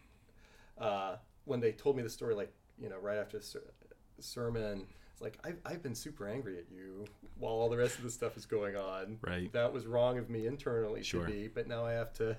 uh, 0.82 1.16
when 1.44 1.60
they 1.60 1.72
told 1.72 1.96
me 1.96 2.02
the 2.02 2.10
story, 2.10 2.34
like 2.34 2.52
you 2.78 2.88
know, 2.88 2.98
right 2.98 3.18
after 3.18 3.38
the 3.38 3.44
ser- 3.44 3.72
sermon. 4.20 4.86
It's 5.12 5.20
like 5.20 5.38
I've, 5.44 5.58
I've 5.64 5.82
been 5.82 5.94
super 5.94 6.26
angry 6.28 6.58
at 6.58 6.64
you 6.70 7.04
while 7.38 7.52
all 7.52 7.68
the 7.68 7.76
rest 7.76 7.98
of 7.98 8.04
the 8.04 8.10
stuff 8.10 8.36
is 8.36 8.46
going 8.46 8.76
on. 8.76 9.18
Right. 9.22 9.52
That 9.52 9.72
was 9.72 9.86
wrong 9.86 10.18
of 10.18 10.30
me 10.30 10.46
internally 10.46 11.02
Sure. 11.02 11.26
to 11.26 11.32
be, 11.32 11.48
but 11.48 11.68
now 11.68 11.84
I 11.84 11.92
have 11.92 12.12
to 12.14 12.36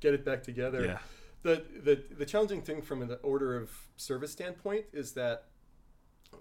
get 0.00 0.14
it 0.14 0.24
back 0.24 0.42
together. 0.42 0.84
Yeah. 0.84 0.98
The, 1.42 1.64
the 1.82 2.02
the 2.18 2.26
challenging 2.26 2.60
thing 2.62 2.82
from 2.82 3.06
the 3.06 3.16
order 3.16 3.56
of 3.56 3.70
service 3.96 4.30
standpoint 4.32 4.84
is 4.92 5.12
that 5.12 5.44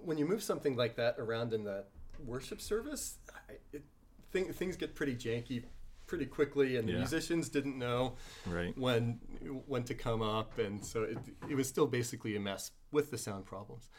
when 0.04 0.18
you 0.18 0.26
move 0.28 0.44
something 0.44 0.76
like 0.76 0.96
that 0.98 1.16
around 1.18 1.54
in 1.54 1.64
the 1.64 1.86
worship 2.26 2.60
service, 2.60 3.18
I- 3.50 3.54
it, 3.72 3.84
thing, 4.32 4.52
things 4.52 4.76
get 4.76 4.96
pretty 4.96 5.16
janky 5.16 5.64
pretty 6.10 6.26
quickly, 6.26 6.76
and 6.76 6.88
the 6.88 6.94
Yeah. 6.94 6.98
musicians 7.00 7.50
didn't 7.50 7.78
know 7.78 8.16
Right. 8.48 8.76
when 8.78 9.20
when 9.68 9.84
to 9.84 9.94
come 9.94 10.22
up, 10.22 10.58
and 10.58 10.84
so 10.84 11.04
it, 11.04 11.18
it 11.48 11.56
was 11.56 11.70
still 11.70 11.88
basically 11.88 12.36
a 12.36 12.40
mess 12.40 12.72
with 12.92 13.12
the 13.12 13.18
sound 13.18 13.46
problems. 13.46 13.90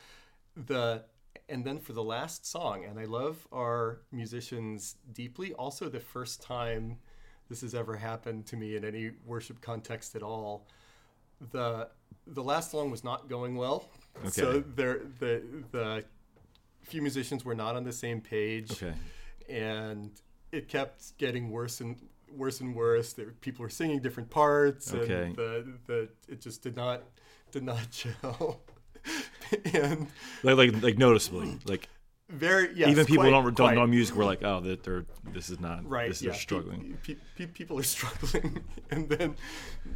The 0.56 1.04
and 1.48 1.64
then 1.64 1.78
for 1.78 1.92
the 1.92 2.02
last 2.02 2.44
song, 2.44 2.84
and 2.84 2.98
I 2.98 3.04
love 3.04 3.46
our 3.52 4.02
musicians 4.10 4.96
deeply. 5.12 5.52
Also, 5.54 5.88
the 5.88 6.00
first 6.00 6.42
time 6.42 6.98
this 7.48 7.60
has 7.62 7.74
ever 7.74 7.96
happened 7.96 8.46
to 8.46 8.56
me 8.56 8.76
in 8.76 8.84
any 8.84 9.12
worship 9.24 9.60
context 9.60 10.14
at 10.16 10.22
all. 10.22 10.66
The 11.40 11.90
the 12.26 12.42
last 12.42 12.70
song 12.72 12.90
was 12.90 13.02
not 13.04 13.28
going 13.28 13.54
well, 13.56 13.88
okay. 14.18 14.30
so 14.30 14.60
there 14.60 14.98
the 15.20 15.64
the 15.70 16.04
few 16.82 17.02
musicians 17.02 17.44
were 17.44 17.54
not 17.54 17.76
on 17.76 17.84
the 17.84 17.92
same 17.92 18.20
page 18.20 18.72
Okay. 18.72 18.94
and 19.48 20.10
it 20.52 20.68
kept 20.68 21.16
getting 21.18 21.50
worse 21.50 21.80
and 21.80 21.96
worse 22.34 22.60
and 22.60 22.74
worse. 22.74 23.12
There, 23.12 23.32
people 23.40 23.62
were 23.62 23.68
singing 23.70 24.00
different 24.00 24.30
parts, 24.30 24.92
Okay. 24.94 25.26
and 25.26 25.36
the, 25.36 25.78
the 25.86 26.08
it 26.28 26.40
just 26.40 26.62
did 26.62 26.76
not 26.76 27.02
did 27.52 27.62
not 27.64 27.88
gel. 27.90 28.60
and 29.72 30.06
Like 30.42 30.56
like 30.56 30.82
like 30.82 30.98
noticeably, 30.98 31.58
like 31.64 31.88
very 32.28 32.68
yes, 32.76 32.90
even 32.90 33.06
people 33.06 33.24
quite- 33.24 33.30
don't 33.30 33.44
don't 33.44 33.54
quite. 33.54 33.74
know 33.74 33.86
music. 33.86 34.14
We're 34.14 34.24
like, 34.24 34.42
oh, 34.44 34.60
that 34.60 34.84
they're 34.84 35.04
this 35.32 35.50
is 35.50 35.58
not 35.58 35.88
Right, 35.88 36.08
This 36.08 36.22
yeah, 36.22 36.30
they're 36.30 36.38
struggling. 36.38 36.96
Pe- 37.02 37.16
pe- 37.36 37.46
people 37.46 37.78
are 37.78 37.82
struggling, 37.96 38.62
and 38.90 39.08
then 39.08 39.34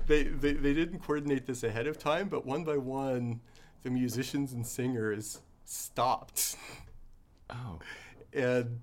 they, 0.06 0.24
they 0.24 0.52
they 0.54 0.74
didn't 0.74 1.00
coordinate 1.00 1.46
this 1.46 1.62
ahead 1.62 1.86
of 1.86 1.98
time, 1.98 2.28
but 2.28 2.44
one 2.44 2.64
by 2.64 2.76
one, 2.76 3.40
the 3.82 3.90
musicians 3.90 4.52
and 4.52 4.66
singers 4.66 5.40
stopped. 5.64 6.56
Oh. 7.50 7.78
and 8.32 8.80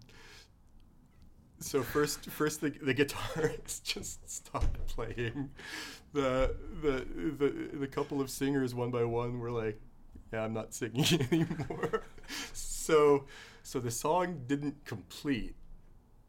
so 1.62 1.82
first 1.84 2.26
first 2.30 2.62
the, 2.62 2.70
the 2.70 2.94
guitarist 2.94 3.84
just 3.94 4.30
stopped 4.30 4.86
playing 4.88 5.50
the, 6.14 6.56
the 6.82 7.06
the 7.38 7.78
the 7.78 7.88
couple 7.88 8.20
of 8.22 8.30
singers 8.30 8.74
one 8.76 8.92
by 8.92 9.04
one 9.04 9.40
were 9.40 9.52
like 9.52 9.80
yeah 10.34 10.44
i'm 10.44 10.54
not 10.54 10.74
singing 10.74 11.06
anymore 11.32 12.04
so 12.54 13.26
so 13.64 13.80
the 13.80 13.92
song 13.92 14.42
didn't 14.48 14.84
complete 14.86 15.56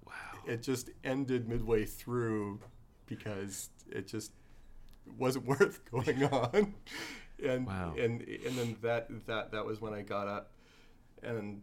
Wow. 0.06 0.12
it 0.46 0.62
just 0.62 0.90
ended 1.04 1.48
midway 1.48 1.84
through 1.84 2.60
because 3.06 3.70
it 3.90 4.06
just 4.06 4.32
wasn't 5.18 5.46
worth 5.52 5.80
going 5.90 6.24
on 6.24 6.74
and 7.42 7.66
Wow. 7.66 7.94
and 7.98 8.22
and 8.22 8.56
then 8.56 8.76
that 8.82 9.08
that 9.26 9.52
that 9.52 9.64
was 9.64 9.80
when 9.80 9.94
i 9.94 10.02
got 10.02 10.28
up 10.28 10.52
and 11.22 11.62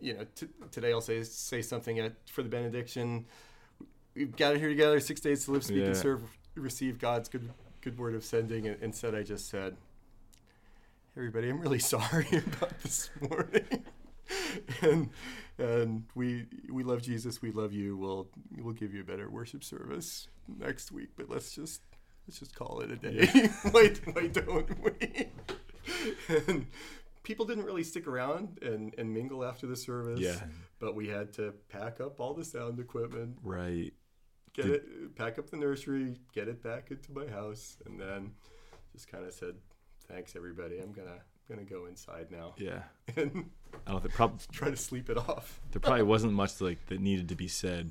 you 0.00 0.14
know 0.14 0.26
t- 0.34 0.46
today 0.70 0.92
i'll 0.92 1.00
say 1.00 1.22
say 1.22 1.62
something 1.62 1.98
at, 1.98 2.12
for 2.30 2.42
the 2.42 2.48
benediction. 2.48 3.24
We've 4.14 4.30
got 4.30 4.36
gathered 4.38 4.60
here 4.60 4.68
together 4.70 4.98
six 5.00 5.20
days 5.20 5.44
to 5.44 5.52
live 5.52 5.64
speak 5.64 5.78
and 5.84 5.94
Yeah. 5.94 6.00
serve 6.00 6.22
receive 6.54 6.98
god's 6.98 7.28
good 7.28 7.50
good 7.82 7.98
word 7.98 8.14
of 8.14 8.24
sending 8.24 8.66
and 8.66 8.82
instead 8.82 9.14
i 9.14 9.22
just 9.22 9.48
said 9.48 9.76
everybody 11.16 11.50
i'm 11.50 11.60
really 11.60 11.78
sorry 11.94 12.26
about 12.32 12.78
this 12.80 13.10
morning. 13.20 13.64
And 14.82 15.10
and 15.58 16.04
we 16.16 16.46
we 16.68 16.82
love 16.82 17.00
jesus 17.00 17.40
we 17.40 17.52
love 17.52 17.72
you. 17.72 17.96
We'll 17.96 18.26
we'll 18.58 18.74
give 18.74 18.92
you 18.92 19.02
a 19.02 19.04
better 19.04 19.30
worship 19.30 19.62
service 19.62 20.26
next 20.58 20.90
week 20.90 21.10
but 21.16 21.30
let's 21.30 21.54
just 21.54 21.82
let's 22.26 22.40
just 22.40 22.52
call 22.54 22.80
it 22.80 22.90
a 22.90 22.96
day. 22.96 23.26
Why, 23.70 23.92
why 24.12 24.26
don't 24.26 24.82
we? 24.82 25.28
And 26.28 26.66
people 27.26 27.44
didn't 27.44 27.64
really 27.64 27.82
stick 27.82 28.06
around 28.06 28.58
and 28.62 28.94
and 28.98 29.12
mingle 29.12 29.44
after 29.44 29.66
the 29.66 29.74
service 29.76 30.20
Yeah. 30.20 30.40
but 30.78 30.94
we 30.94 31.08
had 31.08 31.32
to 31.34 31.52
pack 31.68 32.00
up 32.00 32.20
all 32.20 32.32
the 32.34 32.44
sound 32.44 32.78
equipment 32.78 33.38
Right. 33.42 33.92
get 34.54 34.66
Did- 34.66 34.74
it 34.74 35.16
pack 35.16 35.36
up 35.38 35.50
the 35.50 35.56
nursery 35.56 36.16
get 36.32 36.46
it 36.46 36.62
back 36.62 36.90
into 36.92 37.12
my 37.12 37.26
house 37.26 37.76
and 37.84 37.98
then 38.00 38.32
just 38.92 39.08
kind 39.08 39.24
of 39.24 39.32
said 39.34 39.56
thanks 40.08 40.36
everybody 40.36 40.78
i'm 40.78 40.92
gonna 40.92 41.18
gonna 41.48 41.64
go 41.64 41.86
inside 41.86 42.30
now 42.30 42.54
Yeah. 42.58 42.82
and 43.16 43.50
I 43.86 43.90
don't 43.90 44.00
think 44.02 44.14
probably 44.14 44.38
try 44.52 44.70
to 44.70 44.76
sleep 44.76 45.10
it 45.10 45.18
off 45.18 45.60
there 45.72 45.80
probably 45.80 46.04
wasn't 46.04 46.32
much 46.32 46.60
like 46.60 46.78
that 46.86 47.00
needed 47.00 47.28
to 47.30 47.34
be 47.36 47.48
said. 47.48 47.90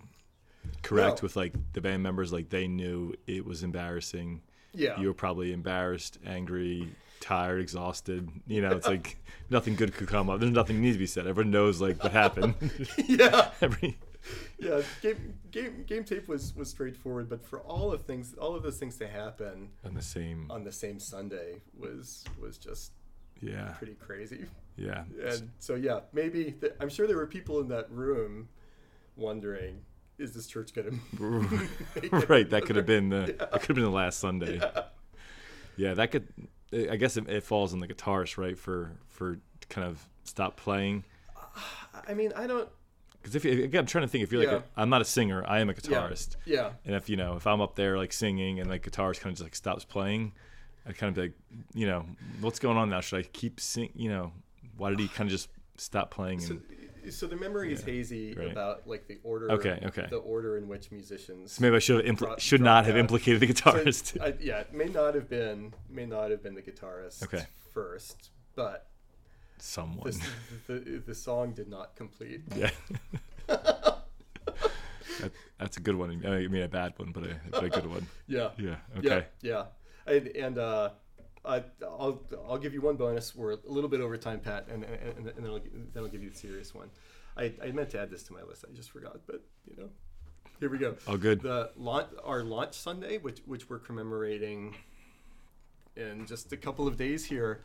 Correct 0.82 1.18
No. 1.22 1.26
with 1.26 1.36
like 1.36 1.54
the 1.74 1.80
band 1.82 2.02
members, 2.04 2.34
like 2.34 2.50
they 2.50 2.68
knew 2.68 3.14
it 3.28 3.46
was 3.46 3.62
embarrassing. 3.64 4.42
yeah 4.74 5.00
You 5.00 5.08
were 5.08 5.14
probably 5.14 5.52
embarrassed, 5.54 6.18
angry, 6.26 6.90
tired, 7.26 7.60
exhausted. 7.62 8.30
You 8.48 8.62
know, 8.62 8.72
it's 8.72 8.88
like 8.88 9.18
nothing 9.50 9.76
good 9.76 9.94
could 9.94 10.08
come 10.08 10.30
up. 10.30 10.40
There's 10.40 10.52
nothing 10.52 10.82
needs 10.82 10.96
to 10.96 11.00
be 11.00 11.08
said. 11.08 11.28
Everyone 11.28 11.52
knows 11.52 11.82
like 11.82 12.02
what 12.04 12.12
happened. 12.12 12.56
yeah 13.08 13.50
Every 13.62 13.98
yeah 14.58 14.82
game 15.04 15.36
game 15.52 15.84
game 15.86 16.04
tape 16.04 16.28
was 16.28 16.56
was 16.56 16.68
straightforward 16.68 17.30
but 17.30 17.46
for 17.46 17.60
all 17.60 17.92
of 17.92 18.02
things 18.06 18.34
all 18.42 18.56
of 18.56 18.64
those 18.64 18.78
things 18.80 18.98
to 18.98 19.08
happen 19.08 19.70
on 19.86 19.94
the 19.94 20.02
same. 20.02 20.50
on 20.50 20.64
the 20.64 20.72
same 20.72 21.00
sunday 21.00 21.62
was 21.78 22.24
was 22.42 22.58
just 22.58 22.94
Yeah. 23.40 23.74
pretty 23.78 23.94
crazy 23.94 24.46
Yeah. 24.78 25.04
and 25.24 25.52
so 25.60 25.76
yeah 25.76 26.00
maybe 26.12 26.54
th- 26.60 26.74
i'm 26.80 26.90
sure 26.90 27.06
there 27.06 27.18
were 27.18 27.28
people 27.28 27.60
in 27.60 27.68
that 27.68 27.92
room 27.92 28.50
wondering 29.16 29.82
is 30.18 30.34
this 30.34 30.48
church 30.48 30.74
gonna 30.74 30.92
make 31.20 32.12
it? 32.12 32.30
right. 32.30 32.50
That 32.50 32.66
could 32.66 32.78
have 32.78 32.86
been 32.88 33.10
the. 33.10 33.24
It 33.26 33.38
could 33.38 33.52
have 33.68 33.76
been 33.76 33.84
the 33.84 33.90
last 33.90 34.18
Sunday. 34.20 34.60
Yeah. 35.78 35.94
That 35.94 36.10
could. 36.12 36.28
I 36.76 36.96
guess 36.98 37.18
it, 37.18 37.30
it 37.30 37.44
falls 37.44 37.74
on 37.74 37.80
the 37.80 37.88
guitarist, 37.88 38.38
right? 38.38 38.58
For 38.58 38.92
for 39.08 39.40
kind 39.70 39.88
of 39.88 40.06
stop 40.24 40.58
playing. 40.58 41.04
i 42.08 42.14
mean 42.14 42.32
i 42.36 42.46
don't 42.46 42.68
Because 43.22 43.36
if 43.36 43.46
you, 43.46 43.64
again, 43.64 43.80
I'm 43.82 43.86
trying 43.86 44.04
to 44.04 44.08
think. 44.08 44.24
If 44.24 44.32
you're 44.32 44.42
like, 44.42 44.52
Yeah. 44.52 44.58
a, 44.78 44.82
I'm 44.82 44.90
not 44.90 45.02
a 45.02 45.06
singer. 45.06 45.44
I 45.48 45.60
am 45.60 45.70
a 45.70 45.74
guitarist. 45.74 46.36
yeah 46.46 46.72
And 46.86 46.96
if 46.96 47.10
you 47.10 47.16
know, 47.16 47.36
if 47.38 47.48
I'm 47.48 47.62
up 47.62 47.76
there 47.76 47.98
like 47.98 48.14
singing 48.14 48.60
and 48.60 48.70
like 48.70 48.84
guitarist 48.86 49.20
kind 49.22 49.32
of 49.32 49.38
just 49.38 49.44
like 49.44 49.56
stops 49.56 49.86
playing, 49.86 50.34
I 50.88 50.92
kind 50.94 51.10
of 51.10 51.16
be 51.16 51.22
like, 51.22 51.34
you 51.74 51.88
know, 51.88 52.06
what's 52.42 52.60
going 52.60 52.78
on 52.78 52.90
now? 52.90 53.02
Should 53.02 53.20
I 53.20 53.24
keep 53.24 53.60
sing? 53.60 53.90
You 53.96 54.10
know, 54.10 54.32
why 54.78 54.90
did 54.92 55.00
he 55.00 55.08
kind 55.08 55.28
of 55.28 55.32
just 55.32 55.50
stop 55.78 56.12
playing? 56.12 56.40
And 56.40 56.48
so 56.48 56.58
the 57.12 57.36
memory 57.36 57.72
is 57.74 57.82
hazy 57.84 58.34
right. 58.34 58.52
about 58.52 58.88
like 58.88 59.08
the 59.08 59.18
order. 59.24 59.52
Okay, 59.52 59.80
okay. 59.86 60.08
The 60.10 60.18
order 60.18 60.58
in 60.58 60.68
which 60.68 60.92
musicians. 60.92 61.54
So 61.54 61.62
maybe 61.64 61.76
I 61.76 61.80
should 61.80 62.06
have 62.06 62.16
impl- 62.16 62.20
Drop- 62.20 62.40
should 62.40 62.62
not 62.62 62.86
have 62.86 62.94
down. 62.96 63.02
implicated 63.02 63.42
the 63.42 63.48
So, 63.56 63.72
guitarist. 63.72 64.22
I, 64.22 64.34
yeah, 64.40 64.60
it 64.60 64.74
may 64.74 64.86
not 64.86 65.16
have 65.16 65.30
been 65.30 65.74
may 65.90 66.06
not 66.06 66.32
have 66.32 66.42
been 66.44 66.56
the 66.56 66.62
guitarist 66.62 67.24
Okay. 67.24 67.46
first, 67.74 68.30
but 68.56 68.88
Someone. 69.58 70.14
the, 70.68 70.74
the 70.80 70.98
the 71.08 71.16
song 71.16 71.54
did 71.54 71.68
not 71.70 71.96
complete. 71.96 72.42
Yeah. 72.56 72.72
that, 75.22 75.32
that's 75.60 75.78
a 75.78 75.80
good 75.80 75.96
one. 75.96 76.10
I 76.26 76.48
mean, 76.48 76.62
a 76.64 76.68
bad 76.68 76.94
one, 76.98 77.12
but 77.12 77.24
a, 77.24 77.36
but 77.52 77.64
a 77.64 77.70
good 77.70 77.88
one. 77.88 78.06
Yeah. 78.28 78.50
Yeah. 78.58 78.76
Yeah, 79.02 79.14
Okay. 79.14 79.26
yeah, 79.42 79.64
and, 80.08 80.28
and 80.30 80.58
uh, 80.58 80.90
I, 81.48 81.64
I'll 81.84 82.22
I'll 82.48 82.58
give 82.58 82.74
you 82.74 82.82
one 82.82 82.96
bonus. 82.96 83.36
We're 83.36 83.54
a 83.54 83.58
little 83.66 83.90
bit 83.90 84.02
over 84.02 84.18
time, 84.18 84.40
Pat, 84.40 84.68
and 84.72 84.84
and, 84.84 85.28
and 85.28 85.46
then, 85.46 85.46
I'll, 85.46 85.60
then 85.94 86.04
I'll 86.04 86.10
give 86.10 86.24
you 86.24 86.30
the 86.30 86.38
serious 86.38 86.74
one. 86.74 86.90
I, 87.38 87.54
I 87.64 87.72
meant 87.72 87.90
to 87.92 88.00
add 88.00 88.10
this 88.10 88.24
to 88.24 88.34
my 88.34 88.44
list. 88.44 88.66
I 88.70 88.74
just 88.74 88.92
forgot, 88.92 89.18
but 89.28 89.42
you 89.70 89.76
know, 89.76 89.90
here 90.60 90.70
we 90.70 90.78
go. 90.78 90.96
Oh, 91.08 91.18
good. 91.18 91.42
The 91.42 91.72
launch, 91.76 92.08
our 92.24 92.44
launch 92.44 92.76
Sunday, 92.76 93.18
which 93.18 93.40
which 93.46 93.70
we're 93.70 93.80
commemorating 93.80 94.76
in 95.96 96.26
just 96.26 96.52
a 96.52 96.58
couple 96.58 96.88
of 96.88 96.98
days 96.98 97.26
here, 97.26 97.62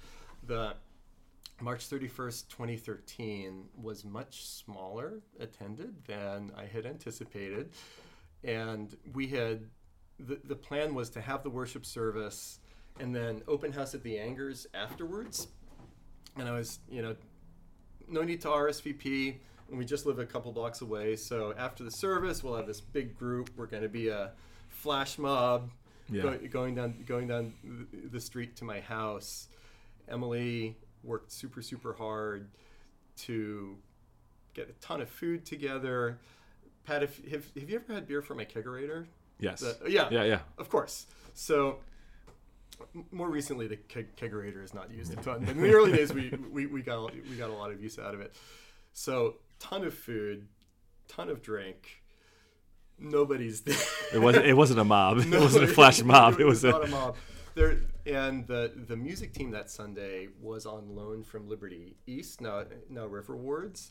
the 0.47 0.75
March 1.61 1.89
31st, 1.89 2.49
2013 2.49 3.69
was 3.77 4.05
much 4.05 4.47
smaller 4.47 5.21
attended 5.39 5.95
than 6.07 6.53
I 6.57 6.65
had 6.65 6.87
anticipated. 6.87 7.71
And 8.43 8.97
we 9.13 9.29
had, 9.29 9.67
the, 10.19 10.41
the 10.45 10.55
plan 10.55 10.95
was 10.95 11.11
to 11.11 11.21
have 11.21 11.43
the 11.43 11.51
worship 11.51 11.85
service 11.85 12.61
and 12.99 13.15
then 13.15 13.43
open 13.47 13.73
house 13.73 13.95
at 13.95 14.03
the 14.03 14.19
Angers 14.19 14.67
afterwards. 14.75 15.49
And 16.37 16.49
I 16.49 16.53
was, 16.53 16.79
you 16.91 17.03
know, 17.03 17.17
no 18.09 18.23
need 18.23 18.41
to 18.43 18.49
RSVP. 18.49 19.37
And 19.69 19.79
we 19.79 19.85
just 19.85 20.05
live 20.05 20.19
a 20.19 20.27
couple 20.27 20.51
blocks 20.53 20.81
away. 20.81 21.15
So 21.17 21.55
after 21.57 21.85
the 21.85 21.91
service, 21.91 22.43
we'll 22.43 22.57
have 22.57 22.67
this 22.67 22.81
big 22.81 23.17
group. 23.17 23.51
We're 23.57 23.67
going 23.67 23.83
to 23.85 23.89
be 23.89 24.09
a 24.09 24.33
flash 24.69 25.17
mob 25.19 25.71
Yeah. 26.11 26.23
go, 26.23 26.39
going 26.51 26.75
down 26.75 27.05
going 27.07 27.29
down 27.29 27.55
the- 28.11 28.21
street 28.21 28.57
to 28.57 28.65
my 28.65 28.81
house. 28.81 29.49
Emily 30.09 30.77
worked 31.05 31.31
super 31.31 31.63
super 31.63 31.93
hard 31.93 32.49
to 33.19 33.77
get 34.55 34.69
a 34.69 34.73
ton 34.85 35.01
of 35.01 35.09
food 35.09 35.45
together. 35.47 36.19
Pat, 36.85 37.03
if, 37.05 37.25
have, 37.31 37.45
have 37.55 37.71
you 37.71 37.77
ever 37.77 37.93
had 37.95 38.09
beer 38.09 38.23
from 38.23 38.41
a 38.41 38.45
kegerator? 38.45 39.07
Yes. 39.39 39.61
The- 39.61 39.79
yeah, 39.89 40.09
yeah. 40.11 40.25
Yeah. 40.25 40.41
of 40.59 40.69
course. 40.69 41.07
So 41.35 41.79
more 43.11 43.29
recently, 43.29 43.67
the 43.67 43.77
keg- 43.77 44.17
kegerator 44.17 44.63
is 44.63 44.75
not 44.75 44.91
used 44.91 45.13
a 45.13 45.17
ton, 45.17 45.45
but 45.45 45.57
in 45.57 45.63
the 45.63 45.73
early 45.73 45.93
days, 45.93 46.13
we, 46.13 46.31
we, 46.53 46.67
we 46.67 46.83
got 46.83 47.13
we 47.13 47.37
got 47.37 47.51
a 47.51 47.55
lot 47.55 47.71
of 47.71 47.83
use 47.83 47.99
out 47.99 48.15
of 48.15 48.21
it. 48.21 48.35
So 48.93 49.37
ton 49.59 49.85
of 49.85 49.95
food, 49.95 50.49
ton 51.09 51.29
of 51.29 51.43
drink. 51.43 52.03
Nobody's 52.99 53.63
there. 53.63 53.77
It 54.13 54.19
wasn't. 54.19 54.47
It 54.47 54.55
wasn't 54.55 54.81
a 54.81 54.85
mob. 54.85 55.19
it 55.21 55.31
wasn't 55.31 55.65
a 55.65 55.69
flash 55.69 56.03
mob. 56.03 56.41
It 56.41 56.45
was 56.45 56.65
not 56.65 56.83
a. 56.83 56.85
a 56.85 56.89
mob. 56.89 57.17
There 57.55 57.79
and 58.07 58.47
the 58.47 58.73
the 58.89 58.97
music 58.97 59.33
team 59.33 59.51
that 59.53 59.71
Sunday 59.71 60.29
was 60.41 60.67
on 60.67 60.95
loan 60.95 61.23
from 61.23 61.49
Liberti 61.49 61.95
East, 62.07 62.41
now 62.41 62.65
now 62.89 63.07
River 63.07 63.37
Wards. 63.37 63.91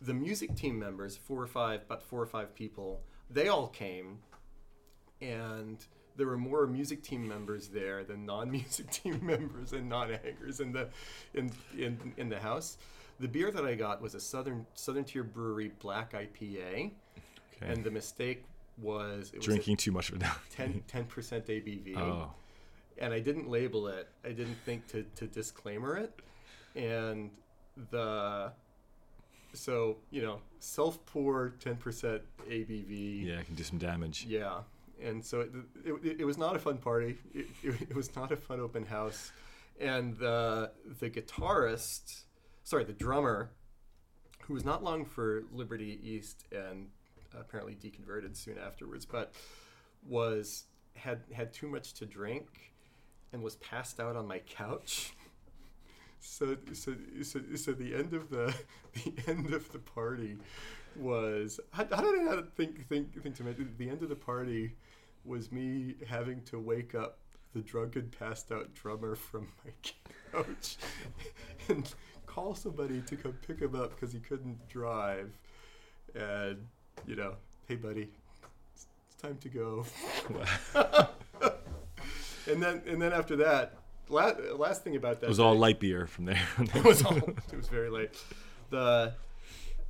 The 0.00 0.14
music 0.14 0.54
team 0.56 0.78
members, 0.78 1.16
four 1.16 1.42
or 1.42 1.46
five, 1.46 1.82
about 1.82 2.02
four 2.02 2.20
or 2.20 2.26
five 2.26 2.54
people, 2.54 3.02
they 3.28 3.48
all 3.48 3.68
came, 3.68 4.20
and 5.20 5.84
there 6.16 6.26
were 6.26 6.36
more 6.38 6.66
music 6.66 7.02
team 7.02 7.26
members 7.26 7.68
there 7.68 8.04
than 8.04 8.24
non-music 8.26 8.90
team 8.98 9.20
members 9.24 9.72
and 9.72 9.88
non-hangers 9.88 10.60
in 10.60 10.72
the 10.72 10.88
in, 11.34 11.50
in 11.76 11.98
in 12.16 12.28
the 12.28 12.38
house. 12.38 12.78
The 13.18 13.28
beer 13.28 13.50
that 13.50 13.64
I 13.64 13.74
got 13.74 14.02
was 14.02 14.14
a 14.14 14.20
Southern 14.20 14.66
Southern 14.74 15.04
Tier 15.04 15.24
Brewery 15.24 15.72
Black 15.80 16.12
IPA, 16.12 16.90
Okay. 17.56 17.72
and 17.72 17.82
the 17.84 17.90
mistake 17.90 18.44
was 18.78 19.30
it 19.32 19.38
was 19.38 19.46
Drinking 19.46 19.76
too 19.78 19.92
much 19.92 20.10
of 20.10 20.16
it 20.16 20.20
now. 20.22 20.36
10 20.88 21.04
percent 21.06 21.46
ABV, 21.46 21.96
Oh. 21.96 22.30
and 22.98 23.12
I 23.14 23.20
didn't 23.20 23.48
label 23.48 23.88
it. 23.88 24.08
I 24.24 24.28
didn't 24.32 24.58
think 24.66 24.86
to, 24.88 25.04
to 25.16 25.26
disclaimer 25.26 25.96
it, 25.96 26.12
and 26.74 27.30
the 27.90 28.52
so 29.54 29.96
you 30.10 30.20
know 30.22 30.40
self 30.58 31.04
pour 31.06 31.50
ten 31.60 31.76
percent 31.76 32.20
ABV. 32.48 33.24
Yeah, 33.26 33.34
it 33.40 33.46
can 33.46 33.54
do 33.54 33.62
some 33.62 33.78
damage. 33.78 34.26
Yeah. 34.28 34.58
And 35.02 35.24
so 35.24 35.40
it, 35.40 35.50
it, 35.84 36.20
it 36.20 36.24
was 36.24 36.38
not 36.38 36.56
a 36.56 36.58
fun 36.58 36.78
party. 36.78 37.18
It, 37.34 37.46
it, 37.62 37.82
it 37.90 37.94
was 37.94 38.14
not 38.16 38.32
a 38.32 38.36
fun 38.36 38.60
open 38.60 38.86
house. 38.86 39.32
And 39.78 40.16
the 40.16 40.70
the 41.00 41.10
guitarist, 41.10 42.22
sorry, 42.64 42.84
the 42.84 42.94
drummer, 42.94 43.50
who 44.42 44.54
was 44.54 44.64
not 44.64 44.82
long 44.82 45.04
for 45.04 45.42
Liberti 45.54 46.02
East 46.02 46.44
and 46.50 46.88
apparently 47.38 47.74
deconverted 47.74 48.36
soon 48.36 48.58
afterwards, 48.58 49.04
but 49.04 49.32
was 50.06 50.64
had 50.94 51.20
had 51.32 51.52
too 51.52 51.68
much 51.68 51.92
to 51.94 52.06
drink 52.06 52.72
and 53.32 53.42
was 53.42 53.56
passed 53.56 54.00
out 54.00 54.16
on 54.16 54.26
my 54.26 54.38
couch. 54.40 55.12
So 56.18 56.56
so 56.72 56.94
so, 57.22 57.40
so 57.54 57.72
the 57.72 57.94
end 57.94 58.12
of 58.14 58.30
the 58.30 58.52
the 58.94 59.12
end 59.28 59.52
of 59.52 59.70
the 59.70 59.78
party 59.78 60.38
was 60.98 61.60
how, 61.72 61.86
how 61.90 62.00
did 62.02 62.28
I 62.28 62.42
think 62.56 62.86
think 62.88 63.22
think 63.22 63.36
to 63.36 63.44
mention 63.44 63.74
the 63.78 63.88
end 63.88 64.02
of 64.02 64.08
the 64.08 64.16
party 64.16 64.74
was 65.24 65.50
me 65.50 65.94
having 66.08 66.42
to 66.42 66.58
wake 66.58 66.94
up 66.94 67.18
the 67.54 67.60
drunken 67.60 68.12
passed 68.18 68.52
out 68.52 68.74
drummer 68.74 69.14
from 69.14 69.48
my 69.64 69.72
couch 70.32 70.76
and 71.68 71.92
call 72.26 72.54
somebody 72.54 73.00
to 73.02 73.16
come 73.16 73.34
pick 73.46 73.60
him 73.60 73.74
up 73.74 73.90
because 73.90 74.12
he 74.12 74.20
couldn't 74.20 74.68
drive. 74.68 75.30
And 76.14 76.66
you 77.06 77.16
know 77.16 77.34
hey 77.68 77.76
buddy 77.76 78.08
it's 78.72 78.86
it's 79.08 79.22
time 79.22 79.38
to 79.38 79.48
go. 79.48 79.84
And 82.48 82.62
then 82.62 82.82
and 82.86 83.02
then 83.02 83.12
after 83.12 83.36
that 83.36 83.74
last, 84.08 84.38
last 84.56 84.84
thing 84.84 84.96
about 84.96 85.20
that 85.20 85.26
It 85.26 85.28
was 85.28 85.40
all 85.40 85.56
light 85.56 85.80
beer 85.80 86.06
from 86.06 86.26
there. 86.26 86.46
it 86.58 86.84
was 86.84 87.02
all 87.02 87.16
it 87.16 87.56
was 87.56 87.68
very 87.68 87.90
late 87.90 88.10
the 88.70 89.14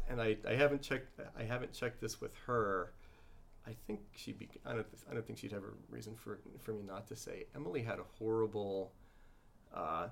and 0.09 0.20
I, 0.20 0.36
I 0.48 0.54
haven't 0.54 0.82
checked 0.82 1.18
I 1.38 1.42
haven't 1.42 1.72
checked 1.72 2.00
this 2.00 2.20
with 2.20 2.32
her. 2.46 2.92
I 3.66 3.74
think 3.86 4.00
she'd 4.14 4.38
be 4.38 4.48
I 4.64 4.74
don't 4.74 4.86
I 5.11 5.14
don't 5.14 5.26
think 5.26 5.38
she'd 5.38 5.52
have 5.52 5.64
a 5.64 5.72
reason 5.90 6.14
for 6.14 6.38
for 6.61 6.72
me 6.72 6.82
not 6.86 7.07
to 7.09 7.16
say. 7.16 7.46
Emily 7.54 7.82
had 7.82 7.98
a 7.98 8.04
horrible 8.18 8.92
uh, 9.74 10.09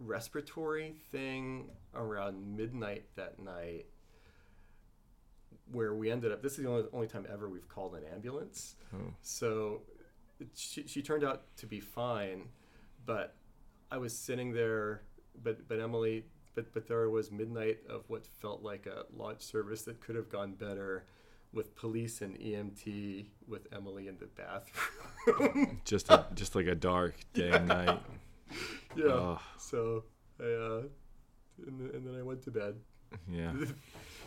respiratory 0.00 0.94
thing 1.10 1.70
around 1.94 2.56
midnight 2.56 3.04
that 3.16 3.38
night 3.42 3.86
where 5.70 5.94
we 5.94 6.10
ended 6.10 6.32
up 6.32 6.42
this 6.42 6.52
is 6.52 6.64
the 6.64 6.68
only, 6.68 6.84
only 6.92 7.06
time 7.06 7.26
ever 7.32 7.48
we've 7.48 7.68
called 7.68 7.94
an 7.94 8.02
ambulance. 8.12 8.76
Oh. 8.94 8.98
so 9.20 9.82
it- 10.40 10.48
she, 10.54 10.86
she 10.86 11.02
turned 11.02 11.24
out 11.24 11.42
to 11.56 11.66
be 11.66 11.80
fine 11.80 12.44
but 13.04 13.34
I 13.90 13.96
was 13.98 14.16
sitting 14.16 14.52
there, 14.52 15.00
but 15.42 15.66
but 15.66 15.80
Emily, 15.80 16.26
but 16.58 16.74
but 16.74 16.88
there 16.88 17.08
was 17.10 17.30
midnight 17.30 17.78
of 17.88 18.02
what 18.08 18.26
felt 18.26 18.62
like 18.62 18.86
a 18.86 19.04
launch 19.16 19.42
service 19.42 19.82
that 19.82 20.00
could 20.00 20.16
have 20.16 20.28
gone 20.28 20.52
better, 20.52 21.04
with 21.52 21.74
police 21.76 22.20
and 22.20 22.36
EMT, 22.38 23.26
with 23.46 23.66
Emily 23.72 24.08
in 24.08 24.16
the 24.18 24.26
bathroom. 24.26 25.80
just 25.84 26.10
a, 26.10 26.26
just 26.34 26.54
like 26.54 26.66
a 26.66 26.74
dark 26.74 27.14
day 27.32 27.50
and 27.50 27.68
night. 27.68 28.00
yeah. 28.96 29.04
Oh, 29.06 29.40
So 29.58 30.04
I 30.40 30.44
uh, 30.44 30.82
and, 31.66 31.80
then- 31.80 31.90
and 31.94 32.06
then 32.06 32.16
I 32.18 32.22
went 32.22 32.42
to 32.42 32.50
bed. 32.50 32.74
yeah. 33.30 33.52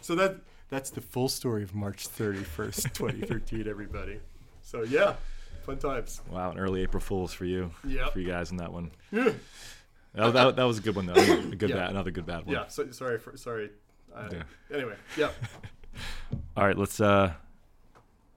So 0.03 0.15
that 0.15 0.37
that's 0.69 0.89
the 0.89 1.01
full 1.01 1.29
story 1.29 1.61
of 1.61 1.75
March 1.75 2.07
thirty 2.07 2.43
first, 2.43 2.91
twenty 2.95 3.21
thirteen. 3.27 3.67
Everybody. 3.67 4.19
So 4.63 4.81
yeah, 4.81 5.13
fun 5.63 5.77
times. 5.77 6.21
Wow, 6.31 6.49
an 6.51 6.57
early 6.57 6.81
April 6.81 7.01
Fools 7.01 7.33
for 7.33 7.45
you. 7.45 7.69
Yep. 7.85 8.13
For 8.13 8.19
you 8.19 8.25
guys 8.27 8.49
in 8.49 8.57
that 8.57 8.73
one. 8.73 8.89
Yeah. 9.11 9.31
That, 10.13 10.33
that, 10.33 10.55
that 10.57 10.63
was 10.63 10.77
a 10.77 10.81
good 10.81 10.95
one 10.95 11.05
though. 11.05 11.13
A 11.13 11.55
good 11.55 11.69
Yeah. 11.69 11.77
bad, 11.77 11.89
another 11.91 12.11
good 12.11 12.25
bad 12.25 12.45
one. 12.45 12.55
Yeah. 12.55 12.67
So, 12.67 12.89
sorry 12.91 13.17
for 13.17 13.35
sorry. 13.37 13.71
Uh, 14.13 14.29
Yeah. 14.31 14.43
Anyway. 14.73 14.95
Yeah. 15.17 15.31
All 16.57 16.65
right, 16.65 16.77
let's. 16.77 16.99
uh 16.99 17.33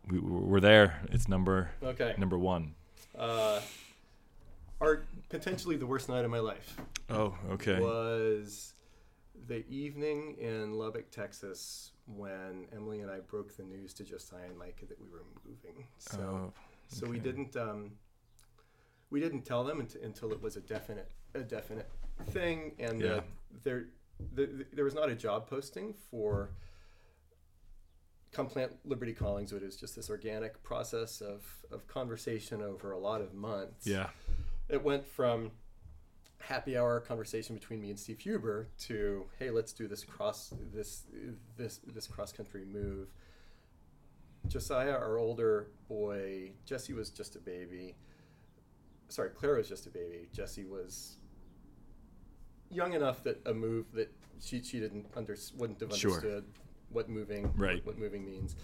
we, 0.08 0.18
We're 0.18 0.60
there. 0.60 1.00
It's 1.10 1.28
number 1.28 1.70
Okay. 1.82 2.14
number 2.18 2.38
one. 2.38 2.74
uh, 3.18 3.60
are 4.80 5.04
potentially 5.30 5.76
the 5.76 5.86
worst 5.86 6.08
night 6.08 6.24
of 6.24 6.30
my 6.30 6.40
life 6.40 6.76
Oh, 7.08 7.34
okay. 7.52 7.80
was 7.80 8.74
the 9.46 9.66
evening 9.68 10.36
in 10.38 10.72
Lubbock, 10.74 11.10
Texas, 11.10 11.92
when 12.06 12.66
Emily 12.74 13.00
and 13.00 13.10
I 13.10 13.20
broke 13.20 13.56
the 13.56 13.62
news 13.62 13.94
to 13.94 14.04
Josiah 14.04 14.44
and 14.46 14.58
Micah 14.58 14.84
that 14.88 15.00
we 15.00 15.08
were 15.08 15.22
moving. 15.46 15.86
So, 15.98 16.18
Oh, 16.20 16.52
so 16.88 17.06
we 17.06 17.18
didn't 17.18 17.56
um, 17.56 17.92
we 19.10 19.20
didn't 19.20 19.42
tell 19.42 19.64
them 19.64 19.80
unt- 19.80 19.96
until 20.02 20.32
it 20.32 20.42
was 20.42 20.56
a 20.56 20.60
definite 20.60 21.10
a 21.34 21.40
definite 21.40 21.88
thing, 22.30 22.72
and 22.78 23.00
Yeah. 23.00 23.08
uh, 23.14 23.20
there 23.64 23.86
the, 24.34 24.64
there 24.72 24.84
was 24.84 24.94
not 24.94 25.08
a 25.10 25.14
job 25.14 25.48
posting 25.48 25.94
for. 26.10 26.50
Come 28.32 28.48
Plant 28.48 28.72
Liberti 28.88 29.16
Collingswood 29.16 29.62
was 29.64 29.76
just 29.76 29.94
this 29.94 30.10
organic 30.10 30.60
process 30.64 31.20
of, 31.20 31.44
of 31.70 31.86
conversation 31.86 32.62
over 32.62 32.90
a 32.90 32.98
lot 32.98 33.20
of 33.20 33.32
months 33.32 33.86
Yeah. 33.86 34.08
it 34.68 34.82
went 34.82 35.06
from 35.06 35.52
happy 36.38 36.76
hour 36.76 36.98
conversation 36.98 37.54
between 37.54 37.80
me 37.80 37.90
and 37.90 37.98
Steve 37.98 38.18
Huber 38.18 38.66
to 38.78 39.24
hey 39.38 39.50
let's 39.50 39.72
do 39.72 39.86
this 39.86 40.02
cross 40.02 40.52
this 40.72 41.04
this 41.56 41.78
this 41.86 42.06
cross 42.08 42.32
country 42.32 42.64
move. 42.64 43.08
Josiah, 44.48 44.90
our 44.90 45.16
older 45.16 45.68
boy, 45.88 46.50
Jesse 46.66 46.92
was 46.92 47.10
just 47.10 47.36
a 47.36 47.38
baby. 47.38 47.94
Sorry, 49.08 49.30
Clara 49.30 49.58
was 49.58 49.68
just 49.68 49.86
a 49.86 49.90
baby. 49.90 50.28
Jesse 50.32 50.64
was 50.64 51.16
young 52.70 52.92
enough 52.92 53.22
that 53.24 53.40
a 53.46 53.54
move 53.54 53.86
that 53.92 54.10
she 54.40 54.62
she 54.62 54.80
didn't 54.80 55.06
under 55.16 55.36
wouldn't 55.56 55.80
have 55.80 55.94
Sure. 55.96 56.12
understood 56.12 56.44
what 56.90 57.08
moving 57.08 57.52
Right. 57.56 57.84
what 57.84 57.98
moving 57.98 58.24
means. 58.24 58.56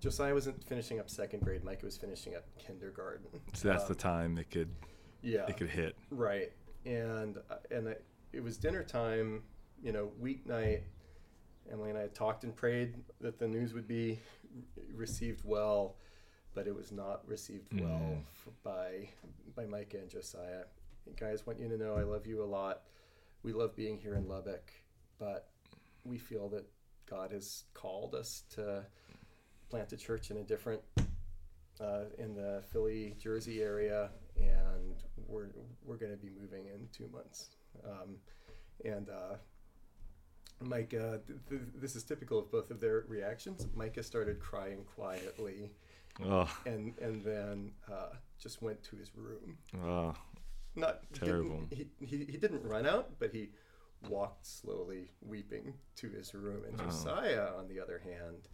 Josiah 0.00 0.32
wasn't 0.32 0.62
finishing 0.64 1.00
up 1.00 1.10
second 1.10 1.40
grade. 1.42 1.64
Micah 1.64 1.84
was 1.84 1.96
finishing 1.96 2.34
up 2.36 2.44
kindergarten. 2.58 3.26
So 3.54 3.68
that's 3.68 3.84
the 3.84 3.90
Um, 3.94 3.96
time 3.98 4.38
it 4.38 4.50
could 4.50 4.70
yeah 5.22 5.46
it 5.48 5.56
could 5.56 5.70
hit. 5.70 5.96
Right, 6.10 6.52
and 6.86 7.38
and 7.70 7.88
I, 7.88 7.96
it 8.32 8.40
was 8.40 8.56
dinner 8.58 8.84
time, 8.84 9.42
you 9.82 9.92
know, 9.92 10.12
weeknight. 10.20 10.82
Emily 11.70 11.90
and 11.90 11.98
I 11.98 12.02
had 12.02 12.14
talked 12.14 12.44
and 12.44 12.56
prayed 12.56 12.94
that 13.20 13.38
the 13.38 13.46
news 13.48 13.74
would 13.74 13.86
be 13.86 14.20
received 14.94 15.44
well, 15.44 15.96
but 16.54 16.66
it 16.66 16.74
was 16.74 16.92
not 16.92 17.26
received 17.28 17.78
well 17.78 17.98
Mm. 17.98 18.22
f- 18.22 18.48
by 18.62 19.08
by 19.54 19.66
Micah 19.66 19.98
and 19.98 20.08
Josiah. 20.08 20.64
Guys, 21.16 21.46
want 21.46 21.58
you 21.58 21.68
to 21.68 21.76
know 21.76 21.94
I 21.94 22.02
love 22.02 22.26
you 22.26 22.42
a 22.42 22.46
lot. 22.46 22.82
We 23.42 23.52
love 23.52 23.74
being 23.76 23.98
here 23.98 24.14
in 24.14 24.28
Lubbock, 24.28 24.70
but 25.18 25.48
we 26.04 26.18
feel 26.18 26.48
that 26.50 26.66
God 27.08 27.30
has 27.32 27.64
called 27.74 28.14
us 28.14 28.42
to 28.54 28.84
plant 29.70 29.92
a 29.92 29.96
church 29.96 30.30
in 30.30 30.38
a 30.38 30.42
different 30.44 30.80
uh, 31.80 32.04
in 32.18 32.34
the 32.34 32.62
Philly, 32.72 33.16
Jersey 33.20 33.62
area, 33.62 34.10
and 34.36 34.94
we're 35.26 35.48
we're 35.84 35.96
going 35.96 36.12
to 36.12 36.18
be 36.18 36.30
moving 36.40 36.66
in 36.66 36.88
two 36.92 37.08
months. 37.12 37.50
Um, 37.84 38.16
and 38.84 39.08
uh, 39.08 39.36
Micah, 40.60 41.20
th- 41.26 41.38
th- 41.48 41.60
this 41.76 41.94
is 41.96 42.02
typical 42.04 42.38
of 42.38 42.50
both 42.50 42.70
of 42.70 42.80
their 42.80 43.04
reactions. 43.08 43.66
Micah 43.74 44.02
started 44.02 44.40
crying 44.40 44.84
quietly, 44.96 45.70
Oh, 46.24 46.48
and 46.66 46.94
and 47.00 47.22
then 47.24 47.70
uh, 47.90 48.14
just 48.40 48.60
went 48.62 48.82
to 48.84 48.96
his 48.96 49.12
room. 49.16 49.56
oh, 49.84 50.14
Not 50.78 51.00
Terrible. 51.12 51.62
He, 51.70 51.86
he 52.00 52.18
he 52.28 52.36
didn't 52.36 52.62
run 52.64 52.86
out, 52.86 53.18
but 53.18 53.32
he 53.32 53.50
walked 54.08 54.46
slowly, 54.46 55.10
weeping 55.20 55.74
to 55.96 56.08
his 56.08 56.34
room. 56.34 56.62
And 56.64 56.80
Oh. 56.80 56.84
Josiah, 56.84 57.48
on 57.58 57.68
the 57.68 57.80
other 57.80 57.98
hand, 57.98 58.48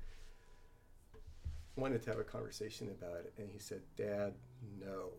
wanted 1.77 2.03
to 2.03 2.11
have 2.11 2.19
a 2.19 2.25
conversation 2.25 2.89
about 2.89 3.19
it, 3.27 3.35
and 3.39 3.51
he 3.51 3.59
said, 3.59 3.83
"Dad, 3.97 4.35
no." 4.81 5.11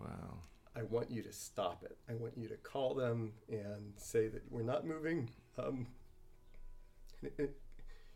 wow. 0.00 0.38
I 0.76 0.82
want 0.84 1.10
you 1.10 1.20
to 1.22 1.32
stop 1.32 1.82
it. 1.84 1.98
I 2.08 2.14
want 2.14 2.38
you 2.38 2.48
to 2.48 2.56
call 2.56 2.94
them 2.94 3.32
and 3.48 3.92
say 3.96 4.28
that 4.28 4.50
we're 4.50 4.62
not 4.62 4.86
moving. 4.86 5.28
Um, 5.58 5.88
it- 7.22 7.34
it- 7.38 7.60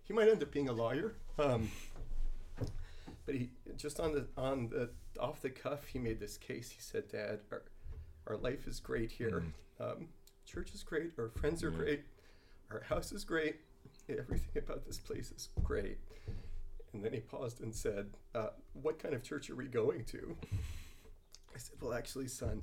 he 0.04 0.12
might 0.12 0.28
end 0.28 0.42
up 0.42 0.50
being 0.52 0.68
a 0.68 0.72
lawyer, 0.72 1.16
um, 1.38 1.70
but 3.26 3.34
he 3.34 3.50
just 3.76 3.98
on 4.00 4.12
the 4.12 4.28
on 4.36 4.68
the 4.68 4.90
off 5.18 5.40
the 5.42 5.50
cuff 5.50 5.86
he 5.86 5.98
made 5.98 6.20
this 6.20 6.36
case. 6.38 6.70
He 6.70 6.80
said, 6.80 7.08
"Dad, 7.08 7.40
our, 7.50 7.62
our 8.26 8.36
life 8.36 8.66
is 8.66 8.80
great 8.80 9.12
here. 9.12 9.42
Um, 9.80 10.08
church 10.46 10.72
is 10.74 10.82
great. 10.82 11.12
Our 11.18 11.28
friends 11.30 11.62
are 11.64 11.70
Yeah. 11.70 11.76
great. 11.78 12.04
Our 12.70 12.80
house 12.80 13.12
is 13.12 13.24
great. 13.24 13.56
Everything 14.08 14.62
about 14.62 14.84
this 14.86 14.98
place 14.98 15.30
is 15.30 15.48
great." 15.62 15.98
And 16.92 17.04
then 17.04 17.12
he 17.12 17.20
paused 17.20 17.60
and 17.60 17.74
said, 17.74 18.10
uh, 18.34 18.48
"What 18.72 18.98
kind 18.98 19.14
of 19.14 19.22
church 19.22 19.50
are 19.50 19.56
we 19.56 19.66
going 19.66 20.04
to?" 20.06 20.36
I 21.54 21.58
said, 21.58 21.76
Well, 21.80 21.92
actually, 21.94 22.26
son, 22.28 22.62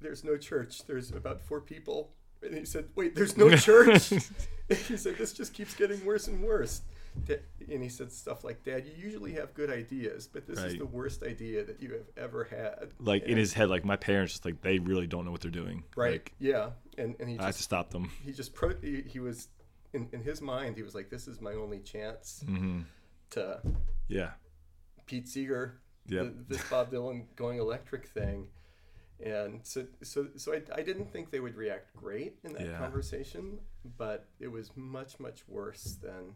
there's 0.00 0.24
no 0.24 0.36
church. 0.36 0.84
There's 0.86 1.10
about 1.12 1.40
four 1.40 1.60
people. 1.60 2.12
And 2.42 2.54
he 2.54 2.64
said, 2.64 2.88
Wait, 2.96 3.14
there's 3.14 3.36
no 3.36 3.50
church? 3.56 4.08
he 4.68 4.96
said, 4.96 5.16
This 5.16 5.32
just 5.32 5.54
keeps 5.54 5.74
getting 5.74 6.04
worse 6.04 6.26
and 6.28 6.42
worse. 6.42 6.82
And 7.68 7.82
he 7.82 7.88
said 7.88 8.12
stuff 8.12 8.44
like, 8.44 8.62
Dad, 8.62 8.84
you 8.86 8.92
usually 8.96 9.32
have 9.32 9.52
good 9.54 9.70
ideas, 9.70 10.28
but 10.32 10.46
this 10.46 10.58
is 10.60 10.78
the 10.78 10.86
worst 10.86 11.22
idea 11.24 11.64
that 11.64 11.82
you 11.82 11.92
have 11.92 12.06
ever 12.16 12.44
had. 12.44 12.90
Like 13.00 13.24
in 13.24 13.36
his 13.36 13.52
head, 13.52 13.68
like 13.68 13.84
my 13.84 13.96
parents, 13.96 14.32
just 14.34 14.44
like 14.44 14.60
they 14.62 14.78
really 14.78 15.06
don't 15.06 15.24
know 15.24 15.32
what 15.32 15.40
they're 15.40 15.50
doing. 15.50 15.82
Right. 15.96 16.12
Like, 16.12 16.32
yeah. 16.38 16.70
And, 16.98 17.16
and 17.18 17.28
he 17.28 17.38
I 17.38 17.46
have 17.46 17.56
to 17.56 17.62
stop 17.62 17.90
them. 17.90 18.10
he 18.24 18.32
just, 18.32 18.54
pro- 18.54 18.78
he, 18.80 19.02
he 19.02 19.18
was, 19.18 19.48
in, 19.92 20.08
in 20.12 20.22
his 20.22 20.40
mind, 20.40 20.76
he 20.76 20.82
was 20.82 20.94
like, 20.94 21.10
This 21.10 21.26
is 21.26 21.40
my 21.40 21.52
only 21.54 21.80
chance 21.80 22.42
hmm 22.46 22.82
to 23.30 23.60
Yeah. 24.08 24.30
Pete 25.06 25.28
Seeger, 25.28 25.80
this 26.06 26.62
Bob 26.70 26.92
Dylan 26.92 27.24
going 27.34 27.58
electric 27.58 28.06
thing. 28.06 28.46
And 29.24 29.60
so, 29.64 29.86
so, 30.02 30.28
so 30.36 30.52
I, 30.52 30.62
I 30.74 30.82
didn't 30.82 31.10
think 31.12 31.30
they 31.30 31.40
would 31.40 31.56
react 31.56 31.96
great 31.96 32.36
in 32.44 32.52
that 32.52 32.66
Yeah. 32.66 32.78
conversation, 32.78 33.58
but 33.98 34.28
it 34.38 34.48
was 34.48 34.70
much, 34.76 35.18
much 35.18 35.42
worse 35.48 35.98
than, 36.02 36.34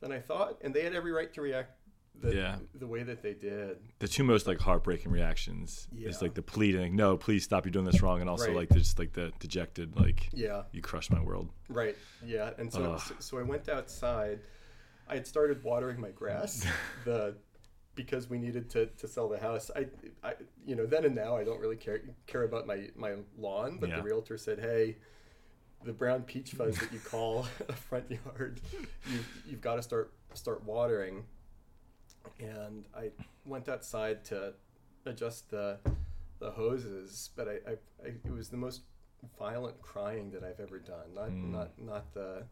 than 0.00 0.12
I 0.12 0.20
thought. 0.20 0.58
And 0.62 0.74
they 0.74 0.82
had 0.82 0.94
every 0.94 1.12
right 1.12 1.32
to 1.34 1.40
react 1.40 1.70
the, 2.20 2.34
Yeah. 2.34 2.58
the 2.74 2.86
way 2.86 3.02
that 3.02 3.22
they 3.22 3.34
did. 3.34 3.78
the 3.98 4.06
two 4.08 4.22
most 4.22 4.46
like 4.46 4.60
heartbreaking 4.60 5.10
reactions 5.10 5.88
Yeah. 5.92 6.08
is 6.08 6.22
like 6.22 6.34
the 6.34 6.42
pleading, 6.42 6.94
no, 6.94 7.16
please 7.16 7.42
stop, 7.44 7.64
you're 7.64 7.72
doing 7.72 7.84
this 7.86 8.02
wrong, 8.02 8.20
and 8.20 8.30
also 8.30 8.46
Right. 8.48 8.56
like 8.56 8.68
the, 8.68 8.76
just 8.78 8.98
like 8.98 9.12
the 9.12 9.32
dejected, 9.40 9.96
like 9.96 10.28
Yeah. 10.32 10.62
you 10.72 10.80
crushed 10.80 11.10
my 11.10 11.20
world. 11.22 11.50
Right. 11.68 11.96
Yeah. 12.24 12.52
And 12.58 12.72
so, 12.72 12.98
so, 12.98 13.14
so 13.18 13.38
I 13.38 13.42
went 13.42 13.68
outside. 13.68 14.40
I 15.08 15.14
had 15.14 15.26
started 15.26 15.62
watering 15.64 16.00
my 16.00 16.10
grass, 16.10 16.64
the 17.04 17.36
because 17.96 18.28
we 18.28 18.38
needed 18.38 18.68
to, 18.70 18.86
to 18.86 19.06
sell 19.06 19.28
the 19.28 19.38
house. 19.38 19.70
I, 19.76 19.86
I, 20.24 20.34
you 20.66 20.74
know, 20.74 20.84
then 20.86 21.04
and 21.04 21.14
now 21.14 21.36
I 21.36 21.44
don't 21.44 21.60
really 21.60 21.76
care 21.76 22.00
care 22.26 22.42
about 22.44 22.66
my 22.66 22.90
my 22.96 23.14
lawn. 23.36 23.78
But 23.78 23.88
Yeah. 23.90 23.96
the 23.98 24.02
realtor 24.02 24.36
said, 24.38 24.58
"Hey, 24.60 24.96
the 25.84 25.92
brown 25.92 26.22
peach 26.22 26.52
fuzz 26.52 26.78
that 26.78 26.92
you 26.92 26.98
call 27.10 27.46
a 27.68 27.72
front 27.72 28.10
yard, 28.10 28.60
you 29.10 29.18
you've 29.46 29.60
got 29.60 29.76
to 29.76 29.82
start 29.82 30.12
start 30.34 30.64
watering." 30.64 31.24
And 32.40 32.84
I 32.96 33.10
went 33.44 33.68
outside 33.68 34.24
to 34.26 34.54
adjust 35.06 35.50
the 35.50 35.78
the 36.40 36.50
hoses, 36.50 37.30
but 37.36 37.48
I, 37.48 37.52
I, 37.70 37.72
I 38.04 38.08
it 38.24 38.30
was 38.32 38.48
the 38.48 38.56
most 38.56 38.82
violent 39.38 39.80
crying 39.80 40.30
that 40.32 40.42
I've 40.42 40.60
ever 40.60 40.78
done. 40.78 41.14
Not 41.14 41.28
Mm. 41.30 41.50
not 41.50 41.78
not 41.78 42.14
the 42.14 42.44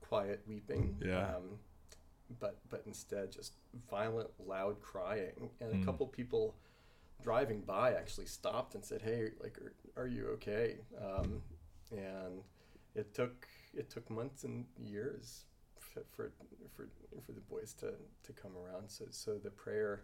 quiet 0.00 0.42
weeping. 0.46 0.96
Yeah. 1.04 1.34
Um, 1.36 1.58
but 2.40 2.58
but 2.68 2.82
instead 2.86 3.32
just 3.32 3.54
violent, 3.90 4.30
loud 4.38 4.80
crying. 4.80 5.50
And 5.60 5.72
a 5.72 5.76
Mm. 5.76 5.84
couple 5.84 6.06
people 6.06 6.54
driving 7.22 7.60
by 7.62 7.94
actually 7.94 8.26
stopped 8.26 8.74
and 8.74 8.84
said, 8.84 9.02
"Hey, 9.02 9.30
like, 9.40 9.58
are, 9.58 10.02
are 10.02 10.06
you 10.06 10.28
okay?" 10.34 10.78
Um, 11.02 11.42
and 11.90 12.42
it 12.94 13.14
took 13.14 13.46
it 13.74 13.90
took 13.90 14.08
months 14.10 14.44
and 14.44 14.64
years 14.78 15.44
for 15.78 16.02
for 16.10 16.32
for, 16.74 16.88
for 17.24 17.32
the 17.32 17.40
boys 17.40 17.74
to, 17.74 17.92
to 18.24 18.32
come 18.32 18.52
around. 18.56 18.90
So 18.90 19.04
so 19.10 19.38
the 19.38 19.50
prayer 19.50 20.02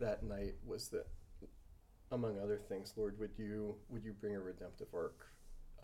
that 0.00 0.22
night 0.22 0.54
was 0.66 0.88
that, 0.88 1.06
among 2.10 2.38
other 2.40 2.58
things, 2.58 2.92
Lord, 2.96 3.18
would 3.18 3.38
you 3.38 3.76
would 3.88 4.04
you 4.04 4.12
bring 4.12 4.34
a 4.34 4.40
redemptive 4.40 4.88
arc 4.94 5.26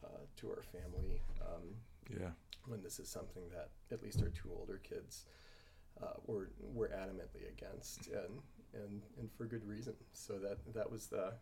uh, 0.05 0.25
to 0.37 0.49
our 0.49 0.63
family? 0.73 1.23
Um, 1.41 1.77
Yeah. 2.11 2.31
when 2.67 2.83
this 2.83 2.99
is 2.99 3.09
something 3.09 3.45
that 3.51 3.71
at 3.93 4.03
least 4.03 4.21
our 4.23 4.29
two 4.31 4.51
older 4.59 4.79
kids 4.83 5.27
uh, 6.03 6.15
were 6.27 6.51
were 6.61 6.89
adamantly 6.89 7.49
against, 7.49 8.09
and 8.09 8.43
and 8.75 9.03
and 9.19 9.31
for 9.33 9.45
good 9.47 9.65
reason. 9.67 9.95
So 10.13 10.39
that 10.39 10.59
that 10.75 10.91
was 10.91 11.07
the 11.07 11.35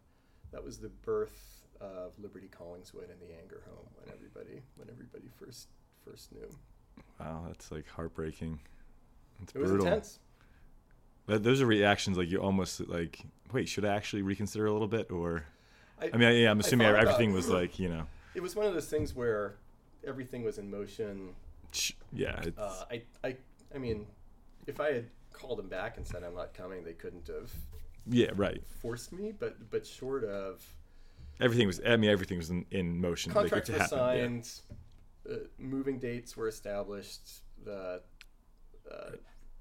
that 0.52 0.64
was 0.64 0.78
the 0.78 0.88
birth 0.88 1.62
of 1.80 2.12
Liberti 2.20 2.48
Collingswood 2.50 3.10
and 3.10 3.20
the 3.20 3.34
Anger 3.40 3.62
Home 3.68 3.86
when 3.96 4.12
everybody 4.14 4.62
when 4.76 4.88
everybody 4.90 5.24
first 5.38 5.68
first 6.04 6.32
knew. 6.32 6.48
Wow, 7.20 7.44
that's 7.46 7.70
like 7.70 7.88
heartbreaking. 7.88 8.58
It's 9.42 9.52
It 9.54 9.58
was 9.58 9.70
brutal. 9.70 9.86
intense. 9.86 10.18
But 11.26 11.42
those 11.44 11.60
are 11.60 11.66
reactions 11.66 12.16
like 12.16 12.30
you 12.30 12.38
almost 12.38 12.80
like, 12.88 13.20
wait, 13.52 13.68
should 13.68 13.84
I 13.84 13.94
actually 13.94 14.22
reconsider 14.22 14.66
a 14.66 14.72
little 14.72 14.88
bit? 14.88 15.10
Or, 15.10 15.44
I, 16.00 16.10
I 16.12 16.16
mean, 16.16 16.40
yeah, 16.42 16.50
I'm 16.50 16.58
assuming 16.60 16.86
thought 16.86 16.94
about- 16.94 17.12
everything 17.12 17.32
was 17.34 17.48
like, 17.48 17.78
you 17.78 17.88
know, 17.90 18.06
it 18.34 18.40
was 18.42 18.56
one 18.56 18.66
of 18.66 18.72
those 18.74 18.88
things 18.88 19.14
where 19.14 19.54
everything 20.06 20.42
was 20.42 20.58
in 20.58 20.70
motion. 20.70 21.34
yeah, 22.12 22.42
Uh, 22.56 22.84
I 22.90 23.02
I 23.22 23.36
I 23.74 23.78
mean, 23.78 24.06
if 24.66 24.80
I 24.80 24.92
had 24.92 25.06
called 25.32 25.58
them 25.58 25.68
back 25.68 25.98
and 25.98 26.06
said 26.06 26.24
I'm 26.24 26.34
not 26.34 26.54
coming, 26.54 26.82
they 26.82 26.94
couldn't 26.94 27.26
have 27.28 27.52
yeah, 28.10 28.30
right. 28.34 28.62
forced 28.82 29.12
me. 29.12 29.32
But 29.38 29.70
but 29.70 29.86
short 29.86 30.24
of 30.24 30.64
Everything 31.40 31.66
was, 31.68 31.80
I 31.86 31.96
mean, 31.96 32.10
everything 32.10 32.36
was 32.38 32.50
in, 32.50 32.64
in 32.72 33.00
motion. 33.00 33.32
like, 33.32 33.42
contract 33.50 33.68
it 33.68 33.72
was 33.74 33.82
happened, 33.82 34.00
yeah. 34.00 34.22
signed, 34.24 34.60
uh, 35.30 35.44
moving 35.58 35.98
dates 36.00 36.36
were 36.36 36.48
established, 36.48 37.42
the 37.64 38.02
uh, 38.90 39.10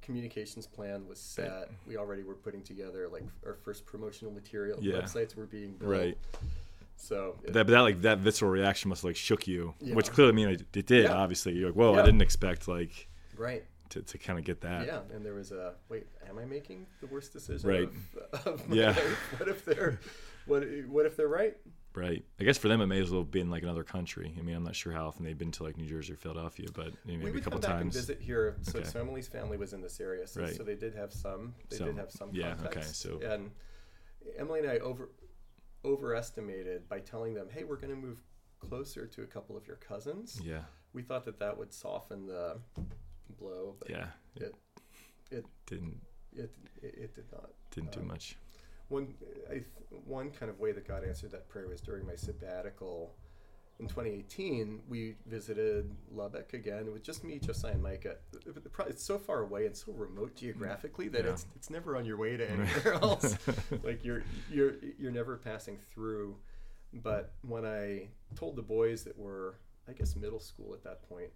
communications 0.01 0.65
plan 0.65 1.07
was 1.07 1.19
set. 1.19 1.69
We 1.85 1.97
already 1.97 2.23
were 2.23 2.33
putting 2.35 2.63
together 2.63 3.07
like 3.09 3.25
our 3.45 3.53
first 3.53 3.85
promotional 3.85 4.33
material. 4.33 4.79
Yeah. 4.81 4.95
Websites 4.95 5.35
were 5.35 5.45
being 5.45 5.73
built. 5.73 5.91
Right. 5.91 6.17
So 6.95 7.35
it- 7.43 7.53
That, 7.53 7.67
but 7.67 7.73
that 7.73 7.81
like 7.81 8.01
that 8.01 8.19
visceral 8.19 8.49
reaction 8.49 8.89
must 8.89 9.01
have, 9.01 9.09
like 9.09 9.15
shook 9.15 9.47
you, 9.47 9.75
which 9.81 10.09
clearly 10.11 10.31
I 10.31 10.35
mean 10.35 10.49
it, 10.49 10.61
it 10.73 10.87
did. 10.87 11.03
Yeah. 11.03 11.13
Obviously, 11.13 11.53
you're 11.53 11.69
like, 11.69 11.75
whoa, 11.75 11.93
I 11.93 12.03
didn't 12.03 12.21
expect 12.23 12.67
like 12.67 13.07
right. 13.37 13.63
To, 13.89 14.01
to 14.01 14.17
kind 14.17 14.37
of 14.39 14.45
get 14.45 14.61
that. 14.61 14.85
Yeah, 14.85 14.99
and 15.13 15.25
there 15.25 15.33
was 15.33 15.51
a 15.51 15.73
wait. 15.89 16.07
Am 16.29 16.37
I 16.37 16.45
making 16.45 16.85
the 17.01 17.07
worst 17.07 17.33
decision? 17.33 17.69
Right. 17.69 17.89
Of, 18.33 18.47
of 18.47 18.69
my 18.69 18.75
Yeah. 18.75 18.87
life? 18.89 19.33
What 19.39 19.49
if 19.49 19.65
they're 19.65 19.99
what? 20.45 20.63
What 20.87 21.05
if 21.05 21.15
they're 21.17 21.27
right? 21.27 21.57
Right. 21.95 22.23
I 22.39 22.43
guess 22.43 22.57
for 22.59 22.67
them, 22.67 22.79
it 22.81 22.85
may 22.85 23.01
as 23.01 23.09
well 23.09 23.21
have 23.21 23.31
been 23.31 23.49
like 23.49 23.63
another 23.63 23.83
country. 23.83 24.35
I 24.37 24.41
mean, 24.43 24.55
I'm 24.55 24.63
not 24.63 24.75
sure 24.75 24.93
how 24.93 25.07
often 25.07 25.25
they've 25.25 25.37
been 25.37 25.51
to 25.53 25.63
like 25.63 25.77
New 25.77 25.87
Jersey 25.87 26.13
or 26.13 26.17
Philadelphia, 26.17 26.67
but 26.73 26.93
maybe 27.05 27.23
we 27.23 27.29
a 27.31 27.33
would 27.33 27.43
couple 27.43 27.59
times. 27.59 27.81
and 27.95 28.05
visit 28.05 28.21
here. 28.21 28.57
So, 28.61 28.79
Okay. 28.79 28.87
so 28.87 28.99
Emily's 28.99 29.27
family 29.27 29.57
was 29.57 29.73
in 29.73 29.81
this 29.81 29.99
area, 29.99 30.27
so, 30.27 30.41
Right. 30.41 30.55
so 30.55 30.61
they 30.63 30.75
did 30.75 30.93
have 30.93 31.11
some. 31.11 31.55
They 31.69 31.77
Some. 31.77 31.87
did 31.87 31.97
have 31.97 32.11
some. 32.11 32.29
Yeah, 32.33 32.55
okay, 32.65 32.81
so- 32.83 33.19
and 33.21 33.49
Emily 34.37 34.59
and 34.59 34.69
I 34.69 34.77
over 34.77 35.09
overestimated 35.85 36.87
by 36.89 36.99
telling 36.99 37.33
them, 37.33 37.47
"Hey, 37.49 37.63
we're 37.63 37.77
going 37.77 37.89
to 37.89 37.95
move 37.95 38.19
closer 38.59 39.07
to 39.07 39.23
a 39.23 39.27
couple 39.27 39.55
of 39.57 39.65
your 39.67 39.77
cousins." 39.77 40.39
Yeah. 40.43 40.63
We 40.93 41.01
thought 41.01 41.25
that 41.25 41.39
that 41.39 41.57
would 41.57 41.73
soften 41.73 42.25
the 42.27 42.57
blow, 43.33 43.75
but 43.79 43.89
Yeah. 43.89 44.07
it 44.35 44.55
it 45.31 45.45
Didn't 45.65 45.99
it 46.33 46.51
it, 46.81 46.95
it 46.95 47.15
did 47.15 47.31
not. 47.31 47.51
didn't 47.71 47.91
do 47.91 47.99
Um, 47.99 48.07
much. 48.07 48.37
One, 48.89 49.13
I, 49.49 49.53
th- 49.53 49.65
one 50.05 50.31
kind 50.31 50.49
of 50.49 50.59
way 50.59 50.71
that 50.71 50.87
God 50.87 51.03
answered 51.03 51.31
that 51.31 51.49
prayer 51.49 51.67
was 51.67 51.81
during 51.81 52.05
my 52.05 52.15
sabbatical 52.15 53.13
in 53.79 53.87
2018. 53.87 54.83
We 54.87 55.15
visited 55.25 55.93
Lubbock 56.09 56.53
again 56.53 56.93
with 56.93 57.03
just 57.03 57.23
me, 57.25 57.37
Josiah, 57.39 57.73
and 57.73 57.83
Micah. 57.83 58.15
The- 58.31 58.53
the 58.61 58.69
pro- 58.69 58.85
It's 58.85 59.03
so 59.03 59.19
far 59.19 59.41
away 59.41 59.65
and 59.65 59.75
so 59.75 59.91
remote 59.91 60.35
geographically 60.35 61.09
that 61.09 61.25
Yeah. 61.25 61.31
it's 61.31 61.45
it's 61.55 61.69
never 61.69 61.97
on 61.97 62.05
your 62.05 62.15
way 62.17 62.37
to 62.37 62.49
anywhere 62.49 62.93
else. 63.01 63.37
like 63.83 64.05
you're 64.05 64.23
you're 64.49 64.75
you're 64.97 65.11
never 65.11 65.35
passing 65.37 65.77
through. 65.91 66.37
But 66.93 67.33
when 67.41 67.65
I 67.65 68.07
told 68.35 68.55
the 68.55 68.61
boys 68.61 69.03
that 69.03 69.17
were, 69.17 69.59
I 69.89 69.91
guess, 69.91 70.15
middle 70.15 70.39
school 70.39 70.73
at 70.73 70.83
that 70.85 71.07
point, 71.09 71.31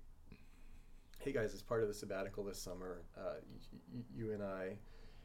hey 1.24 1.32
guys, 1.32 1.54
as 1.54 1.62
part 1.62 1.82
of 1.84 1.88
the 1.88 1.94
sabbatical 1.94 2.44
this 2.44 2.60
summer, 2.60 3.02
uh, 3.18 3.36
y- 3.48 3.78
y- 3.94 4.02
you 4.16 4.32
and 4.34 4.42
I, 4.44 4.76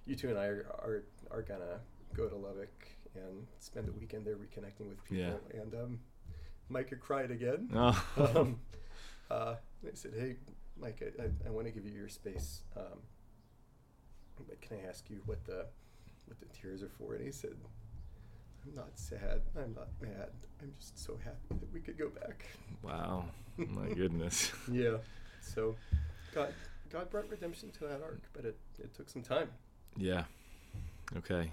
you 0.04 0.14
two 0.14 0.28
and 0.28 0.38
I 0.38 0.44
are, 0.46 0.66
are, 0.78 1.04
are 1.30 1.42
gonna 1.42 1.80
go 2.14 2.28
to 2.28 2.36
Lubbock 2.36 2.86
and 3.14 3.46
spend 3.60 3.88
a 3.88 3.92
weekend 3.92 4.26
there 4.26 4.36
reconnecting 4.36 4.88
with 4.88 5.02
people. 5.04 5.40
Yeah. 5.54 5.60
And 5.60 5.74
um, 5.74 6.00
Micah 6.68 6.96
cried 6.96 7.30
again. 7.30 7.70
Oh. 7.74 8.04
um, 8.36 8.60
uh, 9.30 9.54
I 9.84 9.94
said, 9.94 10.12
hey, 10.16 10.36
Mike, 10.80 11.02
I, 11.02 11.22
I, 11.22 11.26
I 11.48 11.50
want 11.50 11.66
to 11.66 11.72
give 11.72 11.84
you 11.86 11.92
your 11.92 12.08
space. 12.08 12.62
Um, 12.76 13.00
but 14.46 14.60
can 14.60 14.76
I 14.84 14.88
ask 14.88 15.08
you 15.10 15.20
what 15.26 15.44
the 15.46 15.66
what 16.26 16.38
the 16.40 16.46
tears 16.46 16.82
are 16.82 16.90
for? 16.90 17.14
And 17.14 17.24
he 17.24 17.32
said, 17.32 17.54
I'm 18.66 18.74
not 18.74 18.90
sad. 18.94 19.40
I'm 19.56 19.74
not 19.74 19.88
mad. 20.00 20.28
I'm 20.60 20.72
just 20.78 20.98
so 21.02 21.18
happy 21.24 21.58
that 21.60 21.72
we 21.72 21.80
could 21.80 21.96
go 21.98 22.10
back. 22.10 22.46
wow. 22.82 23.24
My 23.56 23.88
goodness. 23.94 24.52
Yeah. 24.70 24.98
So 25.54 25.76
God 26.34 26.52
God 26.90 27.10
brought 27.10 27.28
redemption 27.30 27.70
to 27.72 27.80
that 27.84 28.00
arc, 28.02 28.22
but 28.32 28.44
it, 28.44 28.56
it 28.78 28.94
took 28.94 29.08
some 29.08 29.22
time. 29.22 29.48
Yeah. 29.96 30.24
Okay. 31.16 31.50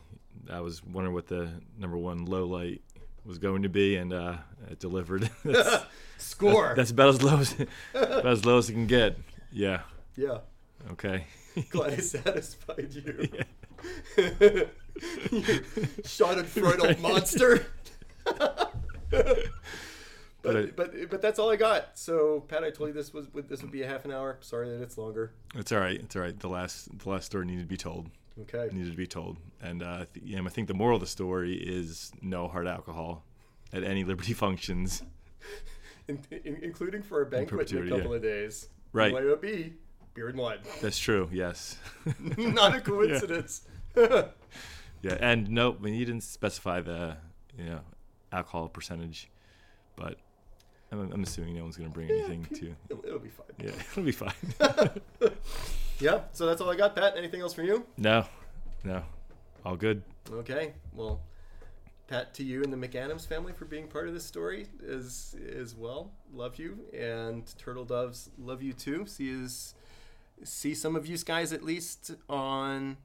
I 0.49 0.59
was 0.61 0.83
wondering 0.83 1.13
what 1.13 1.27
the 1.27 1.49
number 1.77 1.97
one 1.97 2.25
low 2.25 2.45
light 2.45 2.81
was 3.25 3.37
going 3.37 3.63
to 3.63 3.69
be, 3.69 3.95
and 3.95 4.13
uh, 4.13 4.37
it 4.69 4.79
delivered. 4.79 5.29
that's, 5.45 5.85
Score. 6.17 6.73
That's, 6.75 6.91
about 6.91 7.09
as 7.09 7.23
low 7.23 7.37
as 7.39 7.55
about 7.93 8.25
as 8.25 8.45
low 8.45 8.57
as 8.57 8.69
it 8.69 8.73
can 8.73 8.87
get. 8.87 9.17
Yeah. 9.51 9.81
yeah. 10.15 10.39
Okay. 10.91 11.25
Glad 11.69 11.93
I 11.93 11.97
satisfied 11.97 12.89
you. 12.91 13.29
Yeah. 13.33 13.43
you 15.31 15.47
schadenfreude 16.03 16.99
monster. 16.99 17.65
But 20.43 20.75
but, 20.75 20.89
I- 20.89 20.99
but 20.99 21.09
but 21.09 21.21
that's 21.21 21.39
all 21.39 21.49
I 21.49 21.55
got. 21.55 21.97
So 21.97 22.41
Pat, 22.47 22.63
I 22.63 22.69
told 22.69 22.89
you 22.89 22.93
this 22.93 23.13
was 23.13 23.33
would- 23.33 23.49
this 23.49 23.61
would 23.63 23.71
be 23.71 23.81
a 23.81 23.87
half 23.87 24.05
an 24.05 24.11
hour. 24.11 24.37
Sorry 24.41 24.69
that 24.69 24.81
it's 24.83 24.97
longer. 24.97 25.33
It's 25.55 25.71
all 25.71 25.79
right. 25.79 25.99
It's 25.99 26.15
all 26.15 26.21
right. 26.21 26.37
The 26.39 26.49
last 26.49 26.95
the 26.99 27.09
last 27.09 27.25
story 27.25 27.45
needed 27.45 27.61
to 27.61 27.67
be 27.67 27.77
told. 27.77 28.09
Okay. 28.41 28.69
Needed 28.75 28.91
to 28.91 28.97
be 28.97 29.07
told. 29.07 29.37
And 29.61 29.81
uh, 29.81 30.05
th- 30.13 30.25
yeah, 30.25 30.41
I 30.43 30.49
think 30.49 30.67
the 30.67 30.73
moral 30.73 30.95
of 30.97 31.01
the 31.01 31.07
story 31.07 31.55
is 31.55 32.11
no 32.21 32.47
hard 32.47 32.67
alcohol 32.67 33.23
at 33.71 33.83
any 33.83 34.03
Liberti 34.03 34.35
functions. 34.35 35.03
In, 36.09 36.19
in, 36.31 36.57
including 36.61 37.01
for 37.01 37.21
a 37.21 37.25
banquet 37.25 37.71
in 37.71 37.87
a 37.87 37.89
couple 37.89 38.09
yeah. 38.11 38.15
of 38.17 38.21
days. 38.21 38.67
Right. 38.91 39.13
BYOB, 39.13 39.71
beer 40.13 40.27
and 40.27 40.37
wine. 40.37 40.57
That's 40.81 40.99
true. 40.99 41.29
Yes. 41.31 41.77
Not 42.37 42.75
a 42.75 42.81
coincidence. 42.91 43.61
Yeah, 43.95 45.17
and 45.19 45.49
no, 45.49 45.71
we 45.71 45.97
didn't 45.99 46.23
specify 46.23 46.81
the 46.81 47.15
you 47.57 47.65
know 47.65 47.79
alcohol 48.33 48.67
percentage, 48.67 49.29
but 49.95 50.17
I'm, 50.99 51.11
I'm 51.11 51.23
assuming 51.23 51.55
no 51.55 51.63
one's 51.63 51.77
going 51.77 51.89
to 51.89 51.93
bring 51.93 52.09
anything 52.09 52.45
to. 52.55 52.75
It'll, 52.89 53.05
it'll 53.05 53.19
be 53.19 53.29
fine. 53.29 53.47
Yeah, 53.59 53.71
it'll 53.91 54.03
be 54.03 54.11
fine. 54.11 54.33
Yeah. 55.99 56.21
So 56.33 56.45
that's 56.45 56.59
all 56.59 56.69
I 56.69 56.75
got, 56.75 56.95
Pat. 56.95 57.15
Anything 57.17 57.41
else 57.41 57.53
from 57.53 57.65
you? 57.65 57.85
no, 57.97 58.25
no, 58.83 59.03
all 59.65 59.75
good. 59.75 60.01
Okay. 60.31 60.73
Well, 60.93 61.21
Pat, 62.07 62.33
to 62.35 62.43
you 62.43 62.61
and 62.63 62.73
the 62.73 62.77
McAdams 62.77 63.25
family 63.25 63.53
for 63.53 63.65
being 63.65 63.87
part 63.87 64.07
of 64.07 64.13
this 64.13 64.25
story 64.25 64.67
as 64.85 65.35
as 65.57 65.75
well. 65.75 66.11
Love 66.33 66.57
you, 66.57 66.79
and 66.93 67.45
Turtle 67.57 67.85
Doves 67.85 68.29
love 68.37 68.61
you 68.61 68.73
too. 68.73 69.05
See 69.05 69.25
you, 69.25 69.47
see 70.43 70.73
some 70.73 70.95
of 70.95 71.07
you 71.07 71.17
guys 71.19 71.53
at 71.53 71.63
least 71.63 72.11
on 72.27 72.97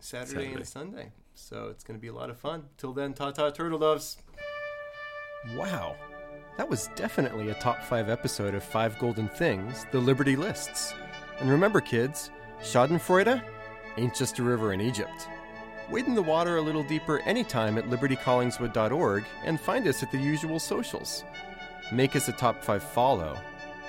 Saturday, 0.00 0.32
Saturday. 0.32 0.54
and 0.54 0.66
Sunday. 0.68 1.12
So 1.34 1.68
it's 1.70 1.84
going 1.84 1.98
to 1.98 2.02
be 2.02 2.08
a 2.08 2.12
lot 2.12 2.28
of 2.28 2.38
fun. 2.38 2.64
Till 2.76 2.92
then, 2.92 3.14
ta 3.14 3.30
ta, 3.30 3.50
Turtle 3.50 3.78
Doves. 3.78 4.18
Wow. 5.56 5.96
That 6.60 6.68
was 6.68 6.90
definitely 6.94 7.48
a 7.48 7.54
top 7.54 7.82
five 7.82 8.10
episode 8.10 8.54
of 8.54 8.62
Five 8.62 8.98
Golden 8.98 9.28
Things, 9.28 9.86
the 9.92 9.98
Liberti 9.98 10.36
Lists. 10.36 10.92
And 11.38 11.48
remember, 11.48 11.80
kids, 11.80 12.30
Schadenfreude 12.60 13.42
ain't 13.96 14.14
just 14.14 14.38
a 14.38 14.42
river 14.42 14.74
in 14.74 14.80
Egypt. 14.82 15.26
Wade 15.88 16.04
in 16.04 16.14
the 16.14 16.22
water 16.22 16.58
a 16.58 16.60
little 16.60 16.82
deeper 16.82 17.20
anytime 17.20 17.78
at 17.78 17.86
liberticollingswood.org 17.86 19.24
and 19.42 19.58
find 19.58 19.88
us 19.88 20.02
at 20.02 20.12
the 20.12 20.18
usual 20.18 20.58
socials. 20.58 21.24
Make 21.90 22.14
us 22.14 22.28
a 22.28 22.32
top 22.32 22.62
five 22.62 22.82
follow, 22.82 23.38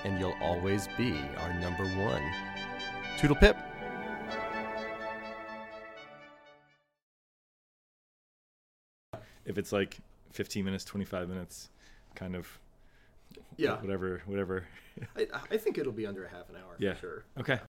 and 0.05 0.17
you'll 0.17 0.38
always 0.41 0.88
be 0.97 1.19
our 1.39 1.53
number 1.55 1.84
one. 1.84 2.24
Toodle 3.19 3.36
pip. 3.36 3.57
If 9.43 9.57
it's 9.57 9.74
like 9.74 9.97
15 10.32 10.63
minutes, 10.63 10.86
25 10.86 11.28
minutes, 11.28 11.69
kind 12.16 12.36
of 12.36 12.47
Yeah, 13.57 13.80
whatever, 13.82 14.22
whatever. 14.26 14.66
I, 15.16 15.28
I 15.51 15.57
think 15.57 15.78
it'll 15.78 15.91
be 15.93 16.05
under 16.05 16.26
a 16.26 16.30
half 16.30 16.49
an 16.49 16.55
hour 16.55 16.76
Yeah. 16.78 16.93
for 16.93 16.99
sure. 16.99 17.24
Okay, 17.39 17.59